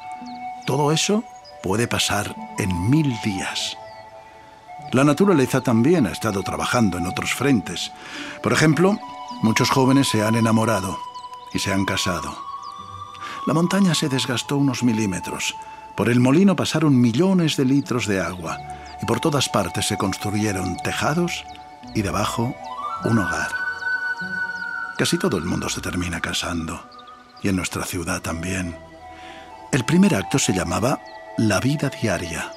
Todo 0.66 0.94
eso 0.94 1.26
puede 1.62 1.90
pasar 1.90 2.34
en 2.60 2.90
mil 2.90 3.14
días. 3.26 3.76
La 4.92 5.04
naturaleza 5.04 5.62
también 5.62 6.06
ha 6.06 6.12
estado 6.12 6.44
trabajando 6.44 6.98
en 6.98 7.08
otros 7.08 7.34
frentes. 7.34 7.92
Por 8.44 8.52
ejemplo, 8.54 8.98
muchos 9.42 9.70
jóvenes 9.70 10.10
se 10.10 10.24
han 10.24 10.36
enamorado 10.36 10.98
y 11.54 11.60
se 11.60 11.72
han 11.72 11.86
casado. 11.86 12.38
La 13.48 13.54
montaña 13.54 13.96
se 13.96 14.10
desgastó 14.10 14.58
unos 14.58 14.84
milímetros. 14.84 15.56
Por 15.96 16.10
el 16.10 16.20
molino 16.20 16.56
pasaron 16.56 17.00
millones 17.00 17.58
de 17.58 17.66
litros 17.66 18.06
de 18.06 18.22
agua 18.22 18.58
y 19.02 19.06
por 19.06 19.20
todas 19.20 19.50
partes 19.50 19.88
se 19.88 19.98
construyeron 19.98 20.78
tejados 20.78 21.44
y 21.96 22.02
debajo 22.02 22.54
un 23.06 23.20
hogar. 23.20 23.52
Casi 24.98 25.18
todo 25.18 25.38
el 25.38 25.46
mundo 25.46 25.70
se 25.70 25.82
termina 25.82 26.20
casando 26.22 26.84
y 27.42 27.50
en 27.50 27.56
nuestra 27.56 27.84
ciudad 27.86 28.22
también. 28.22 28.78
El 29.72 29.86
primer 29.86 30.16
acto 30.16 30.38
se 30.38 30.54
llamaba 30.54 31.00
La 31.38 31.60
vida 31.60 31.90
diaria. 31.90 32.52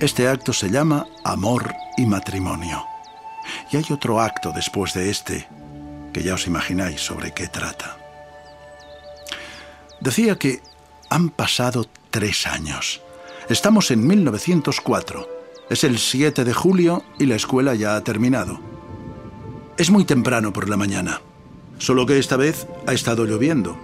Este 0.00 0.28
acto 0.28 0.54
se 0.54 0.70
llama 0.70 1.06
amor 1.24 1.74
y 1.98 2.06
matrimonio. 2.06 2.86
Y 3.70 3.76
hay 3.76 3.84
otro 3.90 4.18
acto 4.18 4.50
después 4.50 4.94
de 4.94 5.10
este, 5.10 5.46
que 6.14 6.22
ya 6.22 6.32
os 6.32 6.46
imagináis 6.46 7.02
sobre 7.02 7.34
qué 7.34 7.48
trata. 7.48 7.98
Decía 10.00 10.36
que 10.36 10.62
han 11.10 11.28
pasado 11.28 11.84
tres 12.10 12.46
años. 12.46 13.02
Estamos 13.50 13.90
en 13.90 14.06
1904. 14.06 15.28
Es 15.68 15.84
el 15.84 15.98
7 15.98 16.44
de 16.44 16.54
julio 16.54 17.04
y 17.18 17.26
la 17.26 17.34
escuela 17.34 17.74
ya 17.74 17.94
ha 17.94 18.02
terminado. 18.02 18.58
Es 19.76 19.90
muy 19.90 20.06
temprano 20.06 20.50
por 20.50 20.70
la 20.70 20.78
mañana, 20.78 21.20
solo 21.76 22.06
que 22.06 22.18
esta 22.18 22.38
vez 22.38 22.66
ha 22.86 22.94
estado 22.94 23.26
lloviendo. 23.26 23.78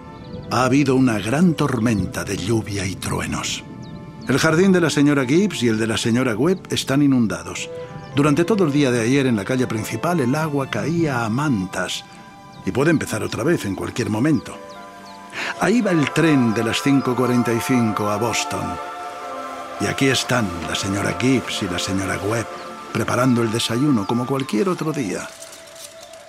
Ha 0.50 0.64
habido 0.64 0.96
una 0.96 1.18
gran 1.18 1.52
tormenta 1.52 2.24
de 2.24 2.38
lluvia 2.38 2.87
y 2.87 2.94
truenos. 2.94 3.64
El 4.29 4.41
jardín 4.41 4.73
de 4.73 4.81
la 4.81 4.91
señora 4.91 5.25
Gibbs 5.25 5.62
y 5.62 5.69
el 5.69 5.79
de 5.79 5.87
la 5.87 5.97
señora 5.97 6.35
Webb 6.35 6.67
están 6.71 7.01
inundados. 7.01 7.71
Durante 8.17 8.45
todo 8.45 8.65
el 8.65 8.73
día 8.73 8.91
de 8.91 9.01
ayer 9.01 9.25
en 9.27 9.37
la 9.37 9.45
calle 9.45 9.69
principal 9.69 10.19
el 10.19 10.35
agua 10.35 10.69
caía 10.69 11.25
a 11.25 11.29
mantas 11.29 12.05
y 12.65 12.73
puede 12.73 12.91
empezar 12.91 13.23
otra 13.23 13.45
vez 13.45 13.65
en 13.67 13.77
cualquier 13.77 14.11
momento. 14.11 14.59
Ahí 15.61 15.81
va 15.81 15.93
el 15.93 16.11
tren 16.11 16.53
de 16.55 16.65
las 16.65 16.79
5.45 16.79 18.12
a 18.12 18.17
Boston. 18.17 18.65
Y 19.81 19.87
aquí 19.87 20.07
están 20.07 20.49
la 20.69 20.75
señora 20.75 21.17
Gibbs 21.21 21.62
y 21.62 21.67
la 21.67 21.79
señora 21.79 22.19
Webb 22.19 22.49
preparando 22.93 23.43
el 23.43 23.53
desayuno 23.53 24.09
como 24.09 24.27
cualquier 24.27 24.69
otro 24.71 24.91
día. 24.93 25.29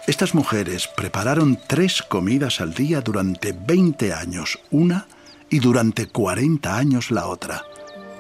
Estas 0.06 0.36
mujeres 0.36 0.88
prepararon 0.88 1.58
tres 1.66 2.04
comidas 2.04 2.62
al 2.62 2.76
día 2.76 3.02
durante 3.02 3.54
20 3.54 4.14
años, 4.14 4.60
una, 4.70 5.08
y 5.50 5.60
durante 5.60 6.08
40 6.08 6.78
años 6.78 7.10
la 7.10 7.26
otra 7.26 7.64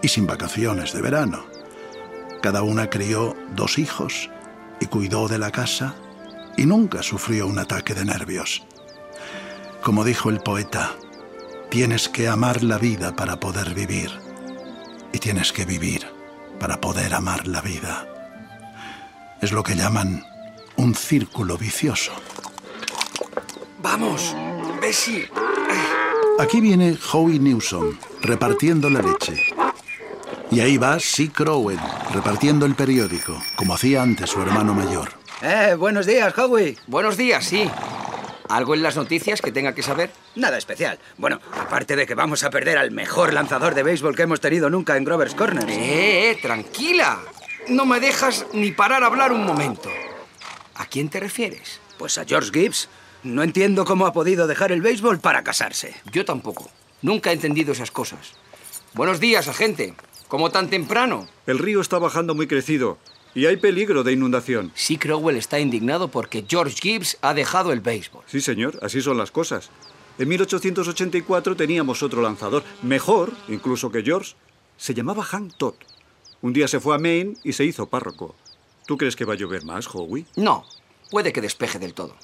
y 0.07 0.09
sin 0.09 0.25
vacaciones 0.25 0.93
de 0.93 1.01
verano. 1.01 1.43
Cada 2.41 2.63
una 2.63 2.89
crió 2.89 3.35
dos 3.57 3.77
hijos 3.77 4.29
y 4.79 4.85
cuidó 4.85 5.27
de 5.27 5.37
la 5.37 5.51
casa 5.51 5.95
y 6.55 6.65
nunca 6.65 7.03
sufrió 7.03 7.45
un 7.45 7.59
ataque 7.59 7.93
de 7.93 8.05
nervios. 8.05 8.65
Como 9.83 10.05
dijo 10.05 10.29
el 10.29 10.39
poeta, 10.39 10.93
tienes 11.69 12.07
que 12.07 12.29
amar 12.29 12.63
la 12.63 12.77
vida 12.77 13.17
para 13.17 13.37
poder 13.41 13.73
vivir 13.73 14.09
y 15.11 15.19
tienes 15.19 15.51
que 15.51 15.65
vivir 15.65 16.07
para 16.57 16.79
poder 16.79 17.13
amar 17.13 17.45
la 17.45 17.59
vida. 17.59 18.07
Es 19.41 19.51
lo 19.51 19.61
que 19.61 19.75
llaman 19.75 20.23
un 20.77 20.95
círculo 20.95 21.57
vicioso. 21.57 22.13
Vamos, 23.83 24.33
Bessie. 24.79 25.29
Aquí 26.39 26.61
viene 26.61 26.97
Howie 27.11 27.39
Newsom 27.39 27.97
repartiendo 28.21 28.89
la 28.89 29.01
leche. 29.01 29.66
Y 30.49 30.61
ahí 30.61 30.77
va 30.77 30.99
Sea 30.99 31.29
Crowell, 31.29 31.79
repartiendo 32.13 32.65
el 32.65 32.75
periódico, 32.75 33.41
como 33.55 33.73
hacía 33.73 34.01
antes 34.01 34.29
su 34.29 34.41
hermano 34.41 34.73
mayor. 34.73 35.09
Eh, 35.41 35.75
buenos 35.77 36.05
días, 36.05 36.35
Howie. 36.37 36.77
Buenos 36.87 37.17
días, 37.17 37.45
sí. 37.45 37.69
¿Algo 38.47 38.73
en 38.73 38.81
las 38.81 38.95
noticias 38.95 39.41
que 39.41 39.51
tenga 39.51 39.75
que 39.75 39.83
saber? 39.83 40.09
Nada 40.35 40.57
especial. 40.57 40.99
Bueno, 41.17 41.41
aparte 41.53 41.97
de 41.97 42.07
que 42.07 42.15
vamos 42.15 42.43
a 42.43 42.49
perder 42.49 42.77
al 42.77 42.91
mejor 42.91 43.33
lanzador 43.33 43.75
de 43.75 43.83
béisbol 43.83 44.15
que 44.15 44.23
hemos 44.23 44.39
tenido 44.39 44.69
nunca 44.69 44.95
en 44.95 45.03
Grover's 45.03 45.35
Corners. 45.35 45.67
Eh, 45.67 46.31
eh, 46.31 46.39
tranquila. 46.41 47.19
No 47.67 47.85
me 47.85 47.99
dejas 47.99 48.45
ni 48.53 48.71
parar 48.71 49.03
a 49.03 49.07
hablar 49.07 49.33
un 49.33 49.45
momento. 49.45 49.89
¿A 50.75 50.85
quién 50.85 51.09
te 51.09 51.19
refieres? 51.19 51.81
Pues 51.97 52.17
a 52.17 52.25
George 52.25 52.51
Gibbs. 52.53 52.87
No 53.23 53.43
entiendo 53.43 53.83
cómo 53.83 54.05
ha 54.05 54.13
podido 54.13 54.47
dejar 54.47 54.71
el 54.71 54.81
béisbol 54.81 55.19
para 55.19 55.43
casarse. 55.43 55.93
Yo 56.11 56.23
tampoco. 56.23 56.69
Nunca 57.01 57.31
he 57.31 57.33
entendido 57.33 57.73
esas 57.73 57.91
cosas. 57.91 58.31
Buenos 58.93 59.19
días, 59.19 59.49
agente. 59.49 59.93
¿Cómo 60.27 60.49
tan 60.49 60.69
temprano? 60.69 61.25
El 61.45 61.57
río 61.57 61.79
está 61.79 61.99
bajando 61.99 62.35
muy 62.35 62.47
crecido 62.47 62.97
y 63.33 63.45
hay 63.45 63.55
peligro 63.55 64.03
de 64.03 64.11
inundación. 64.11 64.73
Sí, 64.75 64.97
Crowell 64.97 65.37
está 65.37 65.57
indignado 65.59 66.09
porque 66.09 66.43
George 66.45 66.75
Gibbs 66.81 67.17
ha 67.21 67.33
dejado 67.33 67.71
el 67.71 67.79
béisbol. 67.79 68.23
Sí, 68.25 68.41
señor, 68.41 68.77
así 68.81 69.01
son 69.01 69.17
las 69.17 69.31
cosas. 69.31 69.69
En 70.17 70.27
1884 70.27 71.55
teníamos 71.55 72.03
otro 72.03 72.21
lanzador, 72.21 72.63
mejor 72.81 73.31
incluso 73.47 73.89
que 73.89 74.03
George. 74.03 74.35
Se 74.75 74.93
llamaba 74.93 75.23
Hank 75.23 75.55
Todd. 75.57 75.75
Un 76.41 76.51
día 76.51 76.67
se 76.67 76.81
fue 76.81 76.95
a 76.95 76.99
Maine 76.99 77.35
y 77.43 77.53
se 77.53 77.63
hizo 77.63 77.87
párroco. 77.87 78.35
¿Tú 78.85 78.97
crees 78.97 79.15
que 79.15 79.23
va 79.23 79.33
a 79.33 79.37
llover 79.37 79.63
más, 79.63 79.87
Howie? 79.93 80.25
No, 80.35 80.65
puede 81.09 81.31
que 81.31 81.41
despeje 81.41 81.79
del 81.79 81.93
todo. 81.93 82.15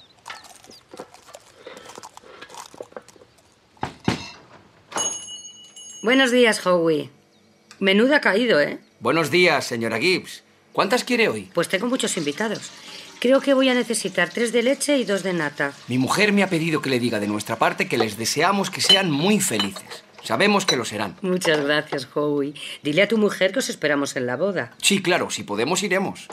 Buenos 6.04 6.32
días, 6.32 6.66
Howie. 6.68 7.10
Menuda 7.84 8.16
ha 8.16 8.22
caído, 8.22 8.62
¿eh? 8.62 8.80
Buenos 9.02 9.30
días, 9.30 9.66
señora 9.66 10.00
Gibbs. 10.00 10.44
¿Cuántas 10.72 11.04
quiere 11.04 11.28
hoy? 11.28 11.50
Pues 11.54 11.68
tengo 11.68 11.88
muchos 11.88 12.16
invitados. 12.16 12.72
Creo 13.20 13.42
que 13.42 13.54
voy 13.54 13.68
a 13.68 13.74
necesitar 13.74 14.30
tres 14.30 14.54
de 14.54 14.64
leche 14.64 14.98
y 14.98 15.04
dos 15.04 15.22
de 15.22 15.34
nata. 15.34 15.74
Mi 15.90 15.98
mujer 15.98 16.32
me 16.32 16.44
ha 16.44 16.50
pedido 16.50 16.82
que 16.82 16.90
le 16.90 17.02
diga 17.02 17.20
de 17.20 17.28
nuestra 17.28 17.58
parte 17.58 17.90
que 17.90 17.98
les 17.98 18.18
deseamos 18.18 18.70
que 18.70 18.80
sean 18.80 19.12
muy 19.12 19.42
felices. 19.42 20.06
Sabemos 20.24 20.66
que 20.66 20.78
lo 20.78 20.86
serán. 20.86 21.18
Muchas 21.22 21.60
gracias, 21.60 22.08
Howie. 22.14 22.54
Dile 22.84 23.02
a 23.02 23.10
tu 23.10 23.18
mujer 23.18 23.52
que 23.52 23.60
os 23.60 23.68
esperamos 23.68 24.16
en 24.16 24.28
la 24.28 24.38
boda. 24.38 24.72
Sí, 24.82 25.02
claro, 25.02 25.30
si 25.30 25.44
podemos 25.44 25.84
iremos. 25.84 26.28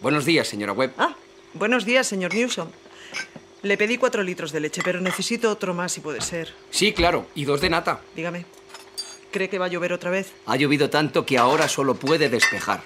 Buenos 0.00 0.24
días, 0.24 0.48
señora 0.48 0.72
Webb. 0.72 0.94
Ah, 0.96 1.14
buenos 1.52 1.84
días, 1.84 2.06
señor 2.06 2.32
Newsom. 2.32 2.68
Le 3.64 3.78
pedí 3.78 3.96
cuatro 3.96 4.22
litros 4.22 4.52
de 4.52 4.60
leche, 4.60 4.82
pero 4.84 5.00
necesito 5.00 5.50
otro 5.50 5.72
más 5.72 5.90
si 5.90 6.02
puede 6.02 6.20
ser. 6.20 6.52
Sí, 6.70 6.92
claro, 6.92 7.28
y 7.34 7.46
dos 7.46 7.62
de 7.62 7.70
nata. 7.70 8.02
Dígame. 8.14 8.44
¿Cree 9.30 9.48
que 9.48 9.58
va 9.58 9.64
a 9.64 9.68
llover 9.68 9.94
otra 9.94 10.10
vez? 10.10 10.34
Ha 10.44 10.56
llovido 10.56 10.90
tanto 10.90 11.24
que 11.24 11.38
ahora 11.38 11.66
solo 11.66 11.94
puede 11.94 12.28
despejar. 12.28 12.82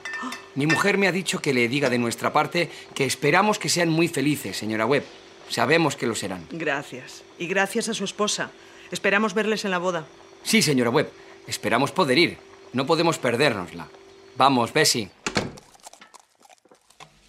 Mi 0.55 0.67
mujer 0.69 0.97
me 0.97 1.09
ha 1.09 1.13
dicho 1.13 1.41
que 1.41 1.53
le 1.53 1.69
diga 1.69 1.91
de 1.91 1.99
nuestra 1.99 2.33
parte 2.33 2.71
que 2.95 3.05
esperamos 3.05 3.59
que 3.59 3.69
sean 3.69 3.89
muy 3.89 4.07
felices, 4.07 4.57
señora 4.57 4.87
Webb. 4.87 5.03
Sabemos 5.49 5.97
que 5.97 6.07
lo 6.07 6.15
serán. 6.15 6.47
Gracias. 6.53 7.25
Y 7.41 7.49
gracias 7.49 7.89
a 7.89 7.95
su 7.95 8.05
esposa. 8.05 8.53
Esperamos 8.93 9.35
verles 9.35 9.65
en 9.65 9.73
la 9.73 9.79
boda. 9.79 10.07
Sí, 10.45 10.63
señora 10.63 10.91
Webb. 10.91 11.11
Esperamos 11.49 11.91
poder 11.91 12.19
ir. 12.19 12.39
No 12.73 12.87
podemos 12.87 13.19
perdérnosla. 13.19 13.89
Vamos, 14.37 14.73
Bessie. 14.73 15.11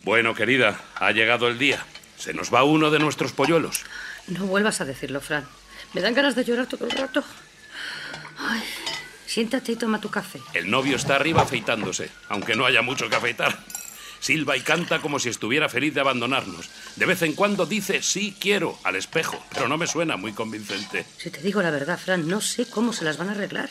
Bueno, 0.03 0.35
querida, 0.35 0.79
ha 0.95 1.11
llegado 1.11 1.47
el 1.47 1.57
día. 1.57 1.83
Se 2.19 2.33
nos 2.33 2.53
va 2.53 2.63
uno 2.63 2.91
de 2.91 2.99
nuestros 2.99 3.31
polluelos. 3.31 3.83
No 4.27 4.45
vuelvas 4.45 4.81
a 4.81 4.85
decirlo, 4.85 5.21
Fran. 5.21 5.47
Me 5.93 6.01
dan 6.01 6.13
ganas 6.13 6.35
de 6.35 6.43
llorar 6.43 6.67
todo 6.67 6.85
el 6.85 6.91
rato. 6.91 7.23
Ay, 8.37 8.61
siéntate 9.25 9.71
y 9.71 9.75
toma 9.75 10.01
tu 10.01 10.09
café. 10.09 10.39
El 10.53 10.69
novio 10.69 10.97
está 10.97 11.15
arriba 11.15 11.41
afeitándose, 11.41 12.09
aunque 12.27 12.55
no 12.55 12.65
haya 12.65 12.81
mucho 12.81 13.09
que 13.09 13.15
afeitar. 13.15 13.57
Silba 14.19 14.57
y 14.57 14.61
canta 14.61 14.99
como 14.99 15.17
si 15.17 15.29
estuviera 15.29 15.69
feliz 15.69 15.93
de 15.93 16.01
abandonarnos. 16.01 16.69
De 16.97 17.05
vez 17.05 17.21
en 17.21 17.33
cuando 17.33 17.65
dice 17.65 18.01
sí 18.01 18.35
quiero 18.37 18.77
al 18.83 18.97
espejo, 18.97 19.41
pero 19.53 19.69
no 19.69 19.77
me 19.77 19.87
suena 19.87 20.17
muy 20.17 20.33
convincente. 20.33 21.05
Si 21.17 21.31
te 21.31 21.41
digo 21.41 21.61
la 21.61 21.71
verdad, 21.71 21.97
Fran, 21.97 22.27
no 22.27 22.41
sé 22.41 22.69
cómo 22.69 22.91
se 22.91 23.05
las 23.05 23.17
van 23.17 23.29
a 23.29 23.31
arreglar. 23.31 23.69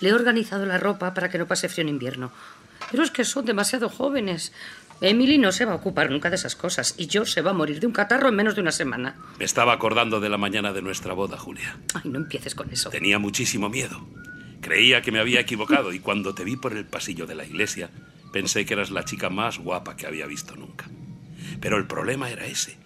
Le 0.00 0.10
he 0.10 0.12
organizado 0.12 0.66
la 0.66 0.78
ropa 0.78 1.14
para 1.14 1.30
que 1.30 1.38
no 1.38 1.46
pase 1.46 1.68
frío 1.68 1.82
en 1.82 1.88
invierno. 1.88 2.30
Pero 2.90 3.02
es 3.02 3.10
que 3.10 3.24
son 3.24 3.44
demasiado 3.44 3.88
jóvenes. 3.88 4.52
Emily 5.00 5.38
no 5.38 5.50
se 5.50 5.64
va 5.64 5.72
a 5.72 5.76
ocupar 5.76 6.10
nunca 6.10 6.28
de 6.28 6.36
esas 6.36 6.54
cosas 6.54 6.94
y 6.98 7.08
George 7.08 7.32
se 7.32 7.42
va 7.42 7.52
a 7.52 7.54
morir 7.54 7.80
de 7.80 7.86
un 7.86 7.92
catarro 7.92 8.28
en 8.28 8.36
menos 8.36 8.54
de 8.54 8.60
una 8.60 8.72
semana. 8.72 9.16
Me 9.38 9.46
estaba 9.46 9.72
acordando 9.72 10.20
de 10.20 10.28
la 10.28 10.36
mañana 10.36 10.72
de 10.72 10.82
nuestra 10.82 11.14
boda, 11.14 11.38
Julia. 11.38 11.78
Ay, 11.94 12.10
no 12.10 12.18
empieces 12.18 12.54
con 12.54 12.70
eso. 12.70 12.90
Tenía 12.90 13.18
muchísimo 13.18 13.70
miedo. 13.70 14.06
Creía 14.60 15.00
que 15.00 15.10
me 15.10 15.18
había 15.18 15.40
equivocado 15.40 15.94
y 15.94 16.00
cuando 16.00 16.34
te 16.34 16.44
vi 16.44 16.56
por 16.56 16.76
el 16.76 16.84
pasillo 16.84 17.26
de 17.26 17.34
la 17.34 17.46
iglesia, 17.46 17.88
pensé 18.30 18.66
que 18.66 18.74
eras 18.74 18.90
la 18.90 19.06
chica 19.06 19.30
más 19.30 19.58
guapa 19.58 19.96
que 19.96 20.06
había 20.06 20.26
visto 20.26 20.54
nunca. 20.54 20.86
Pero 21.60 21.78
el 21.78 21.86
problema 21.86 22.30
era 22.30 22.44
ese, 22.44 22.76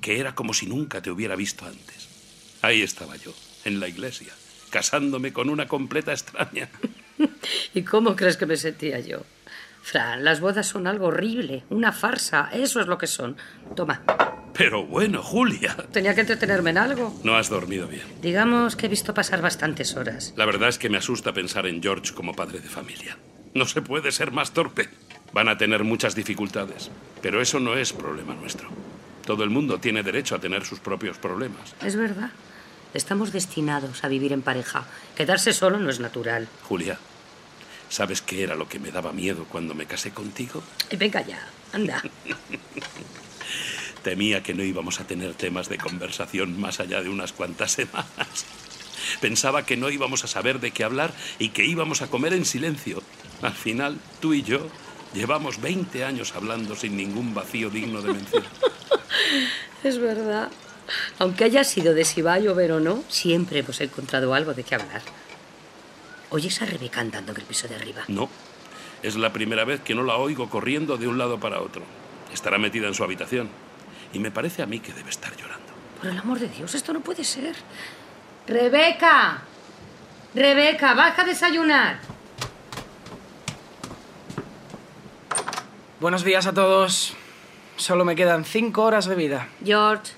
que 0.00 0.18
era 0.18 0.34
como 0.34 0.54
si 0.54 0.66
nunca 0.66 1.02
te 1.02 1.12
hubiera 1.12 1.36
visto 1.36 1.66
antes. 1.66 2.08
Ahí 2.62 2.82
estaba 2.82 3.14
yo, 3.16 3.32
en 3.64 3.78
la 3.78 3.86
iglesia, 3.86 4.32
casándome 4.70 5.32
con 5.32 5.48
una 5.48 5.68
completa 5.68 6.10
extraña. 6.10 6.68
¿Y 7.74 7.82
cómo 7.82 8.16
crees 8.16 8.36
que 8.36 8.46
me 8.46 8.56
sentía 8.56 8.98
yo? 8.98 9.22
Fran, 9.82 10.24
las 10.24 10.40
bodas 10.40 10.66
son 10.66 10.86
algo 10.86 11.06
horrible, 11.06 11.64
una 11.70 11.92
farsa, 11.92 12.50
eso 12.52 12.80
es 12.80 12.86
lo 12.86 12.98
que 12.98 13.06
son. 13.06 13.36
Toma. 13.74 14.02
Pero 14.52 14.84
bueno, 14.84 15.22
Julia. 15.22 15.74
Tenía 15.92 16.14
que 16.14 16.20
entretenerme 16.20 16.70
en 16.70 16.78
algo. 16.78 17.18
No 17.24 17.36
has 17.36 17.48
dormido 17.48 17.86
bien. 17.86 18.02
Digamos 18.20 18.76
que 18.76 18.86
he 18.86 18.88
visto 18.88 19.14
pasar 19.14 19.40
bastantes 19.40 19.96
horas. 19.96 20.34
La 20.36 20.44
verdad 20.44 20.68
es 20.68 20.78
que 20.78 20.90
me 20.90 20.98
asusta 20.98 21.32
pensar 21.32 21.66
en 21.66 21.82
George 21.82 22.12
como 22.14 22.34
padre 22.34 22.60
de 22.60 22.68
familia. 22.68 23.16
No 23.54 23.64
se 23.64 23.82
puede 23.82 24.12
ser 24.12 24.32
más 24.32 24.52
torpe. 24.52 24.88
Van 25.32 25.48
a 25.48 25.56
tener 25.56 25.84
muchas 25.84 26.14
dificultades, 26.14 26.90
pero 27.22 27.40
eso 27.40 27.60
no 27.60 27.74
es 27.74 27.92
problema 27.92 28.34
nuestro. 28.34 28.68
Todo 29.24 29.44
el 29.44 29.50
mundo 29.50 29.78
tiene 29.78 30.02
derecho 30.02 30.34
a 30.34 30.40
tener 30.40 30.64
sus 30.64 30.80
propios 30.80 31.18
problemas. 31.18 31.74
Es 31.84 31.96
verdad. 31.96 32.30
Estamos 32.94 33.32
destinados 33.32 34.02
a 34.02 34.08
vivir 34.08 34.32
en 34.32 34.42
pareja. 34.42 34.84
Quedarse 35.14 35.52
solo 35.52 35.78
no 35.78 35.88
es 35.90 36.00
natural. 36.00 36.48
Julia, 36.64 36.98
¿sabes 37.90 38.22
qué 38.22 38.42
era 38.42 38.54
lo 38.54 38.66
que 38.68 38.78
me 38.78 38.90
daba 38.90 39.12
miedo 39.12 39.44
cuando 39.50 39.74
me 39.74 39.84
casé 39.84 40.12
contigo? 40.12 40.62
Eh, 40.88 40.96
Venga 40.96 41.20
ya, 41.20 41.46
anda. 41.74 42.02
Temía 44.02 44.42
que 44.42 44.54
no 44.54 44.64
íbamos 44.64 44.98
a 45.00 45.04
tener 45.06 45.34
temas 45.34 45.68
de 45.68 45.76
conversación 45.76 46.58
más 46.58 46.80
allá 46.80 47.02
de 47.02 47.10
unas 47.10 47.34
cuantas 47.34 47.72
semanas. 47.72 48.46
Pensaba 49.20 49.66
que 49.66 49.76
no 49.76 49.90
íbamos 49.90 50.24
a 50.24 50.28
saber 50.28 50.60
de 50.60 50.70
qué 50.70 50.84
hablar 50.84 51.12
y 51.38 51.50
que 51.50 51.66
íbamos 51.66 52.00
a 52.00 52.06
comer 52.06 52.32
en 52.32 52.46
silencio. 52.46 53.02
Al 53.42 53.52
final, 53.52 53.98
tú 54.20 54.32
y 54.32 54.42
yo 54.42 54.68
llevamos 55.12 55.60
20 55.60 56.04
años 56.04 56.32
hablando 56.34 56.76
sin 56.76 56.96
ningún 56.96 57.34
vacío 57.34 57.68
digno 57.68 58.00
de 58.00 58.14
mención. 58.14 58.44
Es 59.82 59.98
verdad. 59.98 60.50
Aunque 61.18 61.44
haya 61.44 61.64
sido 61.64 61.94
de 61.94 62.04
si 62.04 62.20
va 62.20 62.34
a 62.34 62.38
llover 62.38 62.72
o 62.72 62.80
no, 62.80 63.02
siempre 63.08 63.60
hemos 63.60 63.80
encontrado 63.80 64.34
algo 64.34 64.52
de 64.52 64.62
qué 64.62 64.74
hablar. 64.74 65.00
¿Oyes 66.30 66.62
a 66.62 66.66
Rebeca 66.66 67.00
andando 67.00 67.32
en 67.32 67.38
el 67.38 67.44
piso 67.44 67.66
de 67.66 67.74
arriba? 67.74 68.04
No, 68.06 68.28
es 69.02 69.16
la 69.16 69.32
primera 69.32 69.64
vez 69.64 69.80
que 69.80 69.96
no 69.96 70.04
la 70.04 70.16
oigo 70.16 70.48
corriendo 70.48 70.96
de 70.96 71.08
un 71.08 71.18
lado 71.18 71.40
para 71.40 71.60
otro. 71.60 71.82
Estará 72.32 72.56
metida 72.56 72.86
en 72.86 72.94
su 72.94 73.02
habitación. 73.02 73.48
Y 74.12 74.20
me 74.20 74.30
parece 74.30 74.62
a 74.62 74.66
mí 74.66 74.78
que 74.78 74.92
debe 74.92 75.10
estar 75.10 75.34
llorando. 75.36 75.66
Por 76.00 76.08
el 76.08 76.18
amor 76.18 76.38
de 76.38 76.48
Dios, 76.48 76.74
esto 76.74 76.92
no 76.92 77.00
puede 77.00 77.24
ser. 77.24 77.54
Rebeca. 78.46 79.42
Rebeca, 80.34 80.94
baja 80.94 81.22
a 81.22 81.24
desayunar. 81.24 81.98
Buenos 86.00 86.24
días 86.24 86.46
a 86.46 86.54
todos. 86.54 87.14
Solo 87.76 88.04
me 88.04 88.14
quedan 88.14 88.44
cinco 88.44 88.84
horas 88.84 89.06
de 89.06 89.16
vida. 89.16 89.48
George, 89.64 90.12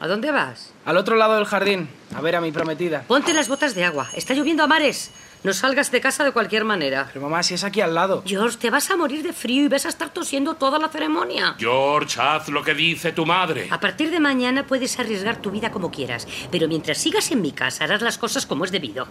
¿a 0.00 0.06
dónde 0.06 0.30
vas? 0.30 0.72
Al 0.84 0.98
otro 0.98 1.16
lado 1.16 1.36
del 1.36 1.46
jardín, 1.46 1.88
a 2.14 2.20
ver 2.20 2.36
a 2.36 2.40
mi 2.40 2.52
prometida. 2.52 3.02
Ponte 3.08 3.32
las 3.32 3.48
botas 3.48 3.74
de 3.74 3.84
agua. 3.84 4.08
Está 4.14 4.34
lloviendo 4.34 4.62
a 4.62 4.66
mares. 4.66 5.10
No 5.44 5.52
salgas 5.52 5.92
de 5.92 6.00
casa 6.00 6.24
de 6.24 6.32
cualquier 6.32 6.64
manera. 6.64 7.08
Pero 7.12 7.24
mamá, 7.24 7.42
si 7.42 7.54
es 7.54 7.62
aquí 7.62 7.80
al 7.80 7.94
lado. 7.94 8.22
George, 8.26 8.58
te 8.58 8.70
vas 8.70 8.90
a 8.90 8.96
morir 8.96 9.22
de 9.22 9.32
frío 9.32 9.64
y 9.64 9.68
vas 9.68 9.86
a 9.86 9.90
estar 9.90 10.10
tosiendo 10.10 10.54
toda 10.54 10.78
la 10.78 10.88
ceremonia. 10.88 11.54
George, 11.58 12.20
haz 12.20 12.48
lo 12.48 12.62
que 12.64 12.74
dice 12.74 13.12
tu 13.12 13.24
madre. 13.26 13.68
A 13.70 13.78
partir 13.78 14.10
de 14.10 14.18
mañana 14.18 14.66
puedes 14.66 14.98
arriesgar 14.98 15.36
tu 15.36 15.50
vida 15.50 15.70
como 15.70 15.90
quieras, 15.90 16.26
pero 16.50 16.66
mientras 16.66 16.98
sigas 16.98 17.30
en 17.30 17.42
mi 17.42 17.52
casa 17.52 17.84
harás 17.84 18.02
las 18.02 18.18
cosas 18.18 18.44
como 18.46 18.64
es 18.64 18.72
debido. 18.72 19.06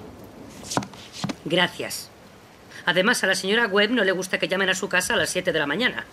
Gracias. 1.45 2.09
Además, 2.85 3.23
a 3.23 3.27
la 3.27 3.35
señora 3.35 3.67
Webb 3.67 3.91
no 3.91 4.03
le 4.03 4.11
gusta 4.11 4.37
que 4.37 4.47
llamen 4.47 4.69
a 4.69 4.75
su 4.75 4.89
casa 4.89 5.13
a 5.13 5.17
las 5.17 5.29
7 5.29 5.51
de 5.51 5.59
la 5.59 5.65
mañana. 5.65 6.05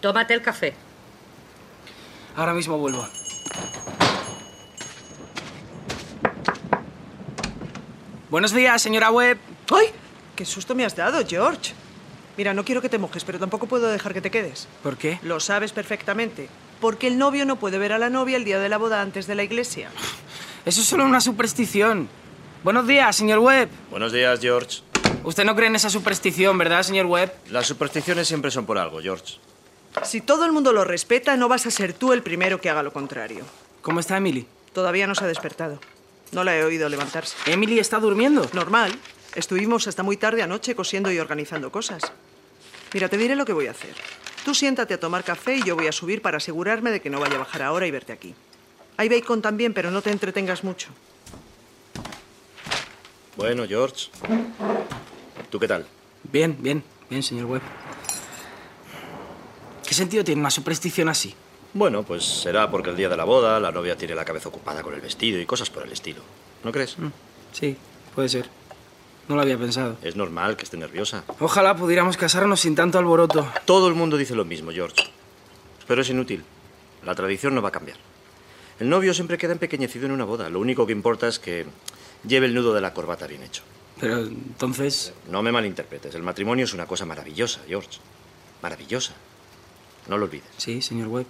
Tómate 0.00 0.34
el 0.34 0.42
café. 0.42 0.74
Ahora 2.36 2.54
mismo 2.54 2.78
vuelvo. 2.78 3.06
Buenos 8.30 8.52
días, 8.52 8.80
señora 8.80 9.10
Webb. 9.10 9.38
¡Ay! 9.72 9.86
¡Qué 10.36 10.44
susto 10.44 10.76
me 10.76 10.84
has 10.84 10.94
dado, 10.94 11.20
George! 11.26 11.72
Mira, 12.36 12.54
no 12.54 12.64
quiero 12.64 12.80
que 12.80 12.88
te 12.88 12.96
mojes, 12.96 13.24
pero 13.24 13.40
tampoco 13.40 13.66
puedo 13.66 13.88
dejar 13.88 14.14
que 14.14 14.20
te 14.20 14.30
quedes. 14.30 14.68
¿Por 14.84 14.96
qué? 14.96 15.18
Lo 15.22 15.40
sabes 15.40 15.72
perfectamente. 15.72 16.48
Porque 16.80 17.08
el 17.08 17.18
novio 17.18 17.44
no 17.44 17.56
puede 17.56 17.78
ver 17.78 17.92
a 17.92 17.98
la 17.98 18.08
novia 18.08 18.36
el 18.36 18.44
día 18.44 18.60
de 18.60 18.68
la 18.68 18.78
boda 18.78 19.02
antes 19.02 19.26
de 19.26 19.34
la 19.34 19.42
iglesia. 19.42 19.90
Eso 20.64 20.80
es 20.80 20.86
solo 20.86 21.04
una 21.06 21.20
superstición. 21.20 22.08
Buenos 22.62 22.86
días, 22.86 23.16
señor 23.16 23.40
Webb. 23.40 23.68
Buenos 23.90 24.12
días, 24.12 24.38
George. 24.40 24.82
Usted 25.24 25.44
no 25.44 25.56
cree 25.56 25.66
en 25.66 25.74
esa 25.74 25.90
superstición, 25.90 26.56
¿verdad, 26.56 26.84
señor 26.84 27.06
Webb? 27.06 27.32
Las 27.50 27.66
supersticiones 27.66 28.28
siempre 28.28 28.52
son 28.52 28.64
por 28.64 28.78
algo, 28.78 29.00
George. 29.00 29.38
Si 30.04 30.20
todo 30.20 30.44
el 30.44 30.52
mundo 30.52 30.72
lo 30.72 30.84
respeta, 30.84 31.36
no 31.36 31.48
vas 31.48 31.66
a 31.66 31.72
ser 31.72 31.94
tú 31.94 32.12
el 32.12 32.22
primero 32.22 32.60
que 32.60 32.70
haga 32.70 32.84
lo 32.84 32.92
contrario. 32.92 33.44
¿Cómo 33.82 33.98
está 33.98 34.18
Emily? 34.18 34.46
Todavía 34.72 35.08
no 35.08 35.16
se 35.16 35.24
ha 35.24 35.26
despertado. 35.26 35.80
No 36.32 36.44
la 36.44 36.56
he 36.56 36.64
oído 36.64 36.88
levantarse. 36.88 37.36
¿Emily 37.46 37.78
está 37.78 37.98
durmiendo? 37.98 38.48
Normal. 38.52 38.92
Estuvimos 39.34 39.86
hasta 39.86 40.02
muy 40.02 40.16
tarde 40.16 40.42
anoche 40.42 40.74
cosiendo 40.74 41.10
y 41.10 41.18
organizando 41.18 41.70
cosas. 41.70 42.02
Mira, 42.92 43.08
te 43.08 43.16
diré 43.16 43.36
lo 43.36 43.44
que 43.44 43.52
voy 43.52 43.66
a 43.66 43.72
hacer. 43.72 43.94
Tú 44.44 44.54
siéntate 44.54 44.94
a 44.94 45.00
tomar 45.00 45.22
café 45.22 45.56
y 45.56 45.62
yo 45.62 45.76
voy 45.76 45.86
a 45.86 45.92
subir 45.92 46.22
para 46.22 46.38
asegurarme 46.38 46.90
de 46.90 47.00
que 47.00 47.10
no 47.10 47.20
vaya 47.20 47.36
a 47.36 47.40
bajar 47.40 47.62
ahora 47.62 47.86
y 47.86 47.90
verte 47.90 48.12
aquí. 48.12 48.34
Hay 48.96 49.08
bacon 49.08 49.42
también, 49.42 49.72
pero 49.72 49.90
no 49.90 50.02
te 50.02 50.10
entretengas 50.10 50.64
mucho. 50.64 50.88
Bueno, 53.36 53.66
George. 53.66 54.10
¿Tú 55.50 55.58
qué 55.58 55.68
tal? 55.68 55.86
Bien, 56.24 56.56
bien, 56.60 56.82
bien, 57.08 57.22
señor 57.22 57.46
Webb. 57.46 57.62
¿Qué 59.86 59.94
sentido 59.94 60.24
tiene 60.24 60.40
una 60.40 60.50
superstición 60.50 61.08
así? 61.08 61.34
Bueno, 61.72 62.02
pues 62.02 62.24
será 62.24 62.70
porque 62.70 62.90
el 62.90 62.96
día 62.96 63.08
de 63.08 63.16
la 63.16 63.24
boda 63.24 63.60
la 63.60 63.70
novia 63.70 63.96
tiene 63.96 64.14
la 64.14 64.24
cabeza 64.24 64.48
ocupada 64.48 64.82
con 64.82 64.94
el 64.94 65.00
vestido 65.00 65.38
y 65.40 65.46
cosas 65.46 65.70
por 65.70 65.84
el 65.84 65.92
estilo. 65.92 66.20
¿No 66.64 66.72
crees? 66.72 66.98
Mm, 66.98 67.08
sí, 67.52 67.76
puede 68.14 68.28
ser. 68.28 68.48
No 69.28 69.36
lo 69.36 69.42
había 69.42 69.56
pensado. 69.56 69.96
Es 70.02 70.16
normal 70.16 70.56
que 70.56 70.64
esté 70.64 70.76
nerviosa. 70.76 71.22
Ojalá 71.38 71.76
pudiéramos 71.76 72.16
casarnos 72.16 72.60
sin 72.60 72.74
tanto 72.74 72.98
alboroto. 72.98 73.46
Todo 73.64 73.86
el 73.86 73.94
mundo 73.94 74.16
dice 74.16 74.34
lo 74.34 74.44
mismo, 74.44 74.72
George. 74.72 75.04
Pero 75.86 76.02
es 76.02 76.10
inútil. 76.10 76.42
La 77.04 77.14
tradición 77.14 77.54
no 77.54 77.62
va 77.62 77.68
a 77.68 77.72
cambiar. 77.72 77.98
El 78.80 78.88
novio 78.88 79.14
siempre 79.14 79.38
queda 79.38 79.52
empequeñecido 79.52 80.06
en 80.06 80.12
una 80.12 80.24
boda. 80.24 80.50
Lo 80.50 80.58
único 80.58 80.86
que 80.86 80.92
importa 80.92 81.28
es 81.28 81.38
que 81.38 81.66
lleve 82.26 82.46
el 82.46 82.54
nudo 82.54 82.74
de 82.74 82.80
la 82.80 82.92
corbata 82.92 83.28
bien 83.28 83.44
hecho. 83.44 83.62
Pero 84.00 84.18
entonces... 84.18 85.12
No 85.28 85.42
me 85.42 85.52
malinterpretes. 85.52 86.14
El 86.16 86.22
matrimonio 86.22 86.64
es 86.64 86.74
una 86.74 86.86
cosa 86.86 87.04
maravillosa, 87.06 87.60
George. 87.68 88.00
Maravillosa. 88.62 89.12
No 90.08 90.18
lo 90.18 90.24
olvides. 90.24 90.48
Sí, 90.56 90.82
señor 90.82 91.08
Webb. 91.08 91.26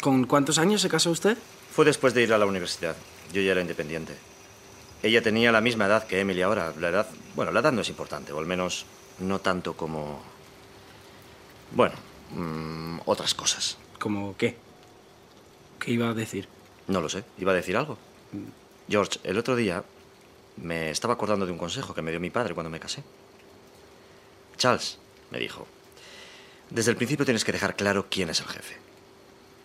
¿Con 0.00 0.24
cuántos 0.24 0.58
años 0.58 0.80
se 0.80 0.88
casó 0.88 1.10
usted? 1.10 1.36
Fue 1.72 1.84
después 1.84 2.14
de 2.14 2.22
ir 2.22 2.32
a 2.32 2.38
la 2.38 2.46
universidad. 2.46 2.96
Yo 3.32 3.42
ya 3.42 3.52
era 3.52 3.60
independiente. 3.60 4.14
Ella 5.02 5.22
tenía 5.22 5.52
la 5.52 5.60
misma 5.60 5.86
edad 5.86 6.06
que 6.06 6.20
Emily 6.20 6.42
ahora. 6.42 6.72
La 6.78 6.88
edad, 6.88 7.08
bueno, 7.34 7.50
la 7.50 7.60
edad 7.60 7.72
no 7.72 7.80
es 7.80 7.88
importante, 7.88 8.32
o 8.32 8.38
al 8.38 8.46
menos 8.46 8.86
no 9.18 9.40
tanto 9.40 9.74
como... 9.76 10.20
Bueno, 11.72 11.96
mm, 12.30 13.00
otras 13.06 13.34
cosas. 13.34 13.76
¿Como 13.98 14.36
qué? 14.36 14.56
¿Qué 15.80 15.92
iba 15.92 16.08
a 16.08 16.14
decir? 16.14 16.48
No 16.86 17.00
lo 17.00 17.08
sé. 17.08 17.24
¿Iba 17.38 17.52
a 17.52 17.56
decir 17.56 17.76
algo? 17.76 17.98
George, 18.88 19.18
el 19.24 19.36
otro 19.36 19.56
día 19.56 19.84
me 20.56 20.90
estaba 20.90 21.14
acordando 21.14 21.44
de 21.44 21.52
un 21.52 21.58
consejo 21.58 21.94
que 21.94 22.02
me 22.02 22.10
dio 22.10 22.20
mi 22.20 22.30
padre 22.30 22.54
cuando 22.54 22.70
me 22.70 22.80
casé. 22.80 23.02
Charles, 24.56 24.98
me 25.30 25.38
dijo, 25.38 25.66
desde 26.70 26.90
el 26.90 26.96
principio 26.96 27.24
tienes 27.24 27.44
que 27.44 27.52
dejar 27.52 27.76
claro 27.76 28.06
quién 28.08 28.30
es 28.30 28.40
el 28.40 28.46
jefe. 28.46 28.87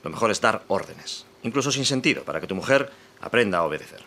Lo 0.04 0.10
mejor 0.10 0.32
es 0.32 0.42
dar 0.42 0.64
órdenes, 0.68 1.26
incluso 1.44 1.72
sin 1.72 1.86
sentido, 1.86 2.24
para 2.24 2.42
que 2.42 2.48
tu 2.48 2.56
mujer 2.56 2.92
aprenda 3.22 3.60
a 3.60 3.64
obedecer. 3.64 4.04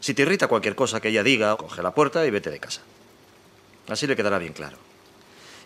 Si 0.00 0.14
te 0.14 0.22
irrita 0.22 0.48
cualquier 0.48 0.74
cosa 0.74 1.00
que 1.00 1.08
ella 1.08 1.22
diga, 1.22 1.56
coge 1.56 1.80
la 1.80 1.94
puerta 1.94 2.26
y 2.26 2.30
vete 2.30 2.50
de 2.50 2.58
casa. 2.58 2.82
Así 3.88 4.06
le 4.06 4.16
quedará 4.16 4.38
bien 4.38 4.52
claro. 4.52 4.76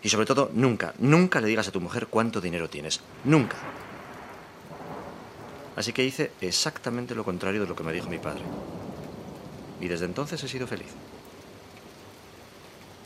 Y 0.03 0.09
sobre 0.09 0.27
todo, 0.27 0.51
nunca, 0.53 0.93
nunca 0.99 1.41
le 1.41 1.47
digas 1.47 1.67
a 1.67 1.71
tu 1.71 1.81
mujer 1.81 2.07
cuánto 2.07 2.39
dinero 2.39 2.69
tienes. 2.69 3.01
Nunca. 3.23 3.57
Así 5.75 5.91
que 5.91 6.03
hice 6.03 6.31
exactamente 6.39 7.15
lo 7.15 7.23
contrario 7.23 7.61
de 7.61 7.67
lo 7.67 7.75
que 7.75 7.83
me 7.83 7.93
dijo 7.93 8.09
mi 8.09 8.19
padre. 8.19 8.43
Y 9.81 9.87
desde 9.87 10.05
entonces 10.05 10.43
he 10.43 10.47
sido 10.47 10.67
feliz. 10.67 10.89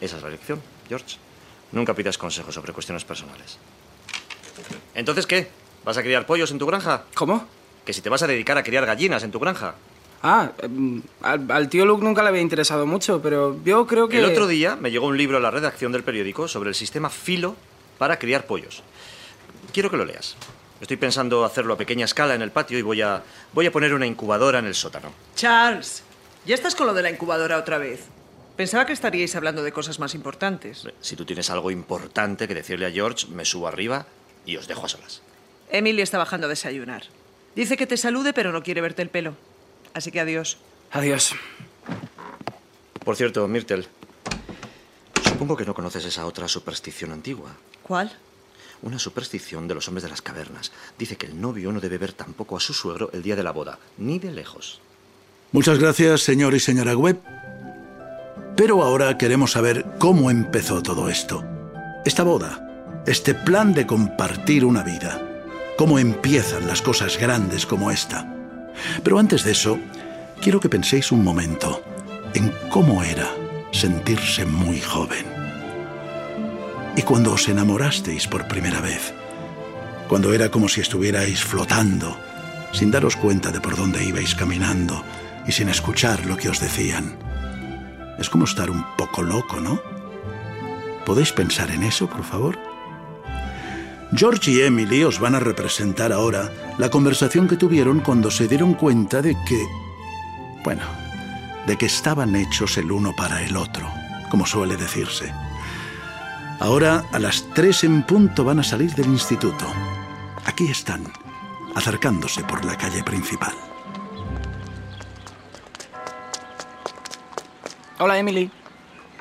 Esa 0.01 0.17
es 0.17 0.23
la 0.23 0.29
lección, 0.29 0.61
George. 0.89 1.17
Nunca 1.71 1.93
pidas 1.93 2.17
consejos 2.17 2.55
sobre 2.55 2.73
cuestiones 2.73 3.05
personales. 3.05 3.57
¿Entonces 4.93 5.25
qué? 5.25 5.60
¿Vas 5.83 5.97
a 5.97 6.03
criar 6.03 6.25
pollos 6.25 6.51
en 6.51 6.59
tu 6.59 6.65
granja? 6.65 7.03
¿Cómo? 7.15 7.45
Que 7.85 7.93
si 7.93 8.01
te 8.01 8.09
vas 8.09 8.21
a 8.21 8.27
dedicar 8.27 8.57
a 8.57 8.63
criar 8.63 8.85
gallinas 8.85 9.23
en 9.23 9.31
tu 9.31 9.39
granja. 9.39 9.75
Ah, 10.23 10.51
em, 10.59 11.01
al, 11.23 11.49
al 11.49 11.69
tío 11.69 11.85
Luke 11.85 12.03
nunca 12.03 12.21
le 12.21 12.29
había 12.29 12.41
interesado 12.41 12.85
mucho, 12.85 13.21
pero 13.21 13.57
yo 13.63 13.87
creo 13.87 14.07
que... 14.07 14.19
El 14.19 14.25
otro 14.25 14.45
día 14.45 14.75
me 14.75 14.91
llegó 14.91 15.07
un 15.07 15.17
libro 15.17 15.37
a 15.37 15.39
la 15.39 15.49
redacción 15.49 15.91
del 15.91 16.03
periódico 16.03 16.47
sobre 16.47 16.69
el 16.69 16.75
sistema 16.75 17.09
filo 17.09 17.55
para 17.97 18.19
criar 18.19 18.45
pollos. 18.45 18.83
Quiero 19.73 19.89
que 19.89 19.97
lo 19.97 20.05
leas. 20.05 20.35
Estoy 20.79 20.97
pensando 20.97 21.45
hacerlo 21.45 21.73
a 21.73 21.77
pequeña 21.77 22.05
escala 22.05 22.35
en 22.35 22.41
el 22.41 22.51
patio 22.51 22.77
y 22.77 22.81
voy 22.81 23.01
a, 23.01 23.23
voy 23.53 23.65
a 23.65 23.71
poner 23.71 23.93
una 23.93 24.05
incubadora 24.05 24.59
en 24.59 24.65
el 24.65 24.75
sótano. 24.75 25.11
Charles, 25.35 26.03
ya 26.45 26.55
estás 26.55 26.75
con 26.75 26.87
lo 26.87 26.93
de 26.93 27.03
la 27.03 27.09
incubadora 27.11 27.57
otra 27.57 27.77
vez. 27.77 28.05
Pensaba 28.55 28.85
que 28.85 28.93
estaríais 28.93 29.35
hablando 29.35 29.63
de 29.63 29.71
cosas 29.71 29.99
más 29.99 30.13
importantes. 30.13 30.87
Si 30.99 31.15
tú 31.15 31.25
tienes 31.25 31.49
algo 31.49 31.71
importante 31.71 32.47
que 32.47 32.53
decirle 32.55 32.85
a 32.87 32.91
George, 32.91 33.27
me 33.27 33.45
subo 33.45 33.67
arriba 33.67 34.05
y 34.45 34.57
os 34.57 34.67
dejo 34.67 34.85
a 34.85 34.89
solas. 34.89 35.21
Emily 35.71 36.01
está 36.01 36.17
bajando 36.17 36.47
a 36.47 36.49
desayunar. 36.49 37.03
Dice 37.55 37.77
que 37.77 37.87
te 37.87 37.97
salude, 37.97 38.33
pero 38.33 38.51
no 38.51 38.63
quiere 38.63 38.81
verte 38.81 39.01
el 39.01 39.09
pelo. 39.09 39.35
Así 39.93 40.11
que 40.11 40.19
adiós. 40.19 40.57
Adiós. 40.91 41.33
Por 43.03 43.15
cierto, 43.15 43.47
Myrtle, 43.47 43.85
supongo 45.23 45.57
que 45.57 45.65
no 45.65 45.73
conoces 45.73 46.05
esa 46.05 46.25
otra 46.25 46.47
superstición 46.47 47.11
antigua. 47.11 47.55
¿Cuál? 47.83 48.11
Una 48.83 48.99
superstición 48.99 49.67
de 49.67 49.75
los 49.75 49.87
hombres 49.87 50.03
de 50.03 50.09
las 50.09 50.21
cavernas. 50.21 50.71
Dice 50.97 51.15
que 51.15 51.27
el 51.27 51.39
novio 51.39 51.71
no 51.71 51.79
debe 51.79 51.97
ver 51.97 52.13
tampoco 52.13 52.57
a 52.57 52.59
su 52.59 52.73
suegro 52.73 53.09
el 53.13 53.23
día 53.23 53.35
de 53.35 53.43
la 53.43 53.51
boda, 53.51 53.79
ni 53.97 54.19
de 54.19 54.31
lejos. 54.31 54.81
Muchas 55.51 55.79
gracias, 55.79 56.21
señor 56.21 56.53
y 56.53 56.59
señora 56.59 56.95
Webb. 56.95 57.19
Pero 58.55 58.83
ahora 58.83 59.17
queremos 59.17 59.51
saber 59.51 59.85
cómo 59.99 60.29
empezó 60.29 60.83
todo 60.83 61.09
esto. 61.09 61.43
Esta 62.05 62.23
boda, 62.23 63.03
este 63.05 63.33
plan 63.33 63.73
de 63.73 63.87
compartir 63.87 64.65
una 64.65 64.83
vida. 64.83 65.30
Cómo 65.81 65.97
empiezan 65.97 66.67
las 66.67 66.79
cosas 66.79 67.17
grandes 67.17 67.65
como 67.65 67.89
esta. 67.89 68.31
Pero 69.03 69.17
antes 69.17 69.43
de 69.43 69.53
eso, 69.53 69.79
quiero 70.39 70.59
que 70.59 70.69
penséis 70.69 71.11
un 71.11 71.23
momento 71.23 71.83
en 72.35 72.53
cómo 72.69 73.01
era 73.01 73.27
sentirse 73.71 74.45
muy 74.45 74.79
joven. 74.79 75.25
Y 76.95 77.01
cuando 77.01 77.33
os 77.33 77.49
enamorasteis 77.49 78.27
por 78.27 78.47
primera 78.47 78.79
vez, 78.79 79.11
cuando 80.07 80.35
era 80.35 80.51
como 80.51 80.69
si 80.69 80.81
estuvierais 80.81 81.43
flotando, 81.43 82.15
sin 82.73 82.91
daros 82.91 83.15
cuenta 83.15 83.49
de 83.49 83.59
por 83.59 83.75
dónde 83.75 84.05
ibais 84.05 84.35
caminando 84.35 85.03
y 85.47 85.51
sin 85.51 85.67
escuchar 85.67 86.27
lo 86.27 86.37
que 86.37 86.49
os 86.49 86.59
decían. 86.59 87.17
Es 88.19 88.29
como 88.29 88.45
estar 88.45 88.69
un 88.69 88.85
poco 88.97 89.23
loco, 89.23 89.59
¿no? 89.59 89.81
¿Podéis 91.07 91.31
pensar 91.31 91.71
en 91.71 91.81
eso, 91.81 92.07
por 92.07 92.23
favor? 92.23 92.70
George 94.13 94.51
y 94.51 94.61
Emily 94.61 95.05
os 95.05 95.19
van 95.19 95.35
a 95.35 95.39
representar 95.39 96.11
ahora 96.11 96.51
la 96.77 96.89
conversación 96.89 97.47
que 97.47 97.55
tuvieron 97.55 98.01
cuando 98.01 98.29
se 98.29 98.47
dieron 98.47 98.73
cuenta 98.73 99.21
de 99.21 99.37
que, 99.47 99.65
bueno, 100.65 100.83
de 101.65 101.77
que 101.77 101.85
estaban 101.85 102.35
hechos 102.35 102.77
el 102.77 102.91
uno 102.91 103.13
para 103.15 103.41
el 103.43 103.55
otro, 103.55 103.89
como 104.29 104.45
suele 104.45 104.75
decirse. 104.75 105.33
Ahora, 106.59 107.05
a 107.13 107.19
las 107.19 107.47
tres 107.53 107.85
en 107.85 108.03
punto 108.03 108.43
van 108.43 108.59
a 108.59 108.63
salir 108.63 108.93
del 108.95 109.07
instituto. 109.07 109.65
Aquí 110.45 110.69
están, 110.69 111.05
acercándose 111.73 112.43
por 112.43 112.65
la 112.65 112.77
calle 112.77 113.03
principal. 113.03 113.53
Hola, 117.97 118.17
Emily. 118.17 118.51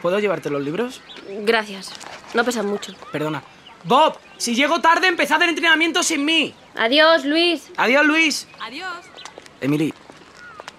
¿Puedo 0.03 0.19
llevarte 0.19 0.51
los 0.51 0.63
libros? 0.63 1.01
Gracias. 1.43 1.93
No 2.35 2.45
pesan 2.45 2.67
mucho. 2.67 2.93
Perdona. 3.13 3.43
Bob, 3.85 4.19
si 4.41 4.55
llego 4.55 4.81
tarde, 4.81 5.07
empezad 5.07 5.41
el 5.43 5.51
entrenamiento 5.51 6.03
sin 6.03 6.25
mí. 6.25 6.55
Adiós, 6.75 7.27
Luis. 7.27 7.71
Adiós, 7.77 8.07
Luis. 8.07 8.49
Adiós. 8.61 9.05
Emily, 9.61 9.93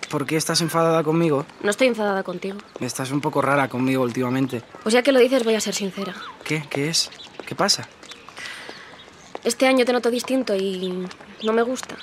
¿por 0.09 0.25
qué 0.25 0.35
estás 0.35 0.61
enfadada 0.61 1.03
conmigo? 1.03 1.45
No 1.61 1.69
estoy 1.69 1.87
enfadada 1.87 2.23
contigo. 2.23 2.57
Estás 2.79 3.11
un 3.11 3.21
poco 3.21 3.41
rara 3.43 3.69
conmigo 3.69 4.01
últimamente. 4.01 4.63
Pues 4.81 4.93
ya 4.93 5.03
que 5.03 5.11
lo 5.11 5.19
dices, 5.19 5.43
voy 5.43 5.53
a 5.53 5.61
ser 5.61 5.75
sincera. 5.75 6.15
¿Qué? 6.43 6.65
¿Qué 6.71 6.89
es? 6.89 7.11
¿Qué 7.45 7.53
pasa? 7.53 7.87
Este 9.43 9.67
año 9.67 9.85
te 9.85 9.93
noto 9.93 10.09
distinto 10.09 10.55
y 10.55 11.07
no 11.43 11.53
me 11.53 11.61
gusta. 11.61 11.97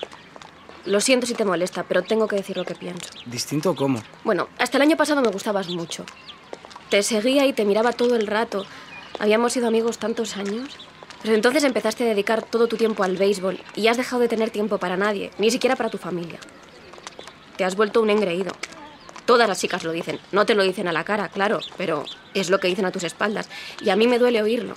Lo 0.84 1.00
siento 1.00 1.26
si 1.26 1.34
te 1.34 1.44
molesta, 1.44 1.82
pero 1.82 2.02
tengo 2.02 2.28
que 2.28 2.36
decir 2.36 2.56
lo 2.56 2.64
que 2.64 2.76
pienso. 2.76 3.10
¿Distinto 3.26 3.74
cómo? 3.74 4.00
Bueno, 4.22 4.48
hasta 4.58 4.78
el 4.78 4.82
año 4.82 4.96
pasado 4.96 5.20
me 5.22 5.28
gustabas 5.28 5.68
mucho. 5.68 6.06
Te 6.88 7.02
seguía 7.02 7.46
y 7.46 7.52
te 7.52 7.64
miraba 7.64 7.92
todo 7.92 8.14
el 8.14 8.28
rato. 8.28 8.64
Habíamos 9.18 9.52
sido 9.52 9.66
amigos 9.66 9.98
tantos 9.98 10.36
años. 10.36 10.87
Pero 11.22 11.34
entonces 11.34 11.64
empezaste 11.64 12.04
a 12.04 12.08
dedicar 12.08 12.42
todo 12.42 12.68
tu 12.68 12.76
tiempo 12.76 13.02
al 13.02 13.16
béisbol 13.16 13.58
y 13.74 13.88
has 13.88 13.96
dejado 13.96 14.22
de 14.22 14.28
tener 14.28 14.50
tiempo 14.50 14.78
para 14.78 14.96
nadie, 14.96 15.30
ni 15.38 15.50
siquiera 15.50 15.76
para 15.76 15.90
tu 15.90 15.98
familia. 15.98 16.38
Te 17.56 17.64
has 17.64 17.74
vuelto 17.74 18.00
un 18.00 18.10
engreído. 18.10 18.52
Todas 19.26 19.48
las 19.48 19.60
chicas 19.60 19.84
lo 19.84 19.92
dicen. 19.92 20.20
No 20.32 20.46
te 20.46 20.54
lo 20.54 20.62
dicen 20.62 20.88
a 20.88 20.92
la 20.92 21.04
cara, 21.04 21.28
claro, 21.28 21.60
pero 21.76 22.04
es 22.34 22.50
lo 22.50 22.60
que 22.60 22.68
dicen 22.68 22.86
a 22.86 22.92
tus 22.92 23.04
espaldas. 23.04 23.48
Y 23.82 23.90
a 23.90 23.96
mí 23.96 24.06
me 24.06 24.18
duele 24.18 24.40
oírlo. 24.42 24.74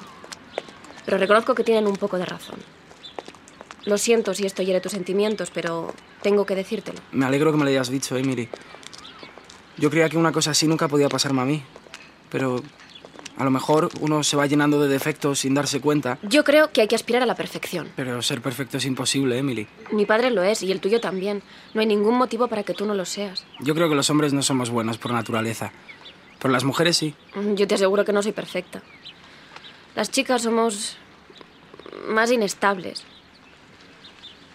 Pero 1.05 1.17
reconozco 1.17 1.55
que 1.55 1.63
tienen 1.63 1.87
un 1.87 1.95
poco 1.95 2.17
de 2.17 2.25
razón. 2.25 2.59
Lo 3.85 3.97
siento 3.97 4.33
si 4.33 4.45
esto 4.45 4.61
hiere 4.61 4.81
tus 4.81 4.91
sentimientos, 4.91 5.51
pero 5.51 5.93
tengo 6.21 6.45
que 6.45 6.55
decírtelo. 6.55 6.99
Me 7.11 7.25
alegro 7.25 7.51
que 7.51 7.57
me 7.57 7.63
lo 7.63 7.69
hayas 7.69 7.89
dicho, 7.89 8.17
Emily. 8.17 8.49
Yo 9.77 9.89
creía 9.89 10.09
que 10.09 10.17
una 10.17 10.31
cosa 10.31 10.51
así 10.51 10.67
nunca 10.67 10.87
podía 10.87 11.07
pasarme 11.07 11.41
a 11.41 11.45
mí. 11.45 11.63
Pero 12.29 12.61
a 13.37 13.43
lo 13.43 13.51
mejor 13.51 13.89
uno 13.99 14.23
se 14.23 14.35
va 14.37 14.45
llenando 14.45 14.79
de 14.81 14.87
defectos 14.87 15.39
sin 15.39 15.53
darse 15.53 15.79
cuenta. 15.79 16.17
Yo 16.23 16.43
creo 16.43 16.71
que 16.71 16.81
hay 16.81 16.87
que 16.87 16.95
aspirar 16.95 17.23
a 17.23 17.25
la 17.25 17.35
perfección. 17.35 17.89
Pero 17.95 18.21
ser 18.21 18.41
perfecto 18.41 18.77
es 18.77 18.85
imposible, 18.85 19.37
Emily. 19.37 19.67
Mi 19.91 20.05
padre 20.05 20.29
lo 20.31 20.43
es 20.43 20.61
y 20.63 20.71
el 20.71 20.79
tuyo 20.79 20.99
también. 21.01 21.41
No 21.73 21.81
hay 21.81 21.87
ningún 21.87 22.15
motivo 22.15 22.47
para 22.47 22.63
que 22.63 22.73
tú 22.73 22.85
no 22.85 22.93
lo 22.93 23.05
seas. 23.05 23.45
Yo 23.59 23.73
creo 23.75 23.89
que 23.89 23.95
los 23.95 24.09
hombres 24.09 24.33
no 24.33 24.41
somos 24.43 24.69
buenos 24.69 24.97
por 24.97 25.11
naturaleza. 25.11 25.71
Pero 26.39 26.51
las 26.51 26.63
mujeres 26.63 26.97
sí. 26.97 27.13
Yo 27.55 27.67
te 27.67 27.75
aseguro 27.75 28.03
que 28.05 28.13
no 28.13 28.21
soy 28.23 28.31
perfecta. 28.31 28.81
Las 29.95 30.09
chicas 30.11 30.41
somos 30.43 30.97
más 32.07 32.31
inestables. 32.31 33.03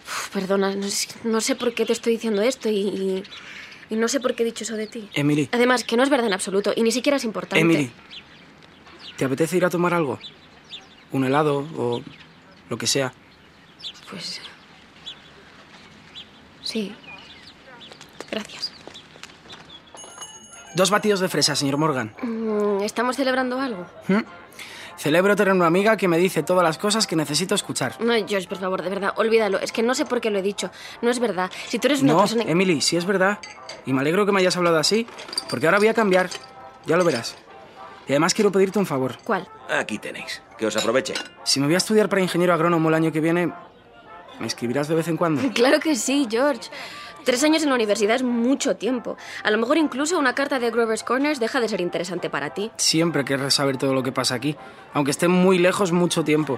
Uf, 0.05 0.29
perdona, 0.29 0.75
no 0.75 0.87
sé, 0.87 1.07
no 1.23 1.41
sé 1.41 1.55
por 1.55 1.73
qué 1.73 1.85
te 1.85 1.93
estoy 1.93 2.13
diciendo 2.13 2.41
esto 2.41 2.69
y, 2.69 2.77
y- 2.79 3.23
y 3.89 3.95
no 3.95 4.07
sé 4.09 4.19
por 4.19 4.35
qué 4.35 4.43
he 4.43 4.45
dicho 4.45 4.63
eso 4.63 4.75
de 4.75 4.87
ti. 4.87 5.09
Emily, 5.13 5.47
Además, 5.51 5.83
que 5.85 5.95
no 5.95 6.03
es 6.03 6.09
verdad 6.09 6.27
en 6.27 6.33
absoluto 6.33 6.73
y 6.75 6.81
ni 6.83 6.91
siquiera 6.91 7.17
es 7.17 7.23
importante. 7.23 7.59
Emily, 7.61 7.89
¿te 9.17 9.25
apetece 9.25 9.57
ir 9.57 9.65
a 9.65 9.69
tomar 9.69 9.93
algo? 9.93 10.19
Un 11.11 11.23
helado 11.25 11.65
o 11.77 12.01
lo 12.69 12.77
que 12.77 12.87
sea. 12.87 13.13
Pues. 14.09 14.41
Sí. 16.63 16.93
Gracias. 18.31 18.71
Dos 20.75 20.89
batidos 20.89 21.19
de 21.19 21.29
fresa, 21.29 21.55
señor 21.55 21.77
Morgan. 21.77 22.13
Mm, 22.21 22.83
¿Estamos 22.83 23.15
celebrando 23.15 23.59
algo? 23.59 23.85
¿Mm? 24.07 24.19
Celebro 24.97 25.35
tener 25.35 25.53
una 25.53 25.67
amiga 25.67 25.95
que 25.95 26.07
me 26.07 26.17
dice 26.17 26.41
todas 26.43 26.63
las 26.63 26.77
cosas 26.77 27.05
que 27.07 27.15
necesito 27.15 27.53
escuchar. 27.55 27.95
No, 28.01 28.13
Josh, 28.27 28.47
por 28.47 28.57
favor, 28.57 28.81
de 28.81 28.89
verdad, 28.89 29.13
olvídalo. 29.15 29.59
Es 29.59 29.71
que 29.71 29.83
no 29.83 29.93
sé 29.95 30.05
por 30.05 30.19
qué 30.19 30.29
lo 30.31 30.39
he 30.39 30.41
dicho. 30.41 30.71
No 31.01 31.09
es 31.11 31.19
verdad. 31.19 31.51
Si 31.67 31.77
tú 31.79 31.87
eres 31.87 32.01
una 32.01 32.13
No, 32.13 32.19
persona. 32.21 32.43
Emily, 32.47 32.81
sí 32.81 32.97
es 32.97 33.05
verdad. 33.05 33.39
Y 33.85 33.93
me 33.93 34.01
alegro 34.01 34.25
que 34.25 34.31
me 34.31 34.39
hayas 34.39 34.57
hablado 34.57 34.77
así, 34.77 35.07
porque 35.49 35.67
ahora 35.67 35.77
voy 35.77 35.87
a 35.87 35.93
cambiar. 35.93 36.29
Ya 36.87 36.97
lo 36.97 37.03
verás. 37.03 37.35
Y 38.07 38.13
además 38.13 38.33
quiero 38.33 38.51
pedirte 38.51 38.79
un 38.79 38.85
favor. 38.85 39.17
¿Cuál? 39.23 39.47
Aquí 39.69 39.99
tenéis. 39.99 40.41
Que 40.57 40.65
os 40.65 40.77
aproveche. 40.77 41.13
Si 41.43 41.59
me 41.59 41.65
voy 41.65 41.75
a 41.75 41.77
estudiar 41.77 42.07
para 42.09 42.21
ingeniero 42.21 42.53
agrónomo 42.53 42.89
el 42.89 42.95
año 42.95 43.11
que 43.11 43.19
viene, 43.19 43.51
¿me 44.39 44.47
escribirás 44.47 44.87
de 44.87 44.95
vez 44.95 45.07
en 45.07 45.17
cuando? 45.17 45.41
Claro 45.53 45.79
que 45.79 45.95
sí, 45.95 46.27
George. 46.29 46.69
Tres 47.25 47.43
años 47.43 47.61
en 47.63 47.69
la 47.69 47.75
universidad 47.75 48.15
es 48.15 48.23
mucho 48.23 48.77
tiempo. 48.77 49.17
A 49.43 49.51
lo 49.51 49.57
mejor 49.57 49.77
incluso 49.77 50.17
una 50.17 50.33
carta 50.33 50.59
de 50.59 50.71
Grover's 50.71 51.03
Corners 51.03 51.41
deja 51.41 51.59
de 51.59 51.67
ser 51.67 51.81
interesante 51.81 52.29
para 52.29 52.53
ti. 52.53 52.71
Siempre 52.77 53.25
querrás 53.25 53.55
saber 53.55 53.75
todo 53.75 53.93
lo 53.93 54.01
que 54.01 54.13
pasa 54.13 54.35
aquí, 54.35 54.55
aunque 54.93 55.11
esté 55.11 55.27
muy 55.27 55.57
lejos 55.57 55.91
mucho 55.91 56.23
tiempo. 56.23 56.57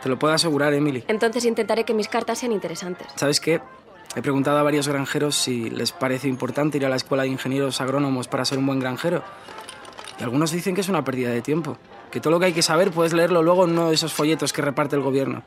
Te 0.00 0.08
lo 0.08 0.16
puedo 0.16 0.32
asegurar, 0.32 0.72
Emily. 0.72 1.04
Entonces 1.08 1.44
intentaré 1.44 1.84
que 1.84 1.92
mis 1.92 2.06
cartas 2.06 2.38
sean 2.38 2.52
interesantes. 2.52 3.08
¿Sabes 3.16 3.40
qué? 3.40 3.60
He 4.14 4.22
preguntado 4.22 4.58
a 4.58 4.62
varios 4.62 4.86
granjeros 4.86 5.34
si 5.34 5.70
les 5.70 5.90
parece 5.90 6.28
importante 6.28 6.78
ir 6.78 6.86
a 6.86 6.88
la 6.88 6.96
escuela 6.96 7.24
de 7.24 7.28
ingenieros 7.30 7.80
agrónomos 7.80 8.28
para 8.28 8.44
ser 8.44 8.58
un 8.58 8.66
buen 8.66 8.78
granjero. 8.78 9.24
Y 10.20 10.22
algunos 10.22 10.50
dicen 10.50 10.74
que 10.74 10.82
es 10.82 10.88
una 10.90 11.02
pérdida 11.02 11.30
de 11.30 11.40
tiempo, 11.40 11.78
que 12.10 12.20
todo 12.20 12.32
lo 12.32 12.38
que 12.38 12.46
hay 12.46 12.52
que 12.52 12.62
saber 12.62 12.90
puedes 12.90 13.14
leerlo 13.14 13.42
luego 13.42 13.64
en 13.64 13.70
uno 13.70 13.88
de 13.88 13.94
esos 13.94 14.12
folletos 14.12 14.52
que 14.52 14.60
reparte 14.60 14.94
el 14.94 15.02
gobierno. 15.02 15.42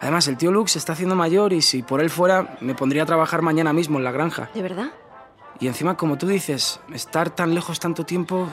Además, 0.00 0.26
el 0.26 0.36
tío 0.36 0.50
Luke 0.50 0.70
se 0.70 0.78
está 0.78 0.94
haciendo 0.94 1.14
mayor 1.14 1.52
y 1.52 1.62
si 1.62 1.82
por 1.82 2.00
él 2.00 2.10
fuera, 2.10 2.56
me 2.60 2.74
pondría 2.74 3.04
a 3.04 3.06
trabajar 3.06 3.42
mañana 3.42 3.72
mismo 3.72 3.98
en 3.98 4.04
la 4.04 4.10
granja. 4.10 4.50
¿De 4.52 4.62
verdad? 4.62 4.90
Y 5.60 5.68
encima, 5.68 5.96
como 5.96 6.18
tú 6.18 6.26
dices, 6.26 6.80
estar 6.92 7.30
tan 7.30 7.54
lejos 7.54 7.78
tanto 7.78 8.04
tiempo, 8.04 8.48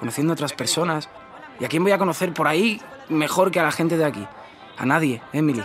conociendo 0.00 0.32
a 0.32 0.34
otras 0.34 0.54
personas. 0.54 1.08
¿Y 1.60 1.64
a 1.64 1.68
quién 1.68 1.82
voy 1.82 1.92
a 1.92 1.98
conocer 1.98 2.32
por 2.32 2.48
ahí 2.48 2.80
mejor 3.08 3.50
que 3.50 3.60
a 3.60 3.62
la 3.62 3.72
gente 3.72 3.96
de 3.96 4.06
aquí? 4.06 4.26
A 4.78 4.86
nadie, 4.86 5.22
Emily. 5.32 5.62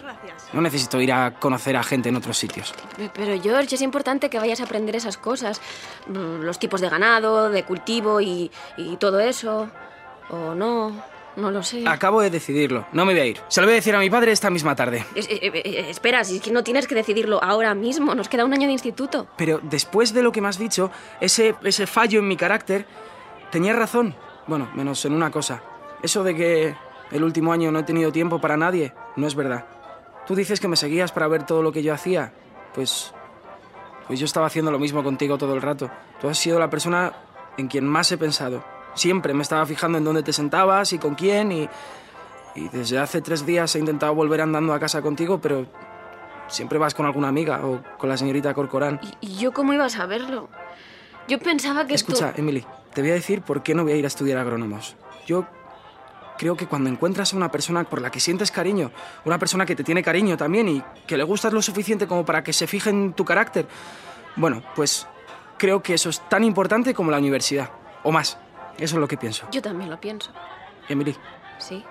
No 0.55 0.61
necesito 0.61 0.99
ir 1.01 1.11
a 1.11 1.31
conocer 1.39 1.75
a 1.77 1.83
gente 1.83 2.09
en 2.09 2.15
otros 2.15 2.37
sitios. 2.37 2.73
Pero 3.13 3.39
George, 3.41 3.75
es 3.75 3.81
importante 3.81 4.29
que 4.29 4.39
vayas 4.39 4.61
a 4.61 4.63
aprender 4.63 4.95
esas 4.95 5.17
cosas. 5.17 5.61
Mm, 6.07 6.41
Los 6.43 6.57
tipos 6.57 6.81
de 6.81 6.89
ganado, 6.89 7.49
de 7.49 7.63
cultivo 7.63 8.21
y, 8.21 8.49
y 8.77 8.95
todo 8.97 9.19
eso. 9.19 9.69
O 10.29 10.55
no, 10.55 10.95
no 11.35 11.51
lo 11.51 11.61
sé. 11.61 11.83
Acabo 11.87 12.21
de 12.21 12.29
decidirlo. 12.29 12.87
No 12.93 13.05
me 13.05 13.11
voy 13.13 13.21
a 13.21 13.25
ir. 13.25 13.39
Se 13.49 13.59
lo 13.61 13.67
voy 13.67 13.73
a 13.73 13.75
decir 13.75 13.93
a 13.95 13.99
mi 13.99 14.09
padre 14.09 14.31
esta 14.31 14.49
misma 14.49 14.75
tarde. 14.75 15.05
Es- 15.13 15.27
eh, 15.29 15.39
eh, 15.43 15.51
eh, 15.63 15.85
espera, 15.89 16.23
si 16.23 16.37
es 16.37 16.41
que 16.41 16.51
no 16.51 16.63
tienes 16.63 16.87
que 16.87 16.95
decidirlo 16.95 17.43
ahora 17.43 17.75
mismo. 17.75 18.15
Nos 18.15 18.29
queda 18.29 18.45
un 18.45 18.53
año 18.53 18.65
de 18.67 18.73
instituto. 18.73 19.27
Pero 19.37 19.59
después 19.61 20.13
de 20.13 20.23
lo 20.23 20.31
que 20.31 20.39
me 20.41 20.47
has 20.47 20.57
dicho, 20.57 20.89
ese, 21.19 21.53
ese 21.63 21.85
fallo 21.85 22.19
en 22.19 22.27
mi 22.29 22.37
carácter, 22.37 22.85
tenías 23.51 23.75
razón. 23.75 24.15
Bueno, 24.47 24.69
menos 24.73 25.03
en 25.05 25.13
una 25.13 25.29
cosa. 25.31 25.61
Eso 26.01 26.23
de 26.23 26.33
que 26.33 26.75
el 27.11 27.23
último 27.25 27.51
año 27.51 27.71
no 27.71 27.79
he 27.79 27.83
tenido 27.83 28.11
tiempo 28.11 28.39
para 28.39 28.55
nadie, 28.57 28.93
no 29.17 29.27
es 29.27 29.35
verdad. 29.35 29.65
Tú 30.25 30.35
dices 30.35 30.59
que 30.59 30.67
me 30.67 30.75
seguías 30.75 31.11
para 31.11 31.27
ver 31.27 31.43
todo 31.45 31.61
lo 31.61 31.71
que 31.71 31.83
yo 31.83 31.93
hacía. 31.93 32.33
Pues. 32.73 33.13
Pues 34.07 34.19
yo 34.19 34.25
estaba 34.25 34.45
haciendo 34.45 34.71
lo 34.71 34.77
mismo 34.77 35.03
contigo 35.03 35.37
todo 35.37 35.55
el 35.55 35.61
rato. 35.61 35.89
Tú 36.21 36.29
has 36.29 36.37
sido 36.37 36.59
la 36.59 36.69
persona 36.69 37.13
en 37.57 37.67
quien 37.67 37.87
más 37.87 38.11
he 38.11 38.17
pensado. 38.17 38.63
Siempre 38.93 39.33
me 39.33 39.41
estaba 39.41 39.65
fijando 39.65 39.97
en 39.97 40.03
dónde 40.03 40.21
te 40.21 40.31
sentabas 40.31 40.93
y 40.93 40.99
con 40.99 41.15
quién 41.15 41.51
y. 41.51 41.69
Y 42.55 42.69
desde 42.69 42.99
hace 42.99 43.21
tres 43.21 43.45
días 43.45 43.75
he 43.75 43.79
intentado 43.79 44.15
volver 44.15 44.39
andando 44.39 44.73
a 44.73 44.79
casa 44.79 45.01
contigo, 45.01 45.41
pero 45.41 45.65
siempre 46.47 46.77
vas 46.77 46.93
con 46.93 47.05
alguna 47.05 47.27
amiga 47.27 47.65
o 47.65 47.81
con 47.97 48.07
la 48.07 48.15
señorita 48.15 48.53
Corcorán. 48.53 49.01
¿Y 49.19 49.35
yo 49.35 49.51
cómo 49.51 49.73
iba 49.73 49.85
a 49.85 49.89
saberlo? 49.89 50.47
Yo 51.27 51.39
pensaba 51.39 51.85
que 51.85 51.95
Escucha, 51.95 52.31
tú... 52.31 52.41
Emily, 52.41 52.65
te 52.93 53.01
voy 53.01 53.11
a 53.11 53.15
decir 53.15 53.41
por 53.41 53.61
qué 53.61 53.75
no 53.75 53.83
voy 53.83 53.93
a 53.93 53.95
ir 53.97 54.05
a 54.05 54.07
estudiar 54.07 54.37
agrónomos. 54.37 54.95
Yo 55.25 55.45
creo 56.37 56.55
que 56.55 56.67
cuando 56.67 56.89
encuentras 56.89 57.33
a 57.33 57.37
una 57.37 57.51
persona 57.51 57.83
por 57.83 58.01
la 58.01 58.11
que 58.11 58.19
sientes 58.19 58.51
cariño, 58.51 58.91
una 59.25 59.37
persona 59.39 59.65
que 59.65 59.75
te 59.75 59.83
tiene 59.83 60.03
cariño 60.03 60.37
también 60.37 60.67
y 60.69 60.83
que 61.07 61.17
le 61.17 61.23
gustas 61.23 61.53
lo 61.53 61.61
suficiente 61.61 62.07
como 62.07 62.25
para 62.25 62.43
que 62.43 62.53
se 62.53 62.67
fije 62.67 62.89
en 62.89 63.13
tu 63.13 63.25
carácter, 63.25 63.67
bueno, 64.35 64.61
pues 64.75 65.07
creo 65.57 65.81
que 65.81 65.93
eso 65.93 66.09
es 66.09 66.19
tan 66.29 66.43
importante 66.43 66.93
como 66.93 67.11
la 67.11 67.17
universidad. 67.17 67.69
O 68.03 68.11
más. 68.11 68.37
Eso 68.77 68.95
es 68.95 68.99
lo 68.99 69.07
que 69.07 69.17
pienso. 69.17 69.47
Yo 69.51 69.61
también 69.61 69.89
lo 69.89 69.99
pienso. 69.99 70.31
Emily, 70.89 71.15
Sí. 71.57 71.83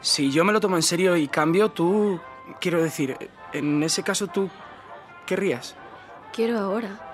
si 0.00 0.30
yo 0.30 0.44
me 0.44 0.52
lo 0.52 0.60
tomo 0.60 0.76
en 0.76 0.82
serio 0.82 1.16
y 1.16 1.28
cambio, 1.28 1.70
tú... 1.70 2.20
Quiero 2.60 2.82
decir, 2.82 3.14
en 3.52 3.82
ese 3.82 4.02
caso 4.02 4.26
tú 4.28 4.48
querrías. 5.26 5.74
Quiero 6.32 6.58
ahora. 6.58 7.07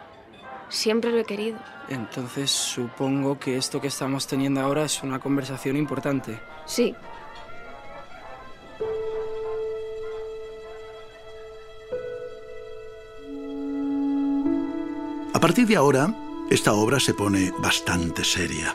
Siempre 0.74 1.12
lo 1.12 1.20
he 1.20 1.24
querido. 1.24 1.56
Entonces 1.88 2.50
supongo 2.50 3.38
que 3.38 3.56
esto 3.56 3.80
que 3.80 3.86
estamos 3.86 4.26
teniendo 4.26 4.60
ahora 4.60 4.84
es 4.84 5.04
una 5.04 5.20
conversación 5.20 5.76
importante. 5.76 6.40
Sí. 6.66 6.92
A 15.32 15.38
partir 15.38 15.68
de 15.68 15.76
ahora, 15.76 16.12
esta 16.50 16.72
obra 16.72 16.98
se 16.98 17.14
pone 17.14 17.52
bastante 17.58 18.24
seria. 18.24 18.74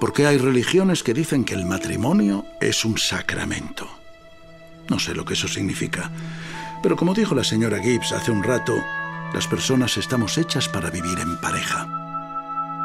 Porque 0.00 0.26
hay 0.26 0.38
religiones 0.38 1.02
que 1.02 1.12
dicen 1.12 1.44
que 1.44 1.54
el 1.54 1.66
matrimonio 1.66 2.46
es 2.58 2.86
un 2.86 2.96
sacramento. 2.96 3.86
No 4.88 4.98
sé 4.98 5.14
lo 5.14 5.26
que 5.26 5.34
eso 5.34 5.46
significa. 5.46 6.10
Pero 6.82 6.96
como 6.96 7.12
dijo 7.12 7.34
la 7.34 7.44
señora 7.44 7.82
Gibbs 7.82 8.12
hace 8.12 8.30
un 8.30 8.42
rato, 8.42 8.72
las 9.36 9.46
personas 9.46 9.98
estamos 9.98 10.38
hechas 10.38 10.66
para 10.66 10.88
vivir 10.88 11.18
en 11.18 11.36
pareja. 11.36 11.86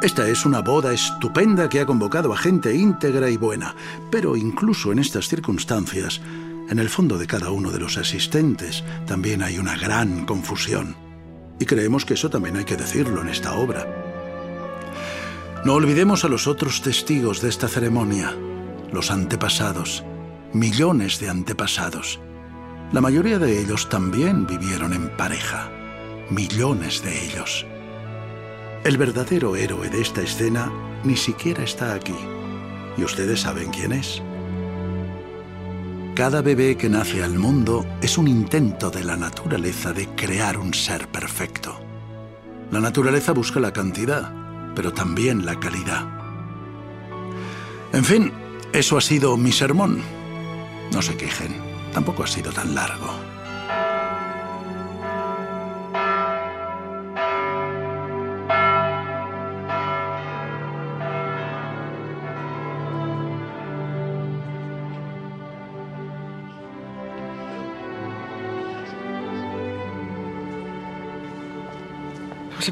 Esta 0.01 0.27
es 0.27 0.45
una 0.45 0.59
boda 0.59 0.91
estupenda 0.91 1.69
que 1.69 1.79
ha 1.79 1.85
convocado 1.85 2.33
a 2.33 2.37
gente 2.37 2.75
íntegra 2.75 3.29
y 3.29 3.37
buena, 3.37 3.73
pero 4.11 4.35
incluso 4.35 4.91
en 4.91 4.99
estas 4.99 5.29
circunstancias, 5.29 6.19
en 6.69 6.77
el 6.77 6.89
fondo 6.89 7.17
de 7.17 7.25
cada 7.25 7.51
uno 7.51 7.71
de 7.71 7.79
los 7.79 7.97
asistentes 7.97 8.83
también 9.07 9.43
hay 9.43 9.59
una 9.59 9.77
gran 9.77 10.25
confusión. 10.25 10.97
Y 11.57 11.65
creemos 11.65 12.03
que 12.03 12.15
eso 12.15 12.29
también 12.29 12.57
hay 12.57 12.65
que 12.65 12.75
decirlo 12.75 13.21
en 13.21 13.29
esta 13.29 13.53
obra. 13.53 13.87
No 15.63 15.75
olvidemos 15.75 16.25
a 16.25 16.27
los 16.27 16.47
otros 16.47 16.81
testigos 16.81 17.39
de 17.39 17.47
esta 17.47 17.69
ceremonia, 17.69 18.35
los 18.91 19.09
antepasados, 19.09 20.03
millones 20.51 21.17
de 21.21 21.29
antepasados. 21.29 22.19
La 22.91 22.99
mayoría 22.99 23.39
de 23.39 23.57
ellos 23.57 23.87
también 23.87 24.45
vivieron 24.45 24.91
en 24.91 25.15
pareja, 25.15 25.71
millones 26.31 27.03
de 27.03 27.25
ellos. 27.25 27.65
El 28.83 28.97
verdadero 28.97 29.55
héroe 29.55 29.89
de 29.89 30.01
esta 30.01 30.21
escena 30.21 30.71
ni 31.03 31.15
siquiera 31.15 31.63
está 31.63 31.93
aquí, 31.93 32.15
y 32.97 33.03
ustedes 33.03 33.41
saben 33.41 33.69
quién 33.69 33.91
es. 33.91 34.21
Cada 36.15 36.41
bebé 36.41 36.77
que 36.77 36.89
nace 36.89 37.23
al 37.23 37.37
mundo 37.37 37.85
es 38.01 38.17
un 38.17 38.27
intento 38.27 38.89
de 38.89 39.03
la 39.03 39.17
naturaleza 39.17 39.93
de 39.93 40.07
crear 40.09 40.57
un 40.57 40.73
ser 40.73 41.07
perfecto. 41.07 41.79
La 42.71 42.79
naturaleza 42.79 43.33
busca 43.33 43.59
la 43.59 43.73
cantidad, 43.73 44.33
pero 44.75 44.93
también 44.93 45.45
la 45.45 45.59
calidad. 45.59 46.07
En 47.93 48.05
fin, 48.05 48.31
eso 48.71 48.97
ha 48.97 49.01
sido 49.01 49.35
mi 49.37 49.51
sermón. 49.51 50.01
No 50.93 51.01
se 51.01 51.17
quejen, 51.17 51.55
tampoco 51.93 52.23
ha 52.23 52.27
sido 52.27 52.51
tan 52.51 52.73
largo. 52.73 53.20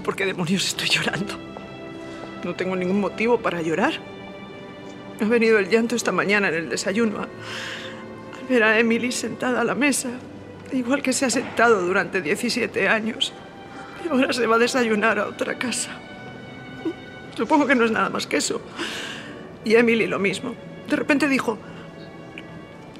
Por 0.09 0.15
qué 0.15 0.25
demonios 0.25 0.65
estoy 0.65 0.87
llorando. 0.89 1.35
No 2.43 2.55
tengo 2.55 2.75
ningún 2.75 2.99
motivo 2.99 3.37
para 3.39 3.61
llorar. 3.61 3.93
Me 5.19 5.27
ha 5.27 5.29
venido 5.29 5.59
el 5.59 5.69
llanto 5.69 5.95
esta 5.95 6.11
mañana 6.11 6.47
en 6.47 6.55
el 6.55 6.69
desayuno 6.69 7.19
a- 7.19 7.23
al 8.39 8.47
ver 8.49 8.63
a 8.63 8.79
Emily 8.79 9.11
sentada 9.11 9.61
a 9.61 9.63
la 9.63 9.75
mesa, 9.75 10.09
igual 10.73 11.03
que 11.03 11.13
se 11.13 11.25
ha 11.25 11.29
sentado 11.29 11.83
durante 11.83 12.23
17 12.23 12.89
años. 12.89 13.33
Y 14.03 14.07
ahora 14.09 14.33
se 14.33 14.47
va 14.47 14.55
a 14.55 14.57
desayunar 14.57 15.19
a 15.19 15.27
otra 15.27 15.59
casa. 15.59 15.91
Supongo 17.37 17.67
que 17.67 17.75
no 17.75 17.85
es 17.85 17.91
nada 17.91 18.09
más 18.09 18.25
que 18.25 18.37
eso. 18.37 18.59
Y 19.63 19.75
Emily 19.75 20.07
lo 20.07 20.17
mismo. 20.17 20.55
De 20.89 20.95
repente 20.95 21.27
dijo, 21.27 21.59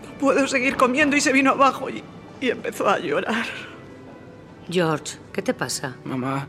no 0.06 0.12
puedo 0.20 0.48
seguir 0.48 0.76
comiendo 0.76 1.16
y 1.16 1.22
se 1.22 1.34
vino 1.34 1.50
abajo 1.54 1.90
y, 1.90 2.04
y 2.40 2.52
empezó 2.52 2.88
a 2.88 3.00
llorar. 3.00 3.48
George, 4.70 5.18
¿qué 5.34 5.42
te 5.42 5.56
pasa? 5.56 5.96
Mamá, 6.04 6.48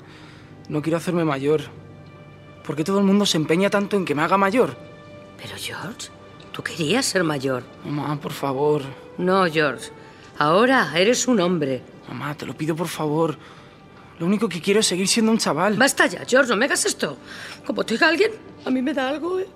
no 0.69 0.83
quiero 0.83 0.99
hacerme 0.99 1.25
mayor. 1.25 1.63
¿Por 2.65 2.77
qué 2.77 2.85
todo 2.85 2.99
el 2.99 3.05
mundo 3.05 3.27
se 3.27 3.37
empeña 3.37 3.71
tanto 3.71 3.97
en 3.97 4.05
que 4.05 4.15
me 4.15 4.23
haga 4.23 4.37
mayor? 4.37 4.77
Pero 5.37 5.55
George, 5.57 6.09
tú 6.53 6.63
querías 6.63 7.07
ser 7.07 7.25
mayor. 7.25 7.63
Mamá, 7.85 8.21
por 8.21 8.33
favor. 8.33 8.83
No, 9.19 9.45
George. 9.47 9.91
Ahora 10.39 10.91
eres 10.95 11.27
un 11.27 11.41
hombre. 11.41 11.83
Mamá, 12.09 12.35
te 12.35 12.47
lo 12.47 12.55
pido 12.55 12.77
por 12.77 12.89
favor. 12.89 13.37
Lo 14.19 14.27
único 14.27 14.49
que 14.49 14.61
quiero 14.61 14.81
es 14.81 14.87
seguir 14.87 15.09
siendo 15.09 15.33
un 15.33 15.39
chaval. 15.39 15.77
Basta 15.77 16.07
ya, 16.07 16.25
George, 16.27 16.51
no 16.51 16.57
me 16.57 16.67
hagas 16.67 16.85
esto. 16.85 17.17
Como 17.67 17.85
te 17.85 17.95
diga 17.95 18.09
alguien, 18.09 18.33
a 18.65 18.71
mí 18.71 18.83
me 18.83 18.93
da 18.93 19.09
algo, 19.09 19.41
¿eh? 19.41 19.49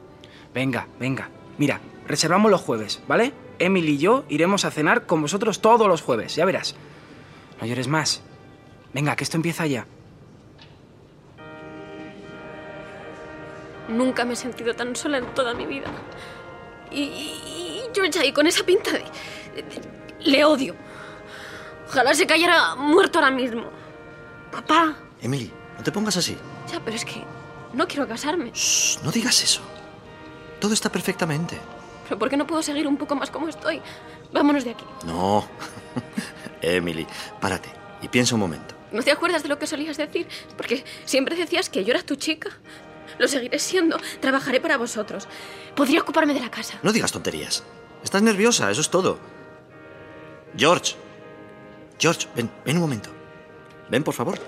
Venga, 0.55 0.89
venga. 0.99 1.29
Mira, 1.59 1.81
reservamos 2.09 2.51
los 2.51 2.61
jueves, 2.63 3.03
¿vale? 3.07 3.33
Emily 3.59 3.93
y 3.93 3.99
yo 3.99 4.25
iremos 4.29 4.65
a 4.65 4.71
cenar 4.71 5.07
con 5.07 5.21
vosotros 5.21 5.61
todos 5.61 5.87
los 5.87 6.03
jueves, 6.03 6.35
ya 6.35 6.45
verás. 6.45 6.75
No 7.61 7.67
llores 7.67 7.89
más. 7.89 8.23
Venga, 8.93 9.17
que 9.17 9.25
esto 9.25 9.37
empieza 9.37 9.67
ya. 9.67 9.87
Nunca 13.89 14.24
me 14.24 14.32
he 14.35 14.37
sentido 14.37 14.74
tan 14.74 14.97
sola 14.97 15.18
en 15.18 15.26
toda 15.35 15.55
mi 15.55 15.66
vida. 15.66 15.87
Y, 16.91 17.01
y, 17.03 17.82
y 17.82 17.82
George 17.95 18.18
ahí 18.20 18.32
con 18.32 18.47
esa 18.47 18.64
pinta 18.64 18.91
de, 18.93 18.99
de- 19.01 20.30
Le 20.30 20.45
odio. 20.45 20.74
Ojalá 21.89 22.14
se 22.14 22.26
cayera 22.26 22.74
muerto 22.76 23.18
ahora 23.18 23.30
mismo. 23.30 23.64
Papá. 24.51 24.97
Emily, 25.20 25.51
no 25.76 25.82
te 25.82 25.93
pongas 25.93 26.16
así. 26.16 26.37
Ya, 26.72 26.80
pero 26.80 26.97
es 26.97 27.05
que 27.05 27.22
no 27.72 27.87
quiero 27.87 28.07
casarme. 28.09 28.51
Shh, 28.53 29.01
no 29.03 29.11
digas 29.11 29.43
eso. 29.43 29.61
Todo 30.61 30.72
está 30.72 30.91
perfectamente. 30.91 31.59
¿Pero 32.09 32.18
por 32.18 32.30
qué 32.30 32.37
no 32.37 32.47
puedo 32.47 32.62
seguir 32.62 32.87
un 32.87 32.97
poco 32.97 33.14
más 33.14 33.30
como 33.30 33.49
estoy? 33.49 33.80
Vámonos 34.32 34.64
de 34.64 34.70
aquí. 34.70 34.85
No. 35.07 35.47
Emily, 36.62 37.07
párate 37.41 37.68
y 38.03 38.09
piensa 38.09 38.35
un 38.35 38.41
momento. 38.41 38.74
¿No 38.93 39.03
te 39.03 39.11
acuerdas 39.11 39.43
de 39.43 39.49
lo 39.49 39.59
que 39.59 39.66
solías 39.66 39.97
decir? 39.97 40.26
Porque 40.57 40.85
siempre 41.05 41.35
decías 41.37 41.68
que 41.68 41.85
yo 41.85 41.93
era 41.93 42.03
tu 42.03 42.14
chica. 42.16 42.51
Lo 43.19 43.29
seguiré 43.29 43.59
siendo. 43.59 43.99
Trabajaré 44.21 44.61
para 44.61 44.77
vosotros. 44.77 45.29
Podría 45.75 46.01
ocuparme 46.01 46.35
de 46.35 46.41
la 46.41 46.51
casa. 46.51 46.79
No 46.83 46.93
digas 46.93 47.12
tonterías. 47.12 47.65
Estás 48.03 48.23
nerviosa, 48.23 48.71
eso 48.71 48.81
es 48.81 48.91
todo. 48.91 49.19
George. 50.57 50.95
George, 51.99 52.29
ven, 52.35 52.51
ven 52.65 52.77
un 52.77 52.83
momento. 52.83 53.11
Ven, 53.89 54.03
por 54.03 54.15
favor. 54.15 54.39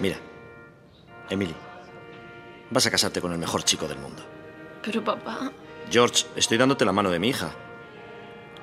Mira. 0.00 0.16
Emily. 1.30 1.54
Vas 2.70 2.86
a 2.86 2.90
casarte 2.90 3.20
con 3.20 3.32
el 3.32 3.38
mejor 3.38 3.62
chico 3.64 3.86
del 3.88 3.98
mundo. 3.98 4.22
Pero 4.82 5.02
papá... 5.02 5.52
George, 5.90 6.26
estoy 6.36 6.58
dándote 6.58 6.84
la 6.84 6.92
mano 6.92 7.10
de 7.10 7.18
mi 7.18 7.28
hija. 7.28 7.50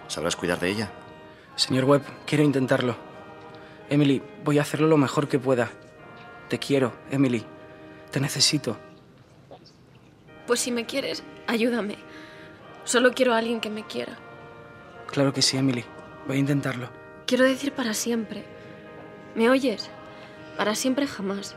¿Sabrás 0.08 0.36
cuidar 0.36 0.60
de 0.60 0.70
ella? 0.70 0.92
Señor 1.56 1.86
Webb, 1.86 2.04
quiero 2.26 2.44
intentarlo. 2.44 2.96
Emily, 3.90 4.22
voy 4.44 4.58
a 4.58 4.62
hacerlo 4.62 4.88
lo 4.88 4.98
mejor 4.98 5.28
que 5.28 5.40
pueda. 5.40 5.70
Te 6.50 6.60
quiero, 6.60 6.94
Emily. 7.10 7.46
Te 8.12 8.20
necesito. 8.20 8.78
Pues 10.48 10.60
si 10.60 10.72
me 10.72 10.86
quieres, 10.86 11.24
ayúdame. 11.48 11.98
Solo 12.84 13.14
quiero 13.14 13.34
a 13.34 13.38
alguien 13.38 13.62
que 13.62 13.70
me 13.70 13.86
quiera. 13.86 14.18
Claro 15.08 15.34
que 15.34 15.42
sí, 15.42 15.58
Emily. 15.58 15.86
Voy 16.28 16.38
a 16.38 16.40
intentarlo. 16.40 16.90
Quiero 17.26 17.46
decir 17.46 17.74
para 17.74 17.94
siempre. 17.94 18.46
¿Me 19.36 19.50
oyes? 19.50 19.90
Para 20.58 20.76
siempre 20.76 21.08
jamás. 21.08 21.56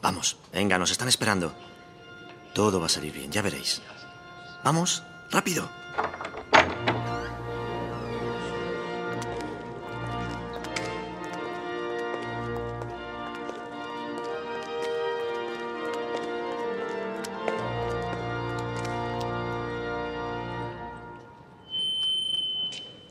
Vamos, 0.00 0.38
venga, 0.52 0.78
nos 0.78 0.90
están 0.90 1.08
esperando. 1.08 1.52
Todo 2.54 2.80
va 2.80 2.86
a 2.86 2.88
salir 2.88 3.12
bien, 3.12 3.30
ya 3.32 3.42
veréis. 3.42 3.82
Vamos, 4.62 5.02
rápido. 5.30 5.68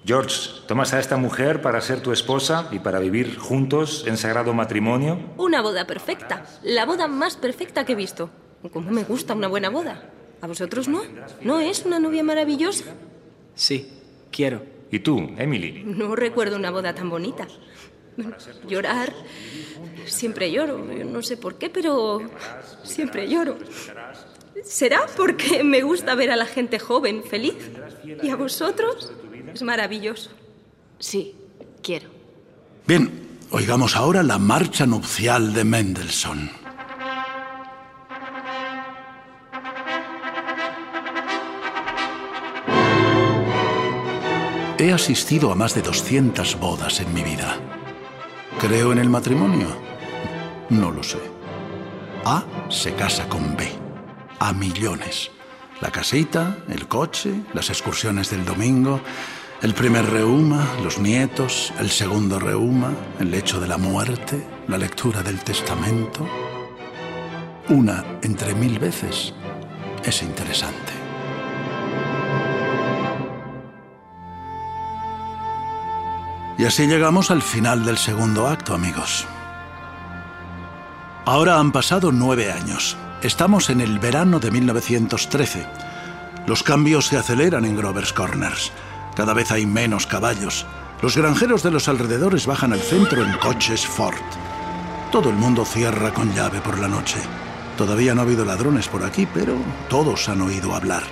George, 0.06 0.62
¿tomas 0.68 0.94
a 0.94 1.00
esta 1.00 1.18
mujer 1.18 1.64
para 1.64 1.82
ser 1.82 2.00
tu 2.00 2.12
esposa 2.12 2.70
y 2.72 2.78
para 2.78 3.00
vivir 3.00 3.40
juntos 3.40 4.06
en 4.06 4.18
sagrado 4.18 4.54
matrimonio? 4.54 5.18
Una 5.38 5.64
boda 5.64 5.88
perfecta. 5.88 6.46
La 6.62 6.86
boda 6.86 7.08
más 7.08 7.38
perfecta 7.38 7.86
que 7.86 7.94
he 7.94 7.96
visto. 7.96 8.30
¿Cómo 8.72 8.92
me 8.92 9.04
gusta 9.04 9.34
una 9.34 9.48
buena 9.48 9.70
boda? 9.70 10.12
¿A 10.42 10.48
vosotros 10.48 10.88
no? 10.88 11.02
¿No 11.42 11.60
es 11.60 11.86
una 11.86 11.98
novia 11.98 12.24
maravillosa? 12.24 12.84
Sí, 13.56 13.92
quiero. 14.32 14.62
¿Y 14.92 15.00
tú, 15.00 15.32
Emily? 15.40 15.82
No 15.84 16.16
recuerdo 16.16 16.56
una 16.56 16.70
boda 16.70 16.94
tan 16.94 17.10
bonita. 17.10 17.48
Bueno, 18.16 18.36
llorar. 18.68 19.12
Siempre 20.06 20.52
lloro. 20.52 20.86
Yo 20.94 21.04
no 21.06 21.24
sé 21.24 21.36
por 21.36 21.56
qué, 21.56 21.72
pero 21.72 22.22
siempre 22.84 23.28
lloro. 23.28 23.58
¿Será 24.64 25.08
porque 25.18 25.64
me 25.64 25.82
gusta 25.82 26.14
ver 26.14 26.30
a 26.30 26.36
la 26.36 26.46
gente 26.46 26.78
joven, 26.78 27.24
feliz? 27.24 27.56
¿Y 28.22 28.30
a 28.30 28.36
vosotros? 28.36 29.12
Es 29.56 29.64
maravilloso. 29.64 30.32
Sí, 31.00 31.34
quiero. 31.82 32.10
Bien, 32.86 33.40
oigamos 33.52 33.96
ahora 33.96 34.22
la 34.22 34.38
marcha 34.38 34.86
nupcial 34.86 35.54
de 35.54 35.64
Mendelssohn. 35.64 36.52
He 44.78 44.92
asistido 44.92 45.54
a 45.54 45.56
más 45.56 45.74
de 45.74 45.84
200 45.84 46.60
bodas 46.60 47.00
en 47.00 47.14
mi 47.14 47.24
vida. 47.24 47.56
¿Creo 48.60 48.92
en 48.92 48.98
el 48.98 49.10
matrimonio? 49.10 49.70
No 50.70 50.92
lo 50.92 51.02
sé. 51.02 51.22
A 52.26 52.44
se 52.68 52.94
casa 52.94 53.30
con 53.30 53.56
B. 53.56 53.72
A 54.38 54.52
millones. 54.52 55.32
La 55.80 55.92
casita, 55.92 56.58
el 56.68 56.90
coche, 56.90 57.34
las 57.54 57.70
excursiones 57.70 58.30
del 58.30 58.44
domingo, 58.44 59.02
el 59.62 59.74
primer 59.74 60.06
reuma, 60.10 60.68
los 60.84 61.00
nietos, 61.00 61.74
el 61.80 61.90
segundo 61.90 62.40
reuma, 62.40 62.92
el 63.20 63.32
lecho 63.32 63.60
de 63.60 63.68
la 63.68 63.78
muerte, 63.78 64.46
la 64.68 64.78
lectura 64.78 65.24
del 65.24 65.40
testamento. 65.40 66.28
Una 67.70 68.04
entre 68.22 68.54
mil 68.54 68.78
veces 68.80 69.34
es 70.04 70.22
interesante. 70.22 70.94
Y 76.58 76.66
así 76.66 76.88
llegamos 76.88 77.32
al 77.32 77.42
final 77.42 77.84
del 77.86 77.98
segundo 77.98 78.48
acto, 78.48 78.74
amigos. 78.74 79.26
Ahora 81.26 81.60
han 81.60 81.72
pasado 81.72 82.12
nueve 82.12 82.52
años. 82.52 82.98
Estamos 83.22 83.70
en 83.70 83.82
el 83.82 84.00
verano 84.00 84.40
de 84.40 84.52
1913. 84.52 85.66
Los 86.46 86.62
cambios 86.62 87.08
se 87.08 87.18
aceleran 87.18 87.66
en 87.66 87.76
Grover's 87.76 88.14
Corners. 88.14 88.72
Cada 89.16 89.34
vez 89.34 89.52
hay 89.52 89.66
menos 89.66 90.06
caballos. 90.06 90.66
Los 91.02 91.18
granjeros 91.18 91.64
de 91.64 91.72
los 91.72 91.88
alrededores 91.88 92.46
bajan 92.46 92.74
al 92.74 92.80
centro 92.80 93.24
en 93.24 93.32
coches 93.38 93.86
Ford. 93.86 94.16
Todo 95.12 95.30
el 95.30 95.36
mundo 95.36 95.66
cierra 95.66 96.14
con 96.14 96.34
llave 96.34 96.60
por 96.62 96.80
la 96.80 96.88
noche. 96.88 97.20
Todavía 97.78 98.14
no 98.14 98.22
ha 98.22 98.24
habido 98.24 98.46
ladrones 98.46 98.88
por 98.88 99.04
aquí, 99.04 99.28
pero 99.34 99.56
todos 99.90 100.28
han 100.30 100.42
oído 100.42 100.74
hablar. 100.76 101.04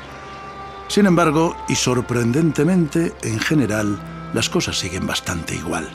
Sin 0.87 1.05
embargo, 1.05 1.55
y 1.67 1.75
sorprendentemente, 1.75 3.13
en 3.23 3.39
general, 3.39 3.99
las 4.33 4.49
cosas 4.49 4.77
siguen 4.77 5.07
bastante 5.07 5.55
igual. 5.55 5.89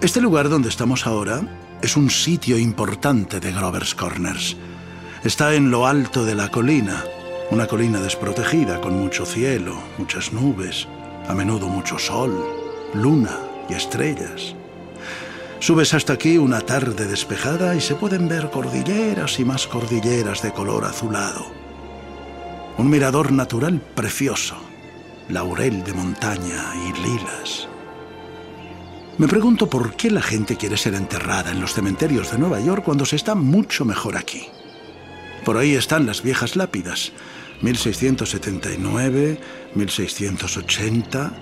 Este 0.00 0.20
lugar 0.20 0.48
donde 0.48 0.68
estamos 0.68 1.06
ahora 1.06 1.40
es 1.82 1.96
un 1.96 2.10
sitio 2.10 2.58
importante 2.58 3.40
de 3.40 3.52
Grover's 3.52 3.94
Corners. 3.94 4.56
Está 5.22 5.54
en 5.54 5.70
lo 5.70 5.86
alto 5.86 6.24
de 6.24 6.34
la 6.34 6.50
colina, 6.50 7.04
una 7.50 7.66
colina 7.66 8.00
desprotegida 8.00 8.80
con 8.80 8.98
mucho 8.98 9.26
cielo, 9.26 9.76
muchas 9.98 10.32
nubes, 10.32 10.88
a 11.28 11.34
menudo 11.34 11.68
mucho 11.68 11.98
sol, 11.98 12.44
luna 12.94 13.38
y 13.68 13.74
estrellas. 13.74 14.54
Subes 15.60 15.94
hasta 15.94 16.12
aquí 16.14 16.36
una 16.36 16.60
tarde 16.60 17.06
despejada 17.06 17.74
y 17.74 17.80
se 17.80 17.94
pueden 17.94 18.28
ver 18.28 18.50
cordilleras 18.50 19.38
y 19.40 19.44
más 19.44 19.66
cordilleras 19.66 20.42
de 20.42 20.52
color 20.52 20.84
azulado. 20.84 21.46
Un 22.76 22.90
mirador 22.90 23.32
natural 23.32 23.80
precioso, 23.80 24.56
laurel 25.28 25.84
de 25.84 25.92
montaña 25.92 26.74
y 26.74 26.92
lilas. 27.00 27.68
Me 29.16 29.28
pregunto 29.28 29.68
por 29.68 29.94
qué 29.94 30.10
la 30.10 30.22
gente 30.22 30.56
quiere 30.56 30.76
ser 30.76 30.94
enterrada 30.94 31.52
en 31.52 31.60
los 31.60 31.72
cementerios 31.72 32.32
de 32.32 32.38
Nueva 32.38 32.60
York 32.60 32.82
cuando 32.84 33.06
se 33.06 33.16
está 33.16 33.34
mucho 33.34 33.84
mejor 33.84 34.16
aquí. 34.16 34.48
Por 35.44 35.58
ahí 35.58 35.74
están 35.74 36.06
las 36.06 36.22
viejas 36.22 36.56
lápidas, 36.56 37.12
1679, 37.60 39.40
1680, 39.74 41.32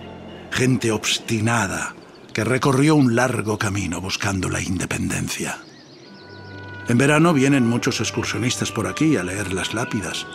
gente 0.50 0.90
obstinada 0.90 1.94
que 2.32 2.44
recorrió 2.44 2.96
un 2.96 3.14
largo 3.14 3.58
camino 3.58 4.00
buscando 4.00 4.48
la 4.48 4.60
independencia. 4.60 5.58
En 6.88 6.98
verano 6.98 7.32
vienen 7.32 7.66
muchos 7.66 8.00
excursionistas 8.00 8.72
por 8.72 8.88
aquí 8.88 9.16
a 9.16 9.22
leer 9.22 9.52
las 9.52 9.72
lápidas 9.72 10.26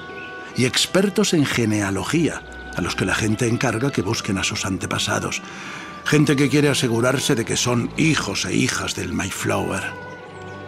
y 0.56 0.66
expertos 0.66 1.34
en 1.34 1.46
genealogía, 1.46 2.42
a 2.76 2.82
los 2.82 2.96
que 2.96 3.06
la 3.06 3.16
gente 3.16 3.48
encarga 3.48 3.92
que 3.92 4.02
busquen 4.02 4.38
a 4.38 4.44
sus 4.44 4.66
antepasados. 4.66 5.42
Gente 6.06 6.36
que 6.36 6.48
quiere 6.48 6.70
asegurarse 6.70 7.36
de 7.36 7.44
que 7.44 7.58
son 7.58 7.92
hijos 7.98 8.46
e 8.46 8.56
hijas 8.56 8.96
del 8.96 9.12
Mayflower. 9.12 9.84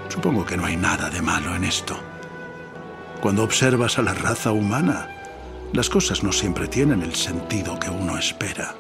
Supongo 0.10 0.46
que 0.46 0.58
no 0.58 0.66
hay 0.66 0.76
nada 0.76 1.10
de 1.10 1.22
malo 1.22 1.56
en 1.56 1.64
esto. 1.64 1.98
Cuando 3.22 3.44
observas 3.44 4.00
a 4.00 4.02
la 4.02 4.14
raza 4.14 4.52
humana, 4.52 5.10
las 5.74 5.90
cosas 5.90 6.24
no 6.24 6.32
siempre 6.32 6.68
tienen 6.68 7.02
el 7.02 7.16
sentido 7.16 7.78
que 7.80 7.90
uno 7.90 8.18
espera. 8.18 8.76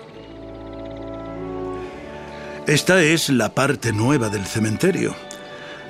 Esta 2.65 3.01
es 3.01 3.29
la 3.29 3.53
parte 3.53 3.91
nueva 3.91 4.29
del 4.29 4.45
cementerio. 4.45 5.15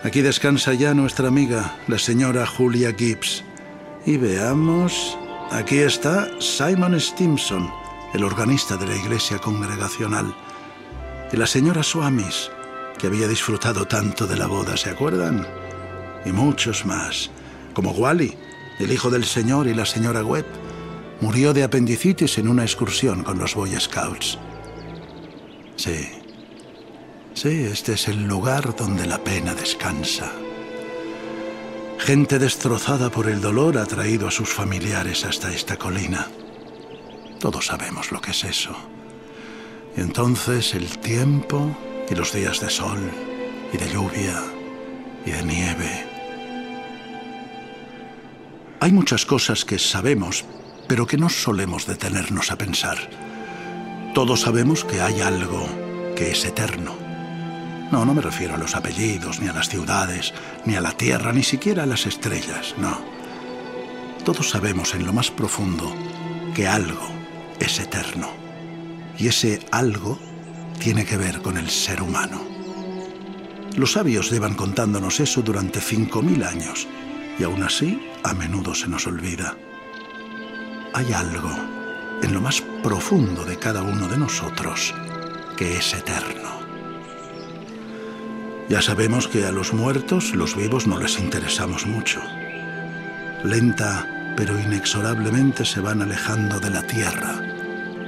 Aquí 0.03 0.21
descansa 0.21 0.73
ya 0.73 0.93
nuestra 0.93 1.27
amiga, 1.27 1.75
la 1.87 1.99
señora 1.99 2.47
Julia 2.47 2.93
Gibbs. 2.97 3.43
Y 4.05 4.17
veamos, 4.17 5.17
aquí 5.51 5.79
está 5.79 6.29
Simon 6.39 6.99
Stimson, 6.99 7.69
el 8.13 8.23
organista 8.23 8.77
de 8.77 8.87
la 8.87 8.95
iglesia 8.95 9.37
congregacional. 9.37 10.33
Y 11.31 11.37
la 11.37 11.45
señora 11.45 11.83
Swamis, 11.83 12.49
que 12.97 13.07
había 13.07 13.27
disfrutado 13.27 13.85
tanto 13.85 14.25
de 14.25 14.37
la 14.37 14.47
boda, 14.47 14.75
¿se 14.75 14.89
acuerdan? 14.89 15.45
Y 16.25 16.31
muchos 16.31 16.85
más, 16.85 17.29
como 17.79 17.91
Wally, 17.91 18.35
el 18.77 18.91
hijo 18.91 19.09
del 19.09 19.23
señor 19.23 19.65
y 19.67 19.73
la 19.73 19.85
señora 19.85 20.21
Webb, 20.21 20.45
murió 21.21 21.53
de 21.53 21.63
apendicitis 21.63 22.37
en 22.37 22.49
una 22.49 22.63
excursión 22.63 23.23
con 23.23 23.39
los 23.39 23.55
Boy 23.55 23.71
Scouts. 23.79 24.37
Sí, 25.77 26.09
sí, 27.33 27.63
este 27.71 27.93
es 27.93 28.09
el 28.09 28.25
lugar 28.25 28.75
donde 28.75 29.07
la 29.07 29.23
pena 29.23 29.55
descansa. 29.55 30.29
Gente 31.99 32.37
destrozada 32.37 33.09
por 33.09 33.29
el 33.29 33.39
dolor 33.39 33.77
ha 33.77 33.85
traído 33.85 34.27
a 34.27 34.31
sus 34.31 34.49
familiares 34.49 35.23
hasta 35.23 35.49
esta 35.53 35.77
colina. 35.77 36.27
Todos 37.39 37.67
sabemos 37.67 38.11
lo 38.11 38.19
que 38.19 38.31
es 38.31 38.43
eso. 38.43 38.75
Y 39.95 40.01
entonces 40.01 40.75
el 40.75 40.97
tiempo 40.97 41.77
y 42.09 42.15
los 42.15 42.33
días 42.33 42.59
de 42.59 42.69
sol 42.69 42.99
y 43.71 43.77
de 43.77 43.89
lluvia 43.89 44.43
y 45.25 45.31
de 45.31 45.43
nieve. 45.43 46.08
Hay 48.81 48.93
muchas 48.93 49.25
cosas 49.25 49.65
que 49.65 49.77
sabemos, 49.77 50.45
pero 50.87 51.05
que 51.05 51.17
no 51.17 51.27
solemos 51.27 51.85
detenernos 51.85 52.49
a 52.51 52.57
pensar. 52.57 52.97
Todos 54.13 54.41
sabemos 54.41 54.85
que 54.85 55.01
hay 55.01 55.19
algo 55.19 55.67
que 56.15 56.31
es 56.31 56.45
eterno. 56.45 56.95
No, 57.91 58.05
no 58.05 58.13
me 58.13 58.21
refiero 58.21 58.55
a 58.55 58.57
los 58.57 58.75
apellidos, 58.75 59.41
ni 59.41 59.49
a 59.49 59.53
las 59.53 59.67
ciudades, 59.67 60.33
ni 60.65 60.75
a 60.75 60.81
la 60.81 60.93
tierra, 60.93 61.33
ni 61.33 61.43
siquiera 61.43 61.83
a 61.83 61.87
las 61.87 62.05
estrellas, 62.05 62.75
no. 62.77 63.01
Todos 64.23 64.49
sabemos 64.49 64.93
en 64.95 65.05
lo 65.05 65.11
más 65.11 65.29
profundo 65.29 65.93
que 66.55 66.67
algo 66.67 67.09
es 67.59 67.79
eterno. 67.79 68.29
Y 69.17 69.27
ese 69.27 69.59
algo 69.71 70.17
tiene 70.79 71.03
que 71.03 71.17
ver 71.17 71.41
con 71.41 71.57
el 71.57 71.69
ser 71.69 72.01
humano. 72.01 72.41
Los 73.75 73.93
sabios 73.93 74.31
llevan 74.31 74.55
contándonos 74.55 75.19
eso 75.19 75.41
durante 75.41 75.81
5.000 75.81 76.45
años 76.47 76.87
y 77.37 77.43
aún 77.43 77.63
así 77.63 78.08
a 78.23 78.33
menudo 78.33 78.73
se 78.73 78.87
nos 78.87 79.07
olvida. 79.07 79.55
Hay 80.93 81.13
algo 81.13 81.51
en 82.21 82.33
lo 82.33 82.41
más 82.41 82.61
profundo 82.83 83.45
de 83.45 83.57
cada 83.57 83.83
uno 83.83 84.07
de 84.07 84.17
nosotros 84.17 84.93
que 85.55 85.77
es 85.77 85.93
eterno. 85.93 86.49
Ya 88.69 88.81
sabemos 88.81 89.27
que 89.27 89.45
a 89.45 89.51
los 89.51 89.73
muertos 89.73 90.33
los 90.35 90.55
vivos 90.55 90.87
no 90.87 90.99
les 90.99 91.19
interesamos 91.19 91.85
mucho. 91.85 92.21
Lenta 93.43 94.33
pero 94.39 94.57
inexorablemente 94.57 95.65
se 95.65 95.81
van 95.81 96.01
alejando 96.01 96.61
de 96.61 96.69
la 96.69 96.81
tierra, 96.83 97.41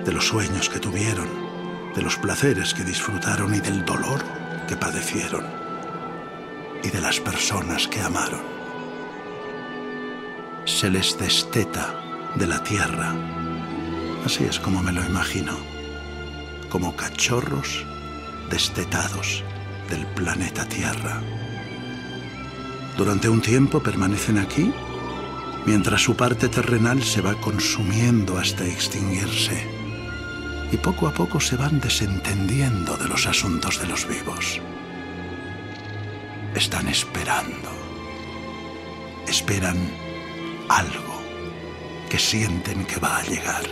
de 0.05 0.12
los 0.14 0.28
sueños 0.28 0.70
que 0.70 0.80
tuvieron, 0.80 1.28
de 1.93 2.01
los 2.01 2.16
placeres 2.16 2.74
que 2.74 2.86
disfrutaron 2.86 3.53
y 3.53 3.59
del 3.59 3.84
dolor 3.84 4.24
que 4.66 4.78
padecieron, 4.78 5.45
y 6.84 6.89
de 6.89 7.01
las 7.01 7.20
personas 7.20 7.86
que 7.89 7.99
amaron. 7.99 8.51
Se 10.66 10.89
les 10.89 11.18
desteta 11.18 11.95
de 12.36 12.47
la 12.47 12.64
tierra. 12.64 13.14
Así 14.26 14.43
es 14.43 14.59
como 14.59 14.84
me 14.84 14.91
lo 14.91 15.03
imagino, 15.03 15.53
como 16.70 16.95
cachorros 16.95 17.86
destetados 18.49 19.43
del 19.89 20.05
planeta 20.05 20.66
Tierra. 20.66 21.22
Durante 22.97 23.30
un 23.30 23.41
tiempo 23.41 23.82
permanecen 23.82 24.38
aquí, 24.38 24.72
mientras 25.66 26.01
su 26.01 26.16
parte 26.16 26.49
terrenal 26.49 27.01
se 27.01 27.22
va 27.22 27.34
consumiendo 27.36 28.38
hasta 28.38 28.66
extinguirse, 28.66 29.68
y 30.72 30.78
poco 30.78 31.07
a 31.07 31.14
poco 31.14 31.39
se 31.39 31.55
van 31.55 31.80
desentendiendo 31.80 32.97
de 32.97 33.07
los 33.07 33.26
asuntos 33.26 33.82
de 33.82 33.88
los 33.88 34.07
vivos. 34.07 34.62
Están 36.53 36.88
esperando. 36.88 37.72
Esperan 39.28 39.78
algo 40.72 41.22
que 42.09 42.17
sienten 42.17 42.86
que 42.86 42.99
va 42.99 43.17
a 43.17 43.24
llegar. 43.24 43.65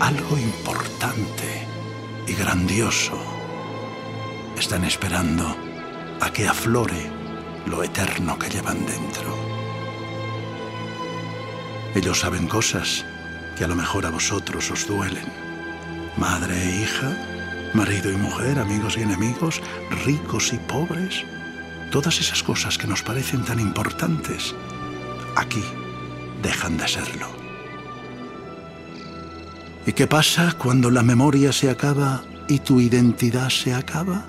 Algo 0.00 0.36
importante 0.36 1.66
y 2.26 2.34
grandioso. 2.34 3.18
Están 4.58 4.84
esperando 4.84 5.56
a 6.20 6.30
que 6.32 6.48
aflore 6.48 7.10
lo 7.66 7.82
eterno 7.82 8.38
que 8.38 8.50
llevan 8.50 8.84
dentro. 8.84 9.30
Ellos 11.94 12.20
saben 12.20 12.46
cosas 12.46 13.04
que 13.56 13.64
a 13.64 13.68
lo 13.68 13.76
mejor 13.76 14.06
a 14.06 14.10
vosotros 14.10 14.70
os 14.70 14.86
duelen. 14.86 15.28
Madre 16.16 16.54
e 16.62 16.82
hija, 16.82 17.16
marido 17.74 18.10
y 18.10 18.16
mujer, 18.16 18.58
amigos 18.58 18.96
y 18.96 19.02
enemigos, 19.02 19.60
ricos 20.04 20.52
y 20.52 20.58
pobres. 20.58 21.24
Todas 21.90 22.20
esas 22.20 22.42
cosas 22.42 22.78
que 22.78 22.86
nos 22.86 23.02
parecen 23.02 23.44
tan 23.44 23.58
importantes, 23.58 24.54
aquí 25.36 25.62
dejan 26.42 26.76
de 26.76 26.88
serlo. 26.88 27.26
¿Y 29.86 29.92
qué 29.92 30.06
pasa 30.06 30.54
cuando 30.58 30.90
la 30.90 31.02
memoria 31.02 31.52
se 31.52 31.70
acaba 31.70 32.22
y 32.48 32.58
tu 32.58 32.80
identidad 32.80 33.48
se 33.48 33.74
acaba? 33.74 34.26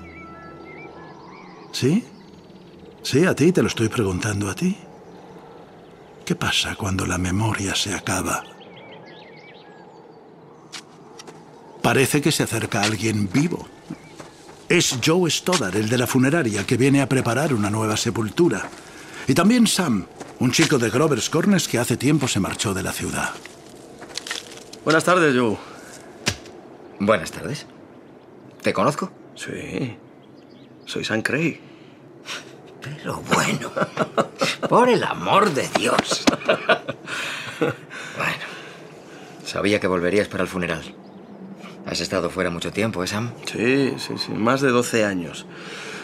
¿Sí? 1.72 2.04
Sí, 3.02 3.24
a 3.24 3.34
ti 3.34 3.52
te 3.52 3.62
lo 3.62 3.68
estoy 3.68 3.88
preguntando 3.88 4.48
a 4.48 4.54
ti. 4.54 4.76
¿Qué 6.24 6.34
pasa 6.34 6.76
cuando 6.76 7.04
la 7.04 7.18
memoria 7.18 7.74
se 7.74 7.94
acaba? 7.94 8.44
Parece 11.82 12.20
que 12.22 12.30
se 12.30 12.44
acerca 12.44 12.82
alguien 12.82 13.28
vivo. 13.32 13.66
Es 14.68 14.98
Joe 15.04 15.30
Stoddard, 15.30 15.76
el 15.76 15.88
de 15.88 15.98
la 15.98 16.06
funeraria, 16.06 16.64
que 16.64 16.76
viene 16.76 17.02
a 17.02 17.08
preparar 17.08 17.52
una 17.52 17.70
nueva 17.70 17.96
sepultura. 17.96 18.68
Y 19.26 19.34
también 19.34 19.66
Sam, 19.66 20.06
un 20.42 20.50
chico 20.50 20.76
de 20.76 20.90
Grover's 20.90 21.30
Corners 21.30 21.68
que 21.68 21.78
hace 21.78 21.96
tiempo 21.96 22.26
se 22.26 22.40
marchó 22.40 22.74
de 22.74 22.82
la 22.82 22.90
ciudad. 22.90 23.30
Buenas 24.84 25.04
tardes, 25.04 25.36
Joe. 25.36 25.56
Buenas 26.98 27.30
tardes. 27.30 27.64
¿Te 28.60 28.72
conozco? 28.72 29.12
Sí. 29.36 29.96
Soy 30.84 31.04
Sam 31.04 31.22
Craig. 31.22 31.60
Pero 32.80 33.22
bueno, 33.32 33.70
por 34.68 34.88
el 34.88 35.04
amor 35.04 35.50
de 35.50 35.68
Dios. 35.78 36.24
Bueno, 37.60 38.42
sabía 39.44 39.78
que 39.78 39.86
volverías 39.86 40.26
para 40.26 40.42
el 40.42 40.48
funeral. 40.48 40.82
Has 41.86 42.00
estado 42.00 42.28
fuera 42.28 42.50
mucho 42.50 42.72
tiempo, 42.72 43.04
¿eh, 43.04 43.06
Sam? 43.06 43.32
Sí, 43.46 43.94
sí, 43.98 44.14
sí. 44.18 44.32
Más 44.32 44.60
de 44.60 44.70
12 44.70 45.04
años. 45.04 45.46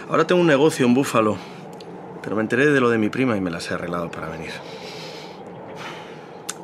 Ahora 0.09 0.26
tengo 0.26 0.41
un 0.41 0.47
negocio 0.47 0.86
en 0.86 0.95
Búfalo. 0.95 1.36
Pero 2.23 2.37
me 2.37 2.43
enteré 2.43 2.66
de 2.66 2.81
lo 2.81 2.91
de 2.91 2.99
mi 2.99 3.09
prima 3.09 3.37
y 3.37 3.41
me 3.41 3.51
las 3.51 3.71
he 3.71 3.75
arreglado 3.75 4.11
para 4.11 4.29
venir. 4.29 4.53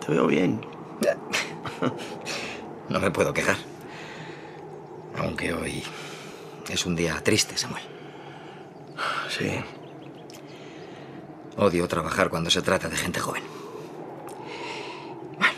Te 0.04 0.12
veo 0.12 0.26
bien. 0.26 0.60
No 2.88 3.00
me 3.00 3.10
puedo 3.10 3.32
quejar. 3.32 3.56
Aunque 5.16 5.54
hoy 5.54 5.82
es 6.68 6.84
un 6.84 6.94
día 6.94 7.18
triste, 7.22 7.56
Samuel. 7.56 7.82
Sí. 9.30 9.50
Odio 11.56 11.88
trabajar 11.88 12.28
cuando 12.30 12.50
se 12.50 12.62
trata 12.62 12.88
de 12.88 12.96
gente 12.96 13.20
joven. 13.20 13.42
Bueno, 15.38 15.54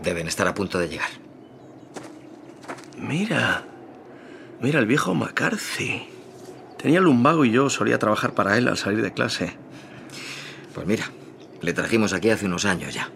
deben 0.00 0.26
estar 0.26 0.48
a 0.48 0.54
punto 0.54 0.78
de 0.78 0.88
llegar. 0.88 1.10
Mira. 2.98 3.64
Mira 4.60 4.80
el 4.80 4.86
viejo 4.86 5.14
McCarthy. 5.14 6.08
Tenía 6.84 7.00
lumbago 7.00 7.46
y 7.46 7.50
yo 7.50 7.70
solía 7.70 7.98
trabajar 7.98 8.34
para 8.34 8.58
él 8.58 8.68
al 8.68 8.76
salir 8.76 9.00
de 9.00 9.10
clase. 9.10 9.54
Pues 10.74 10.86
mira, 10.86 11.10
le 11.62 11.72
trajimos 11.72 12.12
aquí 12.12 12.28
hace 12.28 12.44
unos 12.44 12.66
años 12.66 12.92
ya. 12.92 13.08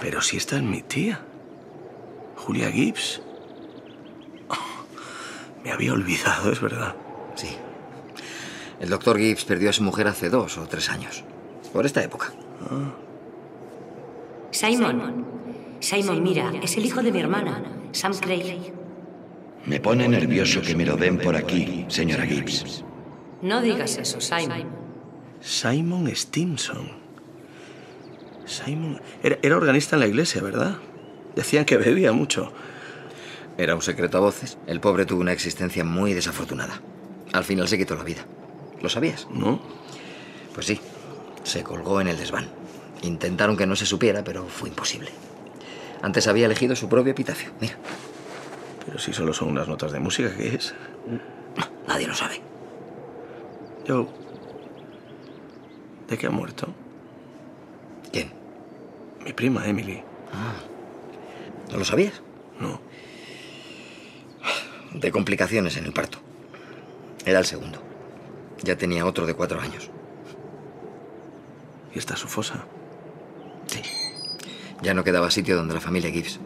Pero 0.00 0.22
si 0.22 0.38
esta 0.38 0.56
es 0.56 0.62
mi 0.62 0.80
tía. 0.80 1.20
Julia 2.36 2.70
Gibbs. 2.70 3.20
Oh, 4.48 4.54
me 5.62 5.72
había 5.72 5.92
olvidado, 5.92 6.50
es 6.50 6.58
verdad. 6.58 6.96
Sí. 7.34 7.54
El 8.80 8.88
doctor 8.88 9.18
Gibbs 9.18 9.44
perdió 9.44 9.68
a 9.68 9.74
su 9.74 9.82
mujer 9.82 10.08
hace 10.08 10.30
dos 10.30 10.56
o 10.56 10.66
tres 10.66 10.88
años. 10.88 11.22
Por 11.74 11.84
esta 11.84 12.02
época. 12.02 12.32
Simon. 14.52 15.26
Simon, 15.80 16.22
mira, 16.22 16.50
es 16.62 16.74
el 16.78 16.86
hijo 16.86 17.02
de 17.02 17.12
mi 17.12 17.20
hermana, 17.20 17.62
Sam 17.92 18.14
Craig. 18.18 18.72
Me 19.66 19.80
pone 19.80 20.08
nervioso 20.08 20.62
que 20.62 20.74
me 20.74 20.86
lo 20.86 20.96
den 20.96 21.18
por 21.18 21.36
aquí, 21.36 21.84
señora 21.88 22.24
Gibbs. 22.24 22.85
No 23.42 23.60
digas 23.60 23.96
eso, 23.98 24.20
Simon. 24.20 24.64
Simon 25.40 26.08
Stimson. 26.14 26.90
Simon. 28.46 29.00
Era, 29.22 29.38
era 29.42 29.56
organista 29.56 29.96
en 29.96 30.00
la 30.00 30.06
iglesia, 30.06 30.42
¿verdad? 30.42 30.76
Decían 31.34 31.64
que 31.64 31.76
bebía 31.76 32.12
mucho. 32.12 32.52
Era 33.58 33.74
un 33.74 33.82
secreto 33.82 34.18
a 34.18 34.20
voces. 34.20 34.58
El 34.66 34.80
pobre 34.80 35.06
tuvo 35.06 35.20
una 35.20 35.32
existencia 35.32 35.84
muy 35.84 36.14
desafortunada. 36.14 36.80
Al 37.32 37.44
final 37.44 37.68
se 37.68 37.78
quitó 37.78 37.94
la 37.94 38.04
vida. 38.04 38.24
¿Lo 38.80 38.88
sabías? 38.88 39.26
No. 39.30 39.60
Pues 40.54 40.66
sí. 40.66 40.80
Se 41.42 41.62
colgó 41.62 42.00
en 42.00 42.08
el 42.08 42.18
desván. 42.18 42.48
Intentaron 43.02 43.56
que 43.56 43.66
no 43.66 43.76
se 43.76 43.86
supiera, 43.86 44.24
pero 44.24 44.46
fue 44.46 44.68
imposible. 44.68 45.10
Antes 46.02 46.26
había 46.26 46.46
elegido 46.46 46.76
su 46.76 46.88
propio 46.88 47.12
epitafio. 47.12 47.50
Mira. 47.60 47.76
Pero 48.84 48.98
si 48.98 49.12
solo 49.12 49.32
son 49.32 49.48
unas 49.48 49.68
notas 49.68 49.92
de 49.92 50.00
música, 50.00 50.34
¿qué 50.34 50.54
es? 50.54 50.74
Nadie 51.86 52.06
lo 52.06 52.14
sabe. 52.14 52.40
Joe. 53.86 54.06
¿De 56.08 56.18
qué 56.18 56.26
ha 56.26 56.30
muerto? 56.30 56.68
¿Quién? 58.12 58.32
Mi 59.24 59.32
prima, 59.32 59.66
Emily. 59.66 60.02
¿No 61.70 61.78
lo 61.78 61.84
sabías? 61.84 62.22
No. 62.60 62.80
De 64.94 65.10
complicaciones 65.12 65.76
en 65.76 65.84
el 65.84 65.92
parto. 65.92 66.18
Era 67.24 67.38
el 67.38 67.44
segundo. 67.44 67.82
Ya 68.62 68.76
tenía 68.76 69.04
otro 69.04 69.26
de 69.26 69.34
cuatro 69.34 69.60
años. 69.60 69.90
¿Y 71.94 71.98
está 71.98 72.16
su 72.16 72.28
fosa? 72.28 72.64
Sí. 73.66 73.82
Ya 74.82 74.94
no 74.94 75.04
quedaba 75.04 75.30
sitio 75.30 75.56
donde 75.56 75.74
la 75.74 75.80
familia 75.80 76.10
Gibbs. 76.10 76.38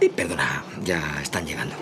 Eh, 0.00 0.10
perdona, 0.10 0.64
ya 0.82 1.20
están 1.22 1.46
llegando. 1.46 1.76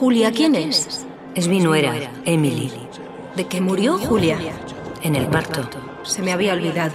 Julia, 0.00 0.32
¿quién 0.32 0.54
es? 0.54 1.04
Es 1.34 1.46
mi 1.46 1.60
nuera, 1.60 1.92
Emily. 2.24 2.72
¿De 3.36 3.46
qué 3.46 3.60
murió 3.60 3.98
Julia? 3.98 4.38
En 5.02 5.14
el 5.14 5.26
parto. 5.26 5.68
Se 6.04 6.22
me 6.22 6.32
había 6.32 6.54
olvidado. 6.54 6.94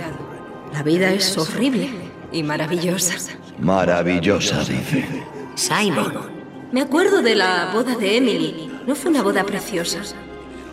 La 0.74 0.82
vida 0.82 1.12
es 1.12 1.38
horrible 1.38 1.92
y 2.32 2.42
maravillosa. 2.42 3.14
Maravillosa, 3.60 4.62
dice. 4.62 5.06
Simon. 5.54 6.14
Me 6.72 6.82
acuerdo 6.82 7.22
de 7.22 7.36
la 7.36 7.70
boda 7.76 7.96
de 7.96 8.18
Emily. 8.18 8.72
No 8.88 8.96
fue 8.96 9.12
una 9.12 9.22
boda 9.22 9.44
preciosa. 9.44 10.02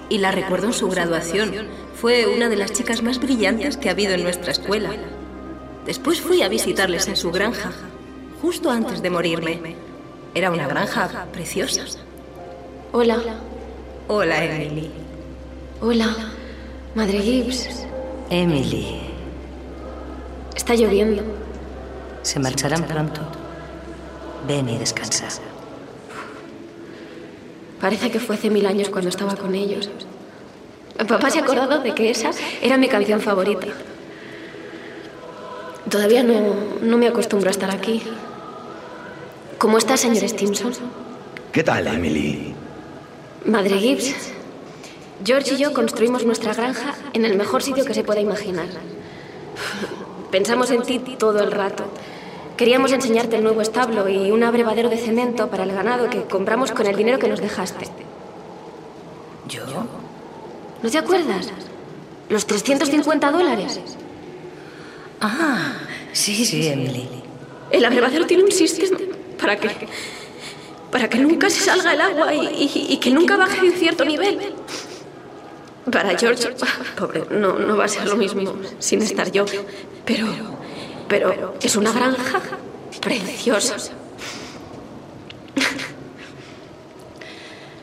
Y 0.09 0.17
la 0.17 0.31
recuerdo 0.31 0.69
en 0.69 0.73
su 0.73 0.89
graduación. 0.89 1.53
Fue 1.97 2.27
una 2.27 2.49
de 2.49 2.57
las 2.57 2.73
chicas 2.73 3.03
más 3.03 3.19
brillantes 3.19 3.77
que 3.77 3.91
ha 3.91 3.93
habido 3.93 4.15
en 4.15 4.23
nuestra 4.23 4.53
escuela. 4.53 4.89
Después 5.85 6.23
fui 6.23 6.41
a 6.41 6.49
visitarles 6.49 7.09
en 7.09 7.17
su 7.17 7.31
granja, 7.31 7.73
justo 8.41 8.71
antes 8.71 9.03
de 9.03 9.11
morirme. 9.11 9.77
Era 10.35 10.51
una 10.51 10.67
granja 10.67 11.27
preciosa. 11.31 11.85
Hola. 12.95 13.19
Hola, 14.09 14.45
Emily. 14.45 14.91
Hola. 15.81 16.15
Madre 16.95 17.21
Gibbs. 17.21 17.87
Emily. 18.29 19.01
Está 20.55 20.75
lloviendo. 20.75 21.23
Se 22.23 22.39
marcharán 22.39 22.85
pronto. 22.85 23.23
Ven 24.47 24.69
y 24.69 24.77
descansa. 24.77 25.27
Parece 27.81 28.11
que 28.11 28.21
fue 28.21 28.35
hace 28.35 28.51
mil 28.51 28.67
años 28.67 28.91
cuando 28.91 29.09
estaba 29.09 29.37
con 29.37 29.55
ellos. 29.55 29.89
Papá 31.09 31.31
se 31.31 31.39
ha 31.39 31.43
acordado 31.43 31.79
de 31.79 31.95
que 31.95 32.11
esa 32.11 32.31
era 32.61 32.77
mi 32.77 32.89
canción 32.89 33.23
favorita. 33.23 33.69
Todavía 35.89 36.23
no, 36.23 36.55
no 36.83 36.99
me 36.99 37.09
acostumbro 37.09 37.49
a 37.49 37.53
estar 37.53 37.71
aquí. 37.71 38.03
¿Cómo 39.57 39.79
está, 39.79 39.97
señor 39.97 40.29
Stimson? 40.29 40.75
¿Qué 41.53 41.63
tal, 41.63 41.87
Emily? 41.87 42.52
Madre 43.45 43.79
Gibbs, 43.79 44.15
George 45.25 45.55
y 45.55 45.57
yo 45.57 45.73
construimos 45.73 46.25
nuestra 46.25 46.55
granja 46.55 46.95
en 47.13 47.25
el 47.25 47.37
mejor 47.37 47.63
sitio 47.63 47.85
que 47.85 47.95
se 47.95 48.05
pueda 48.05 48.21
imaginar. 48.21 48.67
Pensamos 50.31 50.71
en 50.71 50.83
ti 50.83 51.01
todo 51.19 51.41
el 51.41 51.51
rato. 51.51 51.85
Queríamos 52.57 52.93
enseñarte 52.93 53.37
el 53.37 53.43
nuevo 53.43 53.61
establo 53.61 54.09
y 54.09 54.31
un 54.31 54.45
abrevadero 54.45 54.89
de 54.89 54.97
cemento 54.97 55.51
para 55.51 55.65
el 55.65 55.73
ganado 55.73 56.09
que 56.09 56.23
compramos 56.25 56.71
con 56.71 56.87
el 56.87 56.97
dinero 56.97 57.19
que 57.19 57.29
nos 57.29 57.41
dejaste. 57.41 57.87
¿Yo? 59.49 59.63
¿No 60.83 60.91
te 60.91 60.99
acuerdas? 60.99 61.49
Los 62.29 62.47
350 62.47 63.31
dólares. 63.33 63.81
Ah, 65.21 65.75
sí, 66.13 66.45
sí, 66.45 66.69
Emily. 66.69 67.09
El 67.71 67.85
abrevadero 67.85 68.27
tiene 68.27 68.45
un 68.45 68.53
sistema 68.53 68.99
para 69.41 69.57
que 69.57 69.69
para 70.93 71.09
que 71.09 71.19
nunca 71.19 71.51
se 71.51 71.61
salga 71.65 71.95
el 71.95 72.01
agua 72.01 72.33
y, 72.35 72.39
y- 72.47 72.87
y 72.93 72.97
que 72.99 73.11
nunca 73.11 73.37
baje 73.37 73.61
de 73.63 73.71
un 73.71 73.75
cierto 73.77 74.05
nivel. 74.05 74.39
Para 75.91 76.17
George, 76.17 76.49
pobre, 76.97 77.25
no, 77.31 77.59
no 77.59 77.77
va 77.77 77.87
a 77.87 77.89
ser 77.89 78.07
lo 78.07 78.17
mismo 78.17 78.55
sin 78.79 79.03
estar 79.03 79.33
yo. 79.33 79.45
Pero, 80.05 80.27
pero 81.09 81.55
es 81.61 81.75
una 81.75 81.91
granja 81.91 82.41
preciosa. 83.01 83.77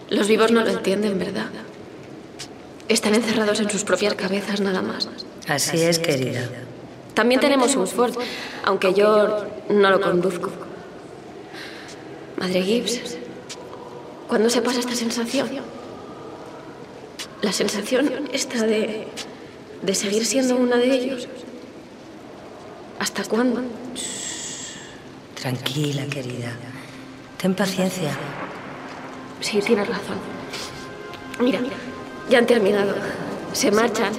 Los 0.10 0.28
vivos 0.28 0.52
no 0.52 0.62
lo 0.64 0.70
entienden, 0.70 1.20
¿verdad? 1.20 1.48
Están 2.88 3.14
encerrados 3.16 3.60
en 3.60 3.70
sus 3.70 3.84
propias 3.84 4.16
cabezas 4.16 4.60
nada 4.62 4.82
más. 4.82 5.08
Así 5.48 5.82
es, 5.82 6.00
querida. 6.00 6.50
También 7.14 7.42
tenemos 7.42 7.76
un 7.76 7.86
Ford, 7.88 8.14
aunque 8.64 8.94
yo 8.94 9.46
no 9.70 9.90
lo 9.92 10.00
conduzco. 10.02 10.50
Madre 12.40 12.64
Gibbs, 12.64 13.02
¿cuándo 14.30 14.50
se 14.50 14.62
pasa 14.62 14.80
esta 14.80 14.96
sensación? 14.96 15.50
La 17.42 17.52
sensación 17.52 18.30
esta 18.32 18.66
de, 18.66 19.08
de 19.82 19.96
seguir 19.96 20.26
siendo 20.26 20.56
una 20.56 20.78
de 20.78 20.90
ellos. 20.90 21.28
¿Hasta 22.98 23.26
cuándo? 23.26 23.62
Tranquila, 25.36 26.06
querida. 26.06 26.54
Ten 27.42 27.56
paciencia. 27.56 28.12
Sí, 29.42 29.60
tienes 29.60 29.90
razón. 29.90 30.18
Mira, 31.42 31.60
ya 32.30 32.38
han 32.38 32.46
terminado. 32.46 32.96
Se 33.52 33.70
marchan. 33.70 34.14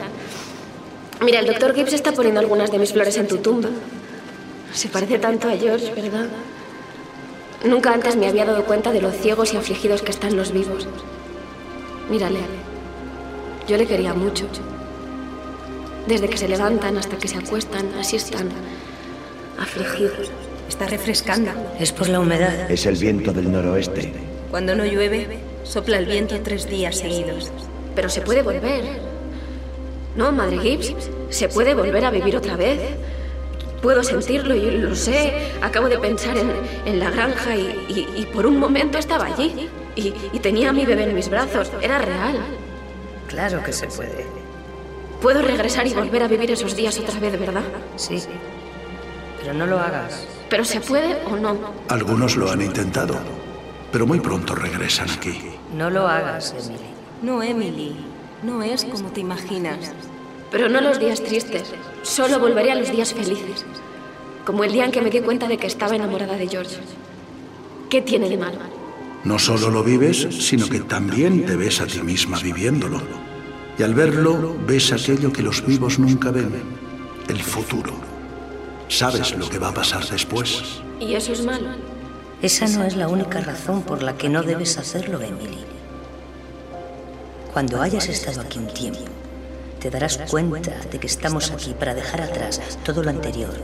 Mira, 1.22 1.40
el 1.40 1.46
doctor 1.46 1.74
Gibbs 1.74 1.94
está 1.94 2.12
poniendo 2.12 2.40
algunas 2.40 2.70
de 2.70 2.78
mis 2.78 2.92
flores 2.92 3.16
en 3.16 3.28
tu 3.28 3.38
tumba. 3.38 3.70
Se 4.74 4.88
parece 4.88 5.18
tanto 5.18 5.48
a 5.48 5.56
George, 5.56 5.92
¿verdad? 5.94 6.28
Nunca 7.64 7.92
antes 7.92 8.16
me 8.16 8.26
había 8.26 8.46
dado 8.46 8.64
cuenta 8.64 8.90
de 8.90 9.02
lo 9.02 9.10
ciegos 9.10 9.52
y 9.52 9.56
afligidos 9.58 10.02
que 10.02 10.10
están 10.10 10.36
los 10.36 10.52
vivos. 10.52 10.88
Mírale. 12.08 12.40
Yo 13.68 13.76
le 13.76 13.86
quería 13.86 14.14
mucho. 14.14 14.46
Desde 16.08 16.28
que 16.28 16.38
se 16.38 16.48
levantan 16.48 16.96
hasta 16.96 17.18
que 17.18 17.28
se 17.28 17.36
acuestan, 17.36 17.86
así 17.98 18.16
están. 18.16 18.48
Afligidos. 19.58 20.30
Está 20.68 20.86
refrescando. 20.86 21.50
Es 21.78 21.92
por 21.92 22.08
la 22.08 22.20
humedad. 22.20 22.70
Es 22.70 22.86
el 22.86 22.96
viento 22.96 23.32
del 23.32 23.52
noroeste. 23.52 24.12
Cuando 24.50 24.74
no 24.74 24.86
llueve, 24.86 25.38
sopla 25.62 25.98
el 25.98 26.06
viento 26.06 26.40
tres 26.42 26.68
días 26.68 26.96
seguidos. 26.96 27.50
Pero 27.94 28.08
se 28.08 28.22
puede 28.22 28.42
volver. 28.42 28.84
No, 30.16 30.32
Madre 30.32 30.58
Gibbs, 30.58 30.94
se 31.28 31.48
puede 31.48 31.74
volver 31.74 32.04
a 32.04 32.10
vivir 32.10 32.36
otra 32.36 32.56
vez. 32.56 32.80
Puedo 33.82 34.02
sentirlo 34.04 34.54
y 34.54 34.70
lo 34.78 34.94
sé. 34.94 35.52
Acabo 35.62 35.88
de 35.88 35.98
pensar 35.98 36.36
en, 36.36 36.50
en 36.84 36.98
la 37.00 37.10
granja 37.10 37.56
y, 37.56 37.84
y- 37.88 38.20
y 38.22 38.26
por 38.26 38.46
un 38.46 38.58
momento 38.58 38.98
estaba 38.98 39.26
allí. 39.26 39.68
Y, 39.96 40.14
y 40.32 40.38
tenía 40.40 40.70
a 40.70 40.72
mi 40.72 40.84
bebé 40.86 41.04
en 41.04 41.14
mis 41.14 41.28
brazos. 41.28 41.70
Era 41.80 41.98
real. 41.98 42.38
Claro 43.28 43.62
que 43.64 43.72
se 43.72 43.86
puede. 43.86 44.26
Puedo 45.22 45.42
regresar 45.42 45.86
y 45.86 45.94
volver 45.94 46.22
a 46.22 46.28
vivir 46.28 46.50
esos 46.50 46.74
días 46.76 46.98
otra 46.98 47.18
vez, 47.20 47.38
¿verdad? 47.38 47.62
Sí. 47.96 48.22
Pero 49.40 49.54
no 49.54 49.66
lo 49.66 49.78
hagas. 49.78 50.26
Pero 50.48 50.64
se 50.64 50.80
puede 50.80 51.16
o 51.26 51.36
no. 51.36 51.56
Algunos 51.88 52.36
lo 52.36 52.50
han 52.50 52.60
intentado, 52.62 53.16
pero 53.92 54.06
muy 54.06 54.20
pronto 54.20 54.54
regresan 54.54 55.08
aquí. 55.10 55.40
No 55.74 55.90
lo 55.90 56.06
hagas, 56.08 56.54
Emily. 56.58 56.84
No, 57.22 57.42
Emily. 57.42 57.96
No 58.42 58.62
es 58.62 58.84
como 58.84 59.10
te 59.10 59.20
imaginas. 59.20 59.92
Pero 60.50 60.68
no 60.68 60.80
los 60.80 60.98
días 60.98 61.22
tristes. 61.22 61.72
Solo 62.02 62.38
volveré 62.40 62.72
a 62.72 62.74
los 62.74 62.90
días 62.90 63.14
felices. 63.14 63.64
Como 64.44 64.64
el 64.64 64.72
día 64.72 64.84
en 64.84 64.90
que 64.90 65.00
me 65.00 65.10
di 65.10 65.20
cuenta 65.20 65.48
de 65.48 65.58
que 65.58 65.66
estaba 65.66 65.94
enamorada 65.94 66.36
de 66.36 66.48
George. 66.48 66.76
¿Qué 67.88 68.02
tiene 68.02 68.28
de 68.28 68.36
malo? 68.36 68.58
No 69.24 69.38
solo 69.38 69.70
lo 69.70 69.84
vives, 69.84 70.26
sino 70.30 70.68
que 70.68 70.80
también 70.80 71.44
te 71.44 71.56
ves 71.56 71.80
a 71.80 71.86
ti 71.86 72.00
misma 72.00 72.38
viviéndolo. 72.38 73.00
Y 73.78 73.82
al 73.82 73.94
verlo, 73.94 74.56
ves 74.66 74.92
aquello 74.92 75.32
que 75.32 75.42
los 75.42 75.64
vivos 75.64 75.98
nunca 75.98 76.30
ven, 76.30 76.50
el 77.28 77.42
futuro. 77.42 77.92
Sabes 78.88 79.36
lo 79.36 79.48
que 79.48 79.58
va 79.58 79.68
a 79.68 79.74
pasar 79.74 80.06
después. 80.08 80.80
¿Y 80.98 81.14
eso 81.14 81.32
es 81.32 81.44
malo? 81.44 81.68
Esa 82.42 82.66
no 82.68 82.84
es 82.84 82.96
la 82.96 83.08
única 83.08 83.40
razón 83.40 83.82
por 83.82 84.02
la 84.02 84.16
que 84.16 84.28
no 84.28 84.42
debes 84.42 84.78
hacerlo, 84.78 85.20
Emily. 85.20 85.64
Cuando 87.52 87.80
hayas 87.82 88.08
estado 88.08 88.40
aquí 88.40 88.58
un 88.58 88.68
tiempo, 88.68 89.00
te 89.80 89.90
darás 89.90 90.18
cuenta 90.30 90.72
de 90.90 90.98
que 91.00 91.06
estamos 91.06 91.50
aquí 91.50 91.74
para 91.74 91.94
dejar 91.94 92.20
atrás 92.20 92.60
todo 92.84 93.02
lo 93.02 93.10
anterior 93.10 93.54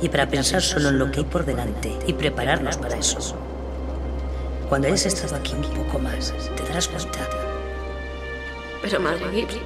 y 0.00 0.08
para 0.08 0.28
pensar 0.28 0.62
solo 0.62 0.88
en 0.88 0.98
lo 0.98 1.10
que 1.10 1.20
hay 1.20 1.26
por 1.26 1.44
delante 1.44 1.96
y 2.06 2.14
prepararnos 2.14 2.78
para 2.78 2.96
eso. 2.96 3.36
Cuando 4.68 4.88
hayas 4.88 5.06
estado 5.06 5.36
aquí 5.36 5.54
un 5.54 5.62
poco 5.62 5.98
más, 5.98 6.32
te 6.56 6.62
darás 6.62 6.88
cuenta. 6.88 7.28
Pero 8.80 9.00
Madre 9.00 9.26
Gibbs, 9.32 9.58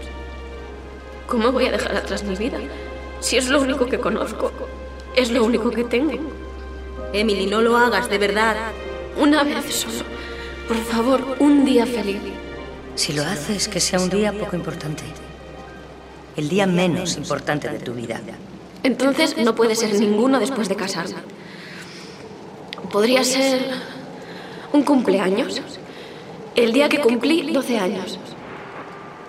¿cómo 1.29 1.53
voy 1.53 1.67
a 1.67 1.73
dejar 1.73 1.97
atrás 1.97 2.25
mi 2.25 2.35
vida? 2.35 2.59
Si 3.21 3.37
es 3.37 3.49
lo 3.49 3.61
único 3.63 3.87
que 3.87 3.99
conozco. 3.99 4.53
Es 5.15 5.31
lo 5.31 5.45
único 5.45 5.71
que 5.71 5.85
tengo. 5.85 6.13
Emily, 7.13 7.47
no 7.47 7.63
lo 7.63 7.77
hagas, 7.77 8.11
de 8.11 8.19
verdad. 8.19 8.57
Una 9.17 9.45
vez 9.45 9.65
solo. 9.73 10.05
Por 10.67 10.77
favor, 10.77 11.37
un 11.39 11.65
día 11.65 11.87
feliz. 11.87 12.21
Si 12.97 13.13
lo 13.13 13.23
haces, 13.23 13.69
que 13.69 13.79
sea 13.79 14.01
un 14.01 14.11
día 14.11 14.33
poco 14.33 14.57
importante. 14.57 15.05
El 16.37 16.49
día 16.49 16.67
menos 16.67 17.17
importante 17.17 17.69
de 17.69 17.79
tu 17.79 17.93
vida. 17.93 18.21
Entonces 18.83 19.37
no 19.39 19.55
puede 19.55 19.75
ser 19.75 19.95
ninguno 19.99 20.41
después 20.41 20.69
de 20.69 20.77
casarme. 20.77 21.15
Podría 22.93 23.25
ser 23.25 23.61
un 24.73 24.83
cumpleaños. 24.83 25.63
El 26.55 26.73
día 26.73 26.89
que 26.89 27.01
cumplí 27.01 27.53
12 27.53 27.79
años. 27.79 28.19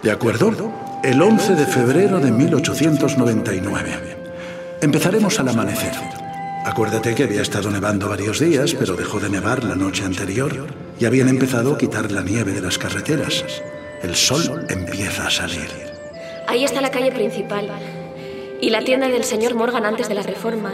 ¿De 0.03 0.11
acuerdo? 0.11 0.71
El 1.03 1.21
11 1.21 1.55
de 1.55 1.65
febrero 1.65 2.19
de 2.19 2.31
1899. 2.31 4.17
Empezaremos 4.81 5.39
al 5.39 5.49
amanecer. 5.49 5.93
Acuérdate 6.65 7.15
que 7.15 7.23
había 7.23 7.41
estado 7.41 7.69
nevando 7.71 8.09
varios 8.09 8.39
días, 8.39 8.75
pero 8.77 8.95
dejó 8.95 9.19
de 9.19 9.29
nevar 9.29 9.63
la 9.63 9.75
noche 9.75 10.03
anterior 10.03 10.67
y 10.99 11.05
habían 11.05 11.29
empezado 11.29 11.73
a 11.73 11.77
quitar 11.77 12.11
la 12.11 12.21
nieve 12.21 12.53
de 12.53 12.61
las 12.61 12.77
carreteras. 12.77 13.43
El 14.01 14.15
sol 14.15 14.65
empieza 14.69 15.27
a 15.27 15.31
salir. 15.31 15.94
Ahí 16.55 16.63
está 16.63 16.79
la 16.79 16.89
calle 16.89 17.11
principal. 17.11 17.69
Y 18.61 18.69
la 18.69 18.79
tienda 18.79 19.09
del 19.09 19.25
señor 19.25 19.55
Morgan 19.55 19.85
antes 19.85 20.07
de 20.07 20.15
la 20.15 20.21
reforma. 20.23 20.71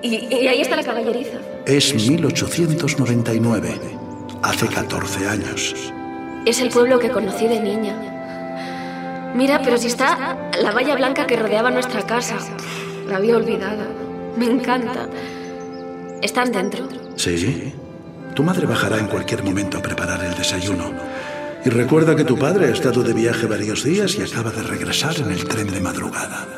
Y, 0.00 0.08
y, 0.08 0.28
y 0.34 0.48
ahí 0.48 0.62
está 0.62 0.76
la 0.76 0.82
caballeriza. 0.82 1.36
Es 1.66 1.94
1899, 1.94 3.74
hace 4.42 4.66
14 4.68 5.28
años. 5.28 5.92
Es 6.46 6.58
el 6.62 6.70
pueblo 6.70 6.98
que 6.98 7.10
conocí 7.10 7.46
de 7.48 7.60
niña. 7.60 9.32
Mira, 9.34 9.60
pero 9.62 9.76
si 9.76 9.88
está 9.88 10.38
la 10.58 10.70
valla 10.70 10.96
blanca 10.96 11.26
que 11.26 11.36
rodeaba 11.36 11.70
nuestra 11.70 12.06
casa. 12.06 12.38
La 13.06 13.16
había 13.18 13.36
olvidado. 13.36 13.84
Me 14.38 14.46
encanta. 14.46 15.06
¿Están 16.22 16.50
dentro? 16.50 16.88
Sí. 17.16 17.74
Tu 18.34 18.42
madre 18.42 18.66
bajará 18.66 18.96
en 18.96 19.08
cualquier 19.08 19.42
momento 19.42 19.76
a 19.76 19.82
preparar 19.82 20.24
el 20.24 20.34
desayuno. 20.34 21.11
Y 21.64 21.70
recuerda 21.70 22.16
que 22.16 22.24
tu 22.24 22.36
padre 22.36 22.66
ha 22.66 22.70
estado 22.70 23.02
de 23.02 23.12
viaje 23.12 23.46
varios 23.46 23.84
días 23.84 24.16
y 24.16 24.22
acaba 24.22 24.50
de 24.50 24.62
regresar 24.62 25.16
en 25.20 25.30
el 25.30 25.46
tren 25.46 25.70
de 25.70 25.80
madrugada. 25.80 26.48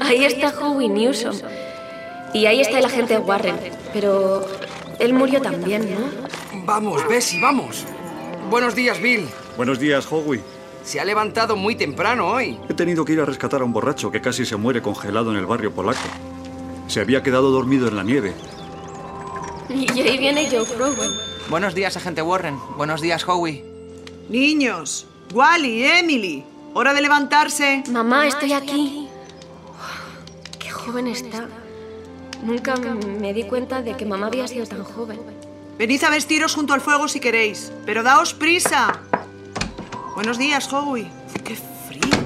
Ahí 0.00 0.24
está 0.24 0.48
Howie 0.48 0.88
Newsom. 0.88 1.34
Y 2.34 2.44
ahí 2.44 2.60
está 2.60 2.78
el 2.78 2.84
agente 2.84 3.16
Warren. 3.16 3.56
Pero 3.94 4.46
él 4.98 5.14
murió 5.14 5.40
también, 5.40 5.88
¿no? 5.94 6.10
Vamos, 6.66 7.06
Bessie, 7.08 7.40
vamos. 7.40 7.86
Buenos 8.50 8.74
días, 8.74 9.00
Bill. 9.00 9.26
Buenos 9.56 9.78
días, 9.78 10.06
Howie. 10.10 10.42
Se 10.84 11.00
ha 11.00 11.04
levantado 11.06 11.56
muy 11.56 11.74
temprano 11.74 12.28
hoy. 12.28 12.58
He 12.68 12.74
tenido 12.74 13.04
que 13.04 13.14
ir 13.14 13.20
a 13.20 13.24
rescatar 13.24 13.62
a 13.62 13.64
un 13.64 13.72
borracho 13.72 14.10
que 14.10 14.20
casi 14.20 14.44
se 14.44 14.56
muere 14.56 14.82
congelado 14.82 15.30
en 15.30 15.38
el 15.38 15.46
barrio 15.46 15.72
polaco. 15.72 16.00
Se 16.86 17.00
había 17.00 17.22
quedado 17.22 17.50
dormido 17.50 17.88
en 17.88 17.96
la 17.96 18.02
nieve. 18.02 18.34
Y 19.70 20.00
ahí 20.00 20.18
viene 20.18 20.48
Joe 20.50 20.66
Crowell. 20.66 21.10
Buenos 21.48 21.74
días, 21.74 21.96
agente 21.96 22.20
Warren. 22.20 22.58
Buenos 22.76 23.00
días, 23.00 23.26
Howie. 23.26 23.69
Niños, 24.30 25.08
Wally, 25.34 25.84
Emily, 25.84 26.44
hora 26.72 26.94
de 26.94 27.00
levantarse. 27.00 27.82
Mamá, 27.90 28.28
estoy 28.28 28.52
aquí. 28.52 29.08
Qué 30.56 30.70
joven 30.70 31.08
está. 31.08 31.48
Nunca 32.40 32.76
me 32.76 33.34
di 33.34 33.42
cuenta 33.42 33.82
de 33.82 33.96
que 33.96 34.06
mamá 34.06 34.28
había 34.28 34.46
sido 34.46 34.64
tan 34.66 34.84
joven. 34.84 35.18
Venid 35.78 36.04
a 36.04 36.10
vestiros 36.10 36.54
junto 36.54 36.74
al 36.74 36.80
fuego 36.80 37.08
si 37.08 37.18
queréis, 37.18 37.72
pero 37.84 38.04
daos 38.04 38.32
prisa. 38.32 39.00
Buenos 40.14 40.38
días, 40.38 40.72
Howie. 40.72 41.10
¡Qué 41.42 41.56
frío! 41.88 42.24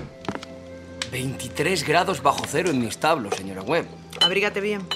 23 1.11 1.87
grados 1.89 2.23
bajo 2.23 2.45
cero 2.47 2.69
en 2.69 2.81
mi 2.81 2.87
establo, 2.87 3.31
señora 3.33 3.63
Webb. 3.63 3.87
Abrígate 4.21 4.61
bien. 4.61 4.87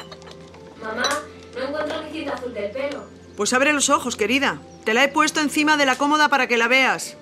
Mamá, 0.82 1.08
no 1.56 1.68
encuentro 1.68 1.96
cinta 2.12 2.34
azul 2.34 2.52
del 2.52 2.70
pelo. 2.70 3.17
Pues 3.38 3.52
abre 3.52 3.72
los 3.72 3.88
ojos, 3.88 4.16
querida. 4.16 4.58
Te 4.84 4.94
la 4.94 5.04
he 5.04 5.08
puesto 5.08 5.38
encima 5.38 5.76
de 5.76 5.86
la 5.86 5.96
cómoda 5.96 6.28
para 6.28 6.48
que 6.48 6.58
la 6.58 6.66
veas. 6.66 7.16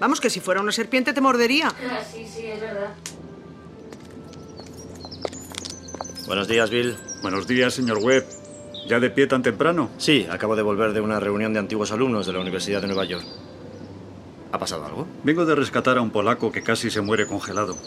Vamos, 0.00 0.20
que 0.20 0.28
si 0.28 0.40
fuera 0.40 0.60
una 0.60 0.72
serpiente 0.72 1.12
te 1.12 1.20
mordería. 1.20 1.68
Ah, 1.68 2.00
sí, 2.12 2.26
sí, 2.26 2.44
es 2.44 2.60
verdad. 2.60 2.92
Buenos 6.26 6.48
días, 6.48 6.70
Bill. 6.70 6.96
Buenos 7.22 7.46
días, 7.46 7.72
señor 7.72 7.98
Webb. 7.98 8.26
¿Ya 8.88 8.98
de 8.98 9.10
pie 9.10 9.28
tan 9.28 9.44
temprano? 9.44 9.90
Sí, 9.96 10.26
acabo 10.28 10.56
de 10.56 10.62
volver 10.62 10.92
de 10.92 11.02
una 11.02 11.20
reunión 11.20 11.52
de 11.52 11.60
antiguos 11.60 11.92
alumnos 11.92 12.26
de 12.26 12.32
la 12.32 12.40
Universidad 12.40 12.80
de 12.80 12.88
Nueva 12.88 13.04
York. 13.04 13.24
¿Ha 14.50 14.58
pasado 14.58 14.84
algo? 14.84 15.06
Vengo 15.22 15.46
de 15.46 15.54
rescatar 15.54 15.98
a 15.98 16.00
un 16.00 16.10
polaco 16.10 16.50
que 16.50 16.64
casi 16.64 16.90
se 16.90 17.00
muere 17.00 17.28
congelado. 17.28 17.78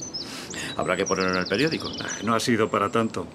Habrá 0.78 0.96
que 0.96 1.06
ponerlo 1.06 1.32
en 1.34 1.40
el 1.40 1.48
periódico. 1.48 1.90
No 2.24 2.34
ha 2.34 2.40
sido 2.40 2.70
para 2.70 2.90
tanto. 2.90 3.28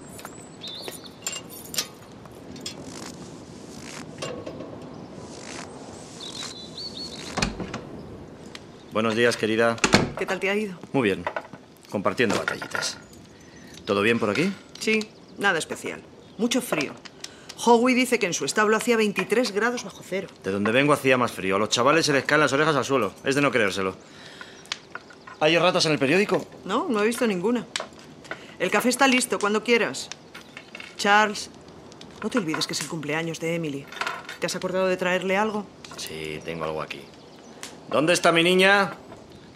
Buenos 8.93 9.15
días, 9.15 9.37
querida. 9.37 9.77
¿Qué 10.19 10.27
tal 10.27 10.41
te 10.41 10.49
ha 10.51 10.57
ido? 10.57 10.79
Muy 10.93 11.03
bien. 11.03 11.25
Compartiendo 11.91 12.37
batallitas. 12.37 12.99
¿Todo 13.85 14.03
bien 14.03 14.19
por 14.19 14.31
aquí? 14.31 14.53
Sí, 14.81 15.01
nada 15.37 15.59
especial. 15.59 16.03
Mucho 16.39 16.61
frío. 16.61 16.93
Howie 17.65 17.95
dice 17.95 18.19
que 18.19 18.27
en 18.27 18.35
su 18.35 18.45
establo 18.45 18.77
hacía 18.77 18.97
23 18.97 19.53
grados 19.53 19.85
bajo 19.85 20.03
cero. 20.03 20.29
De 20.45 20.51
donde 20.51 20.73
vengo 20.73 20.93
hacía 20.93 21.19
más 21.19 21.33
frío. 21.33 21.57
A 21.57 21.59
los 21.59 21.69
chavales 21.69 22.07
se 22.07 22.13
les 22.13 22.25
caen 22.25 22.41
las 22.41 22.53
orejas 22.53 22.77
al 22.77 22.85
suelo. 22.85 23.13
Es 23.25 23.35
de 23.35 23.43
no 23.43 23.51
creérselo. 23.51 23.95
¿Hay 25.41 25.57
ratas 25.59 25.85
en 25.87 25.93
el 25.93 25.99
periódico? 25.99 26.47
No, 26.65 26.87
no 26.89 27.03
he 27.03 27.07
visto 27.07 27.27
ninguna. 27.27 27.67
El 28.59 28.71
café 28.71 28.89
está 28.89 29.07
listo, 29.07 29.39
cuando 29.39 29.63
quieras. 29.63 30.09
Charles, 30.97 31.51
no 32.23 32.31
te 32.31 32.39
olvides 32.39 32.67
que 32.67 32.73
es 32.73 32.81
el 32.81 32.89
cumpleaños 32.89 33.39
de 33.39 33.55
Emily. 33.55 33.87
¿Te 34.41 34.47
has 34.47 34.57
acordado 34.57 34.87
de 34.87 34.97
traerle 34.97 35.37
algo? 35.37 35.67
Sí, 35.97 36.41
tengo 36.45 36.65
algo 36.65 36.83
aquí. 36.83 37.01
¿Dónde 37.91 38.13
está 38.13 38.33
mi 38.33 38.43
niña? 38.43 38.93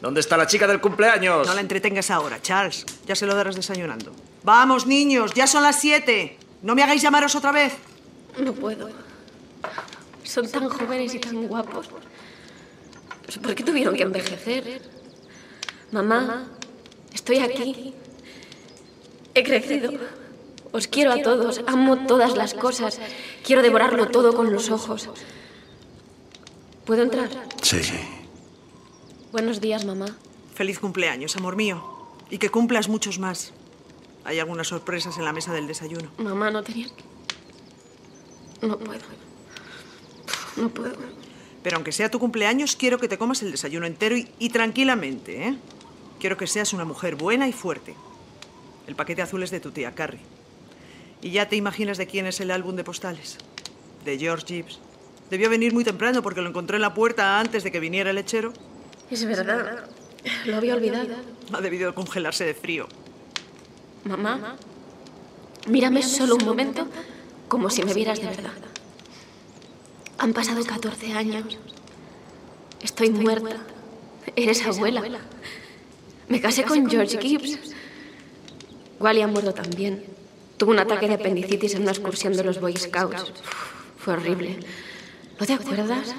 ¿Dónde 0.01 0.21
está 0.21 0.37
la 0.37 0.47
chica 0.47 0.67
del 0.67 0.81
cumpleaños? 0.81 1.47
No 1.47 1.55
la 1.55 1.61
entretengas 1.61 2.11
ahora, 2.11 2.41
Charles. 2.41 2.85
Ya 3.07 3.15
se 3.15 3.27
lo 3.27 3.35
darás 3.35 3.55
desayunando. 3.55 4.13
Vamos, 4.43 4.87
niños, 4.87 5.33
ya 5.35 5.47
son 5.47 5.63
las 5.63 5.79
siete. 5.79 6.39
No 6.63 6.75
me 6.75 6.83
hagáis 6.83 7.03
llamaros 7.03 7.35
otra 7.37 7.53
vez. 7.53 7.75
No 8.39 8.53
puedo. 8.53 8.91
Son 10.25 10.51
tan 10.51 10.69
jóvenes 10.69 11.15
y 11.15 11.19
tan 11.19 11.47
guapos. 11.47 11.89
¿Por 13.43 13.55
qué 13.55 13.63
tuvieron 13.63 13.95
que 13.95 14.03
envejecer? 14.03 14.83
Mamá, 15.93 16.49
estoy 17.13 17.39
aquí. 17.39 17.95
He 19.35 19.43
crecido. 19.45 19.93
Os 20.73 20.89
quiero 20.89 21.13
a 21.13 21.23
todos. 21.23 21.61
Amo 21.67 22.07
todas 22.07 22.37
las 22.37 22.55
cosas. 22.55 22.99
Quiero 23.45 23.63
devorarlo 23.63 24.09
todo 24.09 24.35
con 24.35 24.53
los 24.53 24.71
ojos. 24.71 25.11
¿Puedo 26.85 27.03
entrar? 27.03 27.29
Sí. 27.63 27.81
Buenos 29.33 29.63
días, 29.63 29.87
mamá. 29.87 30.15
Feliz 30.55 30.79
cumpleaños, 30.79 31.37
amor 31.37 31.57
mío. 31.57 31.83
Y 32.29 32.37
que 32.37 32.51
cumplas 32.51 32.91
muchos 32.91 33.19
más. 33.19 33.55
Hay 34.25 34.39
algunas 34.39 34.69
sorpresas 34.69 35.17
en 35.17 35.25
la 35.25 35.33
mesa 35.33 35.55
del 35.55 35.67
desayuno. 35.67 36.11
Mamá, 36.19 36.51
no 36.51 36.63
tenía... 36.63 36.87
No 38.61 38.79
puedo. 38.79 39.01
No 40.57 40.69
puedo. 40.69 40.97
Pero 41.63 41.77
aunque 41.77 41.93
sea 41.93 42.11
tu 42.11 42.19
cumpleaños, 42.19 42.77
quiero 42.77 42.99
que 42.99 43.09
te 43.09 43.17
comas 43.17 43.41
el 43.43 43.53
desayuno 43.53 43.87
entero 43.87 44.19
y, 44.19 44.29
y 44.39 44.51
tranquilamente, 44.51 45.49
¿eh? 45.49 45.57
Quiero 46.21 46.37
que 46.37 46.47
seas 46.47 46.75
una 46.75 46.85
mujer 46.85 47.17
buena 47.17 47.49
y 47.49 47.53
fuerte. 47.53 47.95
El 48.87 48.97
paquete 48.97 49.23
azul 49.23 49.43
es 49.43 49.51
de 49.51 49.61
tu 49.61 49.71
tía 49.71 49.95
Carrie. 49.95 50.21
¿Y 51.23 51.31
ya 51.31 51.49
te 51.49 51.57
imaginas 51.57 51.97
de 51.97 52.07
quién 52.07 52.27
es 52.27 52.39
el 52.41 52.51
álbum 52.51 52.77
de 52.77 52.85
postales? 52.85 53.39
De 54.05 54.19
George 54.19 54.47
Gibbs. 54.47 54.79
Debió 55.31 55.49
venir 55.49 55.73
muy 55.73 55.85
temprano 55.85 56.23
porque 56.23 56.43
lo 56.43 56.51
encontré 56.51 56.77
en 56.77 56.83
la 56.83 56.93
puerta 56.93 57.41
antes 57.41 57.65
de 57.65 57.73
que 57.73 57.81
viniera 57.81 58.11
el 58.11 58.17
lechero. 58.17 58.53
Es 59.13 59.27
verdad. 59.27 59.85
Lo 60.47 60.57
había 60.57 60.75
olvidado. 60.75 61.15
Ha 61.53 61.61
debido 61.61 61.91
de 61.91 61.95
congelarse 61.95 62.47
de 62.47 62.55
frío. 62.55 62.89
Mamá, 64.05 64.57
mírame 65.69 66.03
solo 66.03 66.37
un 66.37 66.47
momento 66.47 66.89
como 67.47 67.69
si 67.69 67.85
me 67.85 67.93
vieras 67.93 68.21
de 68.21 68.29
verdad. 68.29 68.55
Han 70.17 70.33
pasado 70.33 70.65
14 70.65 71.13
años. 71.13 71.59
Estoy 72.81 73.11
muerta. 73.11 73.59
Eres 74.35 74.65
abuela. 74.65 75.03
Me 76.29 76.41
casé 76.41 76.63
con 76.65 76.89
George 76.89 77.19
Gibbs. 77.19 77.59
Wally 78.99 79.21
ha 79.21 79.27
muerto 79.27 79.53
también. 79.53 80.07
Tuvo 80.57 80.71
un 80.71 80.79
ataque 80.79 81.07
de 81.07 81.15
apendicitis 81.15 81.75
en 81.75 81.83
una 81.83 81.91
excursión 81.91 82.33
de 82.33 82.45
los 82.45 82.63
Boy 82.63 82.79
Scouts. 82.79 83.31
Fue 83.99 84.15
horrible. 84.15 84.59
¿No 85.39 85.45
te 85.45 85.53
acuerdas? 85.53 86.15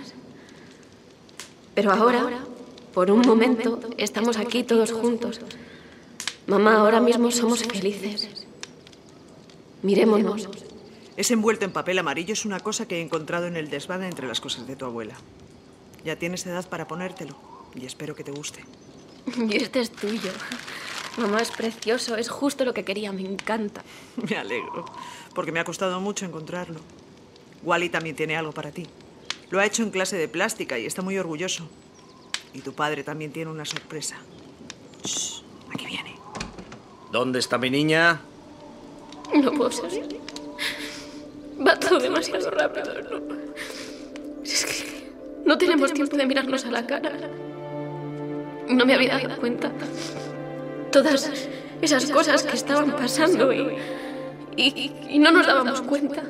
Pero 1.74 1.92
ahora, 1.92 2.44
por 2.94 3.10
un 3.12 3.22
momento, 3.22 3.80
estamos 3.98 4.38
aquí 4.38 4.64
todos 4.64 4.92
juntos. 4.92 5.40
Mamá, 6.48 6.76
ahora 6.76 7.00
mismo 7.00 7.32
somos 7.32 7.64
felices. 7.64 8.46
Mirémonos. 9.82 10.48
Ese 11.16 11.34
envuelto 11.34 11.66
en 11.66 11.72
papel 11.72 12.00
amarillo 12.00 12.34
es 12.34 12.46
una 12.46 12.60
cosa 12.60 12.88
que 12.88 12.98
he 12.98 13.02
encontrado 13.02 13.48
en 13.48 13.56
el 13.56 13.70
desván 13.70 14.04
entre 14.04 14.28
las 14.28 14.42
cosas 14.42 14.68
de 14.68 14.76
tu 14.76 14.86
abuela. 14.86 15.16
Ya 16.04 16.18
tienes 16.18 16.46
edad 16.46 16.68
para 16.68 16.88
ponértelo 16.88 17.36
y 17.76 17.86
espero 17.86 18.16
que 18.16 18.24
te 18.24 18.32
guste. 18.32 18.64
Y 19.50 19.56
este 19.56 19.80
es 19.80 19.92
tuyo. 19.92 20.32
Mamá, 21.18 21.42
es 21.42 21.52
precioso, 21.52 22.18
es 22.18 22.30
justo 22.30 22.66
lo 22.66 22.74
que 22.74 22.84
quería, 22.84 23.12
me 23.12 23.22
encanta. 23.22 23.84
Me 24.30 24.36
alegro, 24.36 24.86
porque 25.36 25.52
me 25.52 25.60
ha 25.60 25.64
costado 25.64 26.02
mucho 26.02 26.26
encontrarlo. 26.26 26.80
Wally 27.62 27.90
también 27.90 28.16
tiene 28.16 28.36
algo 28.36 28.52
para 28.52 28.72
ti. 28.72 28.88
Lo 29.50 29.60
ha 29.60 29.66
hecho 29.66 29.84
en 29.84 29.92
clase 29.92 30.18
de 30.18 30.28
plástica 30.28 30.80
y 30.80 30.86
está 30.86 31.02
muy 31.02 31.18
orgulloso. 31.18 31.70
Y 32.54 32.62
tu 32.62 32.74
padre 32.74 33.04
también 33.04 33.32
tiene 33.32 33.50
una 33.52 33.66
sorpresa. 33.66 34.18
Shh, 35.04 35.42
aquí 35.74 35.86
viene. 35.86 36.16
¿Dónde 37.12 37.40
está 37.40 37.58
mi 37.58 37.70
niña? 37.70 38.22
No 39.34 39.52
puedo 39.52 39.72
salir. 39.72 40.20
Va 41.66 41.80
todo 41.80 42.00
demasiado 42.00 42.52
rápido. 42.52 42.94
¿no? 42.94 43.36
Es 44.44 44.66
que 44.66 45.12
no 45.46 45.58
tenemos 45.58 45.94
tiempo 45.94 46.16
de 46.16 46.26
mirarnos 46.26 46.66
a 46.66 46.72
la 46.72 46.86
cara. 46.86 47.12
No 48.68 48.86
me 48.86 48.94
había 48.94 49.18
dado 49.18 49.38
cuenta. 49.40 49.72
Todas 50.92 51.32
esas 51.82 52.12
cosas 52.12 52.44
que 52.44 52.56
estaban 52.56 52.92
pasando 52.92 53.52
y, 53.52 53.78
y, 54.56 54.96
y 55.10 55.20
no 55.20 55.32
nos 55.32 55.48
dábamos 55.48 55.82
cuenta. 55.82 56.24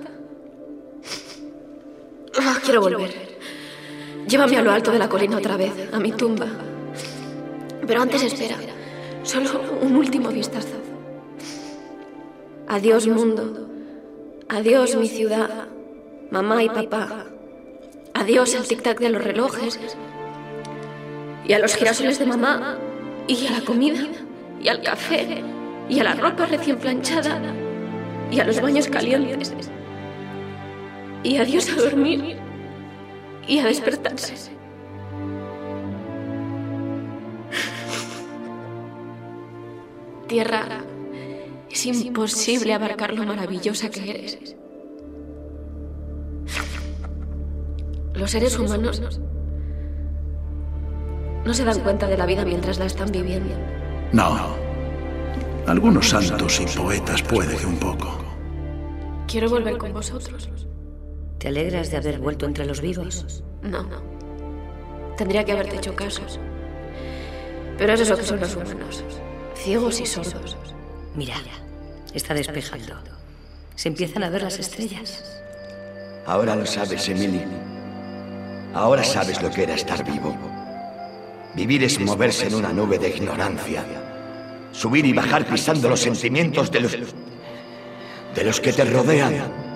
Ah, 2.39 2.57
quiero 2.63 2.81
volver. 2.81 3.32
Llévame 4.27 4.57
a 4.57 4.61
lo 4.61 4.71
alto 4.71 4.91
de 4.91 4.99
la 4.99 5.09
colina 5.09 5.37
otra 5.37 5.57
vez, 5.57 5.73
a 5.91 5.99
mi 5.99 6.11
tumba. 6.11 6.47
Pero 7.85 8.01
antes 8.01 8.23
espera, 8.23 8.55
solo 9.23 9.49
un 9.81 9.95
último 9.95 10.29
vistazo. 10.29 10.77
Adiós 12.67 13.07
mundo. 13.07 13.67
Adiós 14.49 14.95
mi 14.95 15.07
ciudad, 15.07 15.67
mamá 16.31 16.63
y 16.63 16.69
papá. 16.69 17.25
Adiós 18.13 18.53
el 18.53 18.63
tic-tac 18.63 18.99
de 18.99 19.09
los 19.09 19.23
relojes. 19.23 19.79
Y 21.45 21.53
a 21.53 21.59
los 21.59 21.75
girasoles 21.75 22.19
de 22.19 22.25
mamá. 22.25 22.77
Y 23.27 23.47
a 23.47 23.51
la 23.51 23.61
comida. 23.61 24.05
Y 24.61 24.69
al 24.69 24.81
café. 24.81 25.43
Y 25.89 25.99
a 25.99 26.03
la 26.03 26.15
ropa 26.15 26.45
recién 26.45 26.77
planchada. 26.77 27.41
Y 28.31 28.39
a 28.39 28.45
los 28.45 28.61
baños 28.61 28.87
calientes. 28.87 29.53
Y 31.23 31.37
adiós 31.37 31.69
a 31.69 31.81
dormir. 31.81 32.42
Y 33.47 33.59
a 33.59 33.65
despertarse. 33.65 34.35
Tierra, 40.27 40.83
es 41.69 41.85
imposible 41.85 42.73
abarcar 42.73 43.13
lo 43.13 43.23
maravillosa 43.23 43.89
que 43.89 44.09
eres. 44.09 44.55
Los 48.13 48.31
seres 48.31 48.57
humanos 48.57 49.19
no 51.45 51.53
se 51.53 51.65
dan 51.65 51.79
cuenta 51.81 52.07
de 52.07 52.17
la 52.17 52.25
vida 52.25 52.45
mientras 52.45 52.79
la 52.79 52.85
están 52.85 53.11
viviendo. 53.11 53.53
No. 54.13 54.55
Algunos 55.67 56.09
santos 56.09 56.61
y 56.61 56.77
poetas 56.77 57.21
puede 57.23 57.57
que 57.57 57.65
un 57.65 57.77
poco. 57.77 58.17
Quiero 59.27 59.49
volver 59.49 59.77
con 59.77 59.93
vosotros. 59.93 60.49
¿Te 61.43 61.49
alegras 61.49 61.91
de 61.91 61.97
haber 61.97 62.19
vuelto 62.19 62.45
entre 62.45 62.65
los 62.65 62.79
vivos? 62.79 63.43
No. 63.61 63.85
Tendría 65.17 65.43
que 65.43 65.51
haberte 65.51 65.75
hecho 65.75 65.93
caso. 65.93 66.21
Pero 67.77 67.91
eso 67.91 68.03
es 68.03 68.09
lo 68.09 68.15
que 68.15 68.23
son 68.23 68.39
los 68.39 68.55
humanos. 68.55 69.03
Ciegos 69.53 69.99
y 69.99 70.05
sordos. 70.05 70.55
Mira, 71.13 71.35
está 72.13 72.33
despejando. 72.33 72.95
Se 73.75 73.89
empiezan 73.89 74.23
a 74.23 74.29
ver 74.29 74.43
las 74.43 74.57
estrellas. 74.57 75.21
Ahora 76.25 76.55
lo 76.55 76.65
sabes, 76.65 77.09
Emily. 77.09 77.43
Ahora 78.73 79.03
sabes 79.03 79.41
lo 79.41 79.51
que 79.51 79.63
era 79.63 79.73
estar 79.73 80.01
vivo. 80.09 80.33
Vivir 81.55 81.83
es 81.83 81.99
moverse 81.99 82.47
en 82.47 82.55
una 82.55 82.71
nube 82.71 82.97
de 82.97 83.09
ignorancia. 83.09 83.83
Subir 84.71 85.05
y 85.05 85.11
bajar 85.11 85.45
pisando 85.45 85.89
los 85.89 85.99
sentimientos 85.99 86.71
de 86.71 86.79
los... 86.79 86.93
de 86.93 88.43
los 88.45 88.61
que 88.61 88.71
te 88.71 88.85
rodean. 88.85 89.72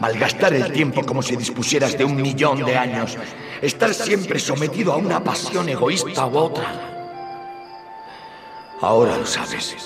Malgastar 0.00 0.52
el 0.54 0.72
tiempo 0.72 1.04
como 1.04 1.22
si 1.22 1.36
dispusieras 1.36 1.96
de 1.96 2.04
un 2.04 2.20
millón 2.20 2.64
de 2.64 2.76
años. 2.76 3.16
Estar 3.62 3.94
siempre 3.94 4.38
sometido 4.38 4.92
a 4.92 4.96
una 4.96 5.22
pasión 5.22 5.68
egoísta 5.68 6.26
u 6.26 6.36
otra. 6.36 6.90
Ahora 8.80 9.16
lo 9.16 9.26
sabes. 9.26 9.76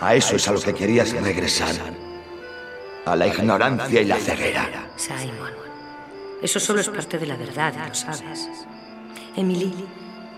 A 0.00 0.14
eso 0.14 0.36
es 0.36 0.48
a 0.48 0.52
lo 0.52 0.60
que 0.60 0.74
querías 0.74 1.12
regresar. 1.12 1.74
A 3.04 3.16
la 3.16 3.26
ignorancia 3.26 4.00
y 4.00 4.04
la 4.04 4.16
ceguera. 4.16 4.90
Simon, 4.96 5.52
eso 6.42 6.60
solo 6.60 6.80
es 6.80 6.88
parte 6.88 7.18
de 7.18 7.26
la 7.26 7.36
verdad, 7.36 7.74
lo 7.88 7.94
sabes. 7.94 8.48
Emily, 9.36 9.72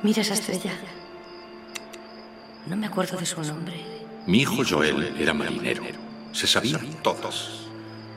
mira 0.03 0.23
esa 0.23 0.35
estrella. 0.35 0.73
No 2.67 2.77
me 2.77 2.87
acuerdo 2.87 3.19
de 3.19 3.27
su 3.27 3.41
nombre. 3.43 3.75
Mi 4.27 4.41
hijo 4.43 4.63
Joel 4.69 5.15
era 5.19 5.33
marinero. 5.33 5.83
Se 6.33 6.47
sabía 6.47 6.79
todas. 7.03 7.60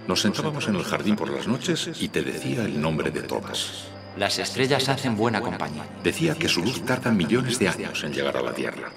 Nos 0.07 0.21
sentábamos 0.21 0.67
en 0.67 0.75
el 0.75 0.83
jardín 0.83 1.15
por 1.15 1.29
las 1.29 1.47
noches 1.47 1.89
y 1.99 2.09
te 2.09 2.21
decía 2.21 2.63
el 2.63 2.81
nombre 2.81 3.09
de 3.09 3.21
todas. 3.21 3.85
Las 4.17 4.37
estrellas 4.37 4.89
hacen 4.89 5.15
buena 5.15 5.41
compañía. 5.41 5.85
Decía 6.03 6.35
que 6.35 6.47
su 6.47 6.61
luz 6.61 6.83
tarda 6.85 7.11
millones 7.11 7.57
de 7.57 7.69
años 7.69 8.03
en 8.03 8.13
llegar 8.13 8.37
a 8.37 8.41
la 8.41 8.53
Tierra. 8.53 8.91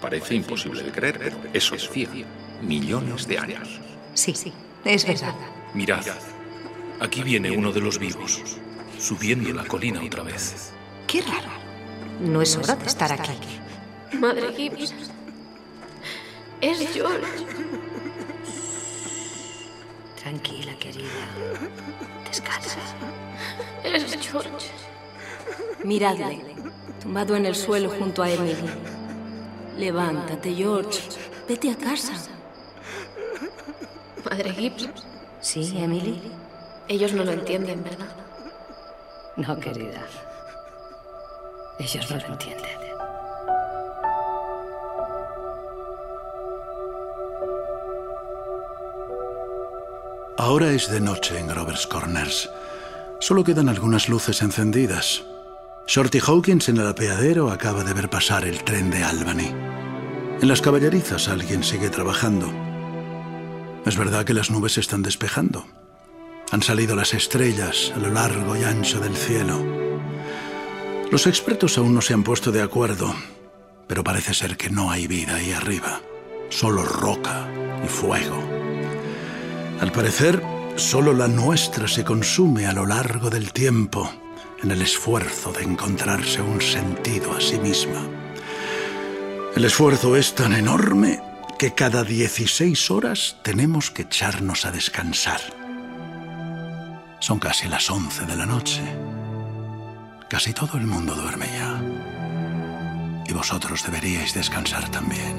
Parece 0.00 0.34
imposible 0.34 0.82
de 0.82 0.90
creer, 0.90 1.18
pero 1.18 1.36
eso 1.52 1.74
decía. 1.74 2.08
Millones 2.62 3.28
de 3.28 3.38
años. 3.38 3.80
Sí, 4.14 4.34
sí, 4.34 4.52
es 4.84 5.06
verdad. 5.06 5.34
Mirad, 5.74 6.04
aquí 7.00 7.22
viene 7.22 7.50
uno 7.50 7.72
de 7.72 7.80
los 7.80 7.98
vivos, 7.98 8.42
subiendo 8.98 9.52
la 9.52 9.64
colina 9.64 10.02
otra 10.02 10.22
vez. 10.22 10.72
Qué 11.06 11.20
raro. 11.22 11.50
No 12.20 12.40
es 12.42 12.56
hora 12.56 12.76
de 12.76 12.86
estar 12.86 13.12
aquí. 13.12 13.60
Madre 14.18 14.52
Gibbs. 14.54 14.94
Es 16.60 16.78
George. 16.92 17.20
Tranquila, 20.24 20.72
querida. 20.78 21.26
Descansa. 22.26 22.78
Es 23.84 24.16
George. 24.26 24.70
Miradle, 25.84 26.40
tumbado 27.02 27.36
en 27.36 27.44
el 27.44 27.54
suelo 27.54 27.90
junto 27.90 28.22
a 28.22 28.30
Emily. 28.30 28.56
Levántate, 29.76 30.54
George. 30.54 31.02
Vete 31.46 31.70
a 31.72 31.76
casa. 31.76 32.14
Madre 34.24 34.50
Gibbs. 34.52 34.88
Sí, 35.42 35.74
Emily. 35.76 36.18
Ellos 36.88 37.12
no 37.12 37.22
lo 37.22 37.32
entienden, 37.32 37.84
¿verdad? 37.84 38.16
No, 39.36 39.60
querida. 39.60 40.06
Ellos 41.78 42.10
no 42.10 42.16
lo 42.16 42.26
entienden. 42.28 42.83
Ahora 50.44 50.72
es 50.72 50.90
de 50.90 51.00
noche 51.00 51.38
en 51.38 51.48
Grover's 51.48 51.86
Corners. 51.86 52.50
Solo 53.18 53.44
quedan 53.44 53.70
algunas 53.70 54.10
luces 54.10 54.42
encendidas. 54.42 55.24
Shorty 55.88 56.18
Hawkins 56.20 56.68
en 56.68 56.76
el 56.76 56.86
apeadero 56.86 57.50
acaba 57.50 57.82
de 57.82 57.94
ver 57.94 58.10
pasar 58.10 58.44
el 58.44 58.62
tren 58.62 58.90
de 58.90 59.02
Albany. 59.02 59.54
En 60.42 60.46
las 60.46 60.60
caballerizas 60.60 61.28
alguien 61.28 61.64
sigue 61.64 61.88
trabajando. 61.88 62.52
Es 63.86 63.96
verdad 63.96 64.26
que 64.26 64.34
las 64.34 64.50
nubes 64.50 64.74
se 64.74 64.80
están 64.80 65.00
despejando. 65.00 65.64
Han 66.52 66.62
salido 66.62 66.94
las 66.94 67.14
estrellas 67.14 67.90
a 67.96 67.98
lo 67.98 68.10
largo 68.10 68.54
y 68.54 68.64
ancho 68.64 69.00
del 69.00 69.16
cielo. 69.16 69.64
Los 71.10 71.26
expertos 71.26 71.78
aún 71.78 71.94
no 71.94 72.02
se 72.02 72.12
han 72.12 72.22
puesto 72.22 72.52
de 72.52 72.60
acuerdo, 72.60 73.14
pero 73.86 74.04
parece 74.04 74.34
ser 74.34 74.58
que 74.58 74.68
no 74.68 74.90
hay 74.90 75.06
vida 75.06 75.36
ahí 75.36 75.52
arriba, 75.52 76.02
solo 76.50 76.84
roca 76.84 77.48
y 77.82 77.88
fuego. 77.88 78.63
Al 79.80 79.92
parecer, 79.92 80.42
solo 80.76 81.12
la 81.12 81.28
nuestra 81.28 81.88
se 81.88 82.04
consume 82.04 82.66
a 82.66 82.72
lo 82.72 82.86
largo 82.86 83.28
del 83.30 83.52
tiempo 83.52 84.10
en 84.62 84.70
el 84.70 84.82
esfuerzo 84.82 85.52
de 85.52 85.64
encontrarse 85.64 86.40
un 86.40 86.60
sentido 86.60 87.34
a 87.36 87.40
sí 87.40 87.58
misma. 87.58 88.00
El 89.56 89.64
esfuerzo 89.64 90.16
es 90.16 90.34
tan 90.34 90.52
enorme 90.52 91.20
que 91.58 91.74
cada 91.74 92.02
16 92.02 92.90
horas 92.90 93.36
tenemos 93.42 93.90
que 93.90 94.02
echarnos 94.02 94.64
a 94.64 94.70
descansar. 94.72 95.40
Son 97.20 97.38
casi 97.38 97.68
las 97.68 97.90
11 97.90 98.26
de 98.26 98.36
la 98.36 98.46
noche. 98.46 98.82
Casi 100.28 100.52
todo 100.52 100.78
el 100.78 100.86
mundo 100.86 101.14
duerme 101.14 101.46
ya. 101.46 101.80
Y 103.26 103.32
vosotros 103.32 103.84
deberíais 103.84 104.34
descansar 104.34 104.88
también. 104.90 105.36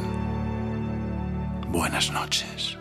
Buenas 1.70 2.12
noches. 2.12 2.78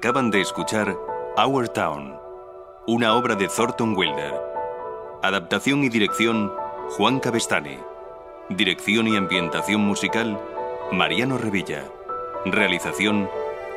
Acaban 0.00 0.30
de 0.30 0.40
escuchar 0.40 0.96
Our 1.36 1.68
Town, 1.68 2.14
una 2.86 3.12
obra 3.12 3.34
de 3.34 3.48
Thornton 3.48 3.94
Wilder. 3.94 4.32
Adaptación 5.22 5.84
y 5.84 5.90
dirección 5.90 6.50
Juan 6.96 7.20
Cabestani. 7.20 7.76
Dirección 8.48 9.08
y 9.08 9.16
ambientación 9.18 9.82
musical, 9.82 10.40
Mariano 10.90 11.36
Revilla. 11.36 11.84
Realización, 12.46 13.28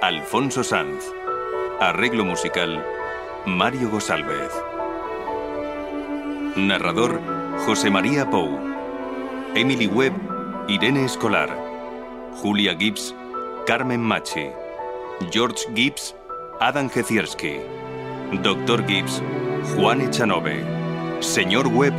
Alfonso 0.01 0.63
Sanz. 0.63 1.03
Arreglo 1.81 2.23
musical, 2.23 2.81
Mario 3.45 3.89
Gosalvez. 3.89 4.53
Narrador, 6.55 7.19
José 7.65 7.89
María 7.91 8.29
Pou. 8.29 8.47
Emily 9.55 9.87
Webb, 9.87 10.13
Irene 10.69 11.03
Escolar. 11.03 11.49
Julia 12.41 12.75
Gibbs, 12.75 13.13
Carmen 13.65 13.99
Machi. 13.99 14.62
George 15.31 15.65
Gibbs, 15.73 16.15
Adam 16.59 16.89
Gecierski. 16.89 17.59
Doctor 18.41 18.85
Gibbs, 18.85 19.21
Juan 19.75 20.01
Echanove. 20.01 20.63
Señor 21.21 21.67
Webb, 21.67 21.93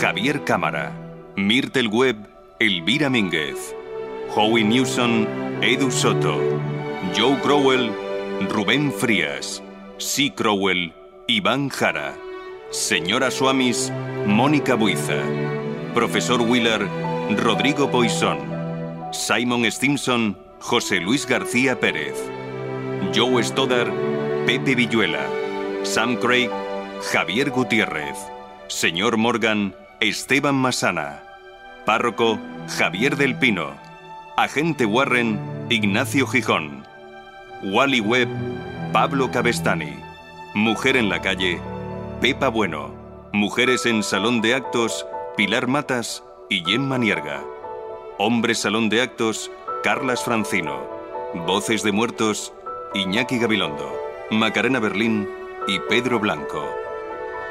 Javier 0.00 0.44
Cámara. 0.44 0.92
Myrtle 1.36 1.88
Webb, 1.88 2.26
Elvira 2.58 3.10
Mínguez. 3.10 3.74
Howie 4.34 4.64
Newson, 4.64 5.26
Edu 5.62 5.90
Soto. 5.90 6.38
Joe 7.16 7.38
Crowell, 7.42 7.90
Rubén 8.48 8.92
Frías. 8.92 9.62
C. 9.98 10.32
Crowell, 10.34 10.92
Iván 11.26 11.68
Jara. 11.68 12.14
Señora 12.70 13.30
Suamis, 13.30 13.92
Mónica 14.26 14.74
Buiza. 14.74 15.22
Profesor 15.94 16.40
Wheeler, 16.40 16.88
Rodrigo 17.36 17.90
Poisson. 17.90 18.38
Simon 19.12 19.64
Stimson, 19.70 20.36
José 20.60 21.00
Luis 21.00 21.26
García 21.26 21.78
Pérez. 21.78 22.33
Joe 23.14 23.44
Stoddard, 23.44 23.92
Pepe 24.44 24.74
Villuela. 24.74 25.24
Sam 25.84 26.16
Craig, 26.16 26.50
Javier 27.12 27.50
Gutiérrez. 27.50 28.16
Señor 28.66 29.18
Morgan, 29.18 29.72
Esteban 30.00 30.56
Masana. 30.56 31.22
Párroco, 31.86 32.40
Javier 32.76 33.16
del 33.16 33.38
Pino. 33.38 33.76
Agente 34.36 34.84
Warren, 34.84 35.38
Ignacio 35.70 36.26
Gijón. 36.26 36.84
Wally 37.62 38.00
Webb, 38.00 38.28
Pablo 38.92 39.30
Cabestani. 39.30 39.94
Mujer 40.54 40.96
en 40.96 41.08
la 41.08 41.20
calle, 41.22 41.60
Pepa 42.20 42.48
Bueno. 42.48 42.92
Mujeres 43.32 43.86
en 43.86 44.02
Salón 44.02 44.40
de 44.40 44.54
Actos, 44.54 45.06
Pilar 45.36 45.68
Matas 45.68 46.24
y 46.50 46.64
Gemma 46.64 46.98
Nierga. 46.98 47.44
Hombres 48.18 48.58
Salón 48.58 48.88
de 48.88 49.02
Actos, 49.02 49.52
Carlas 49.84 50.24
Francino. 50.24 50.82
Voces 51.46 51.84
de 51.84 51.92
Muertos, 51.92 52.52
Iñaki 52.94 53.38
Gabilondo. 53.40 53.92
Macarena 54.30 54.78
Berlín 54.78 55.28
y 55.66 55.80
Pedro 55.80 56.20
Blanco. 56.20 56.64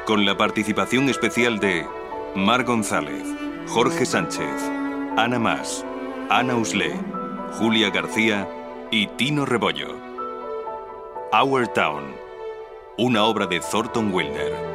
Con 0.06 0.24
la 0.24 0.36
participación 0.38 1.10
especial 1.10 1.60
de 1.60 1.86
Mar 2.34 2.64
González, 2.64 3.22
Jorge 3.68 4.06
Sánchez, 4.06 4.62
Ana 5.18 5.38
Mas, 5.38 5.84
Ana 6.30 6.56
Uslé, 6.56 6.98
Julia 7.58 7.90
García 7.90 8.48
y 8.90 9.06
Tino 9.06 9.44
Rebollo. 9.44 9.98
Our 11.32 11.68
Town, 11.68 12.14
una 12.96 13.24
obra 13.24 13.46
de 13.46 13.60
Thornton 13.60 14.14
Wilder. 14.14 14.73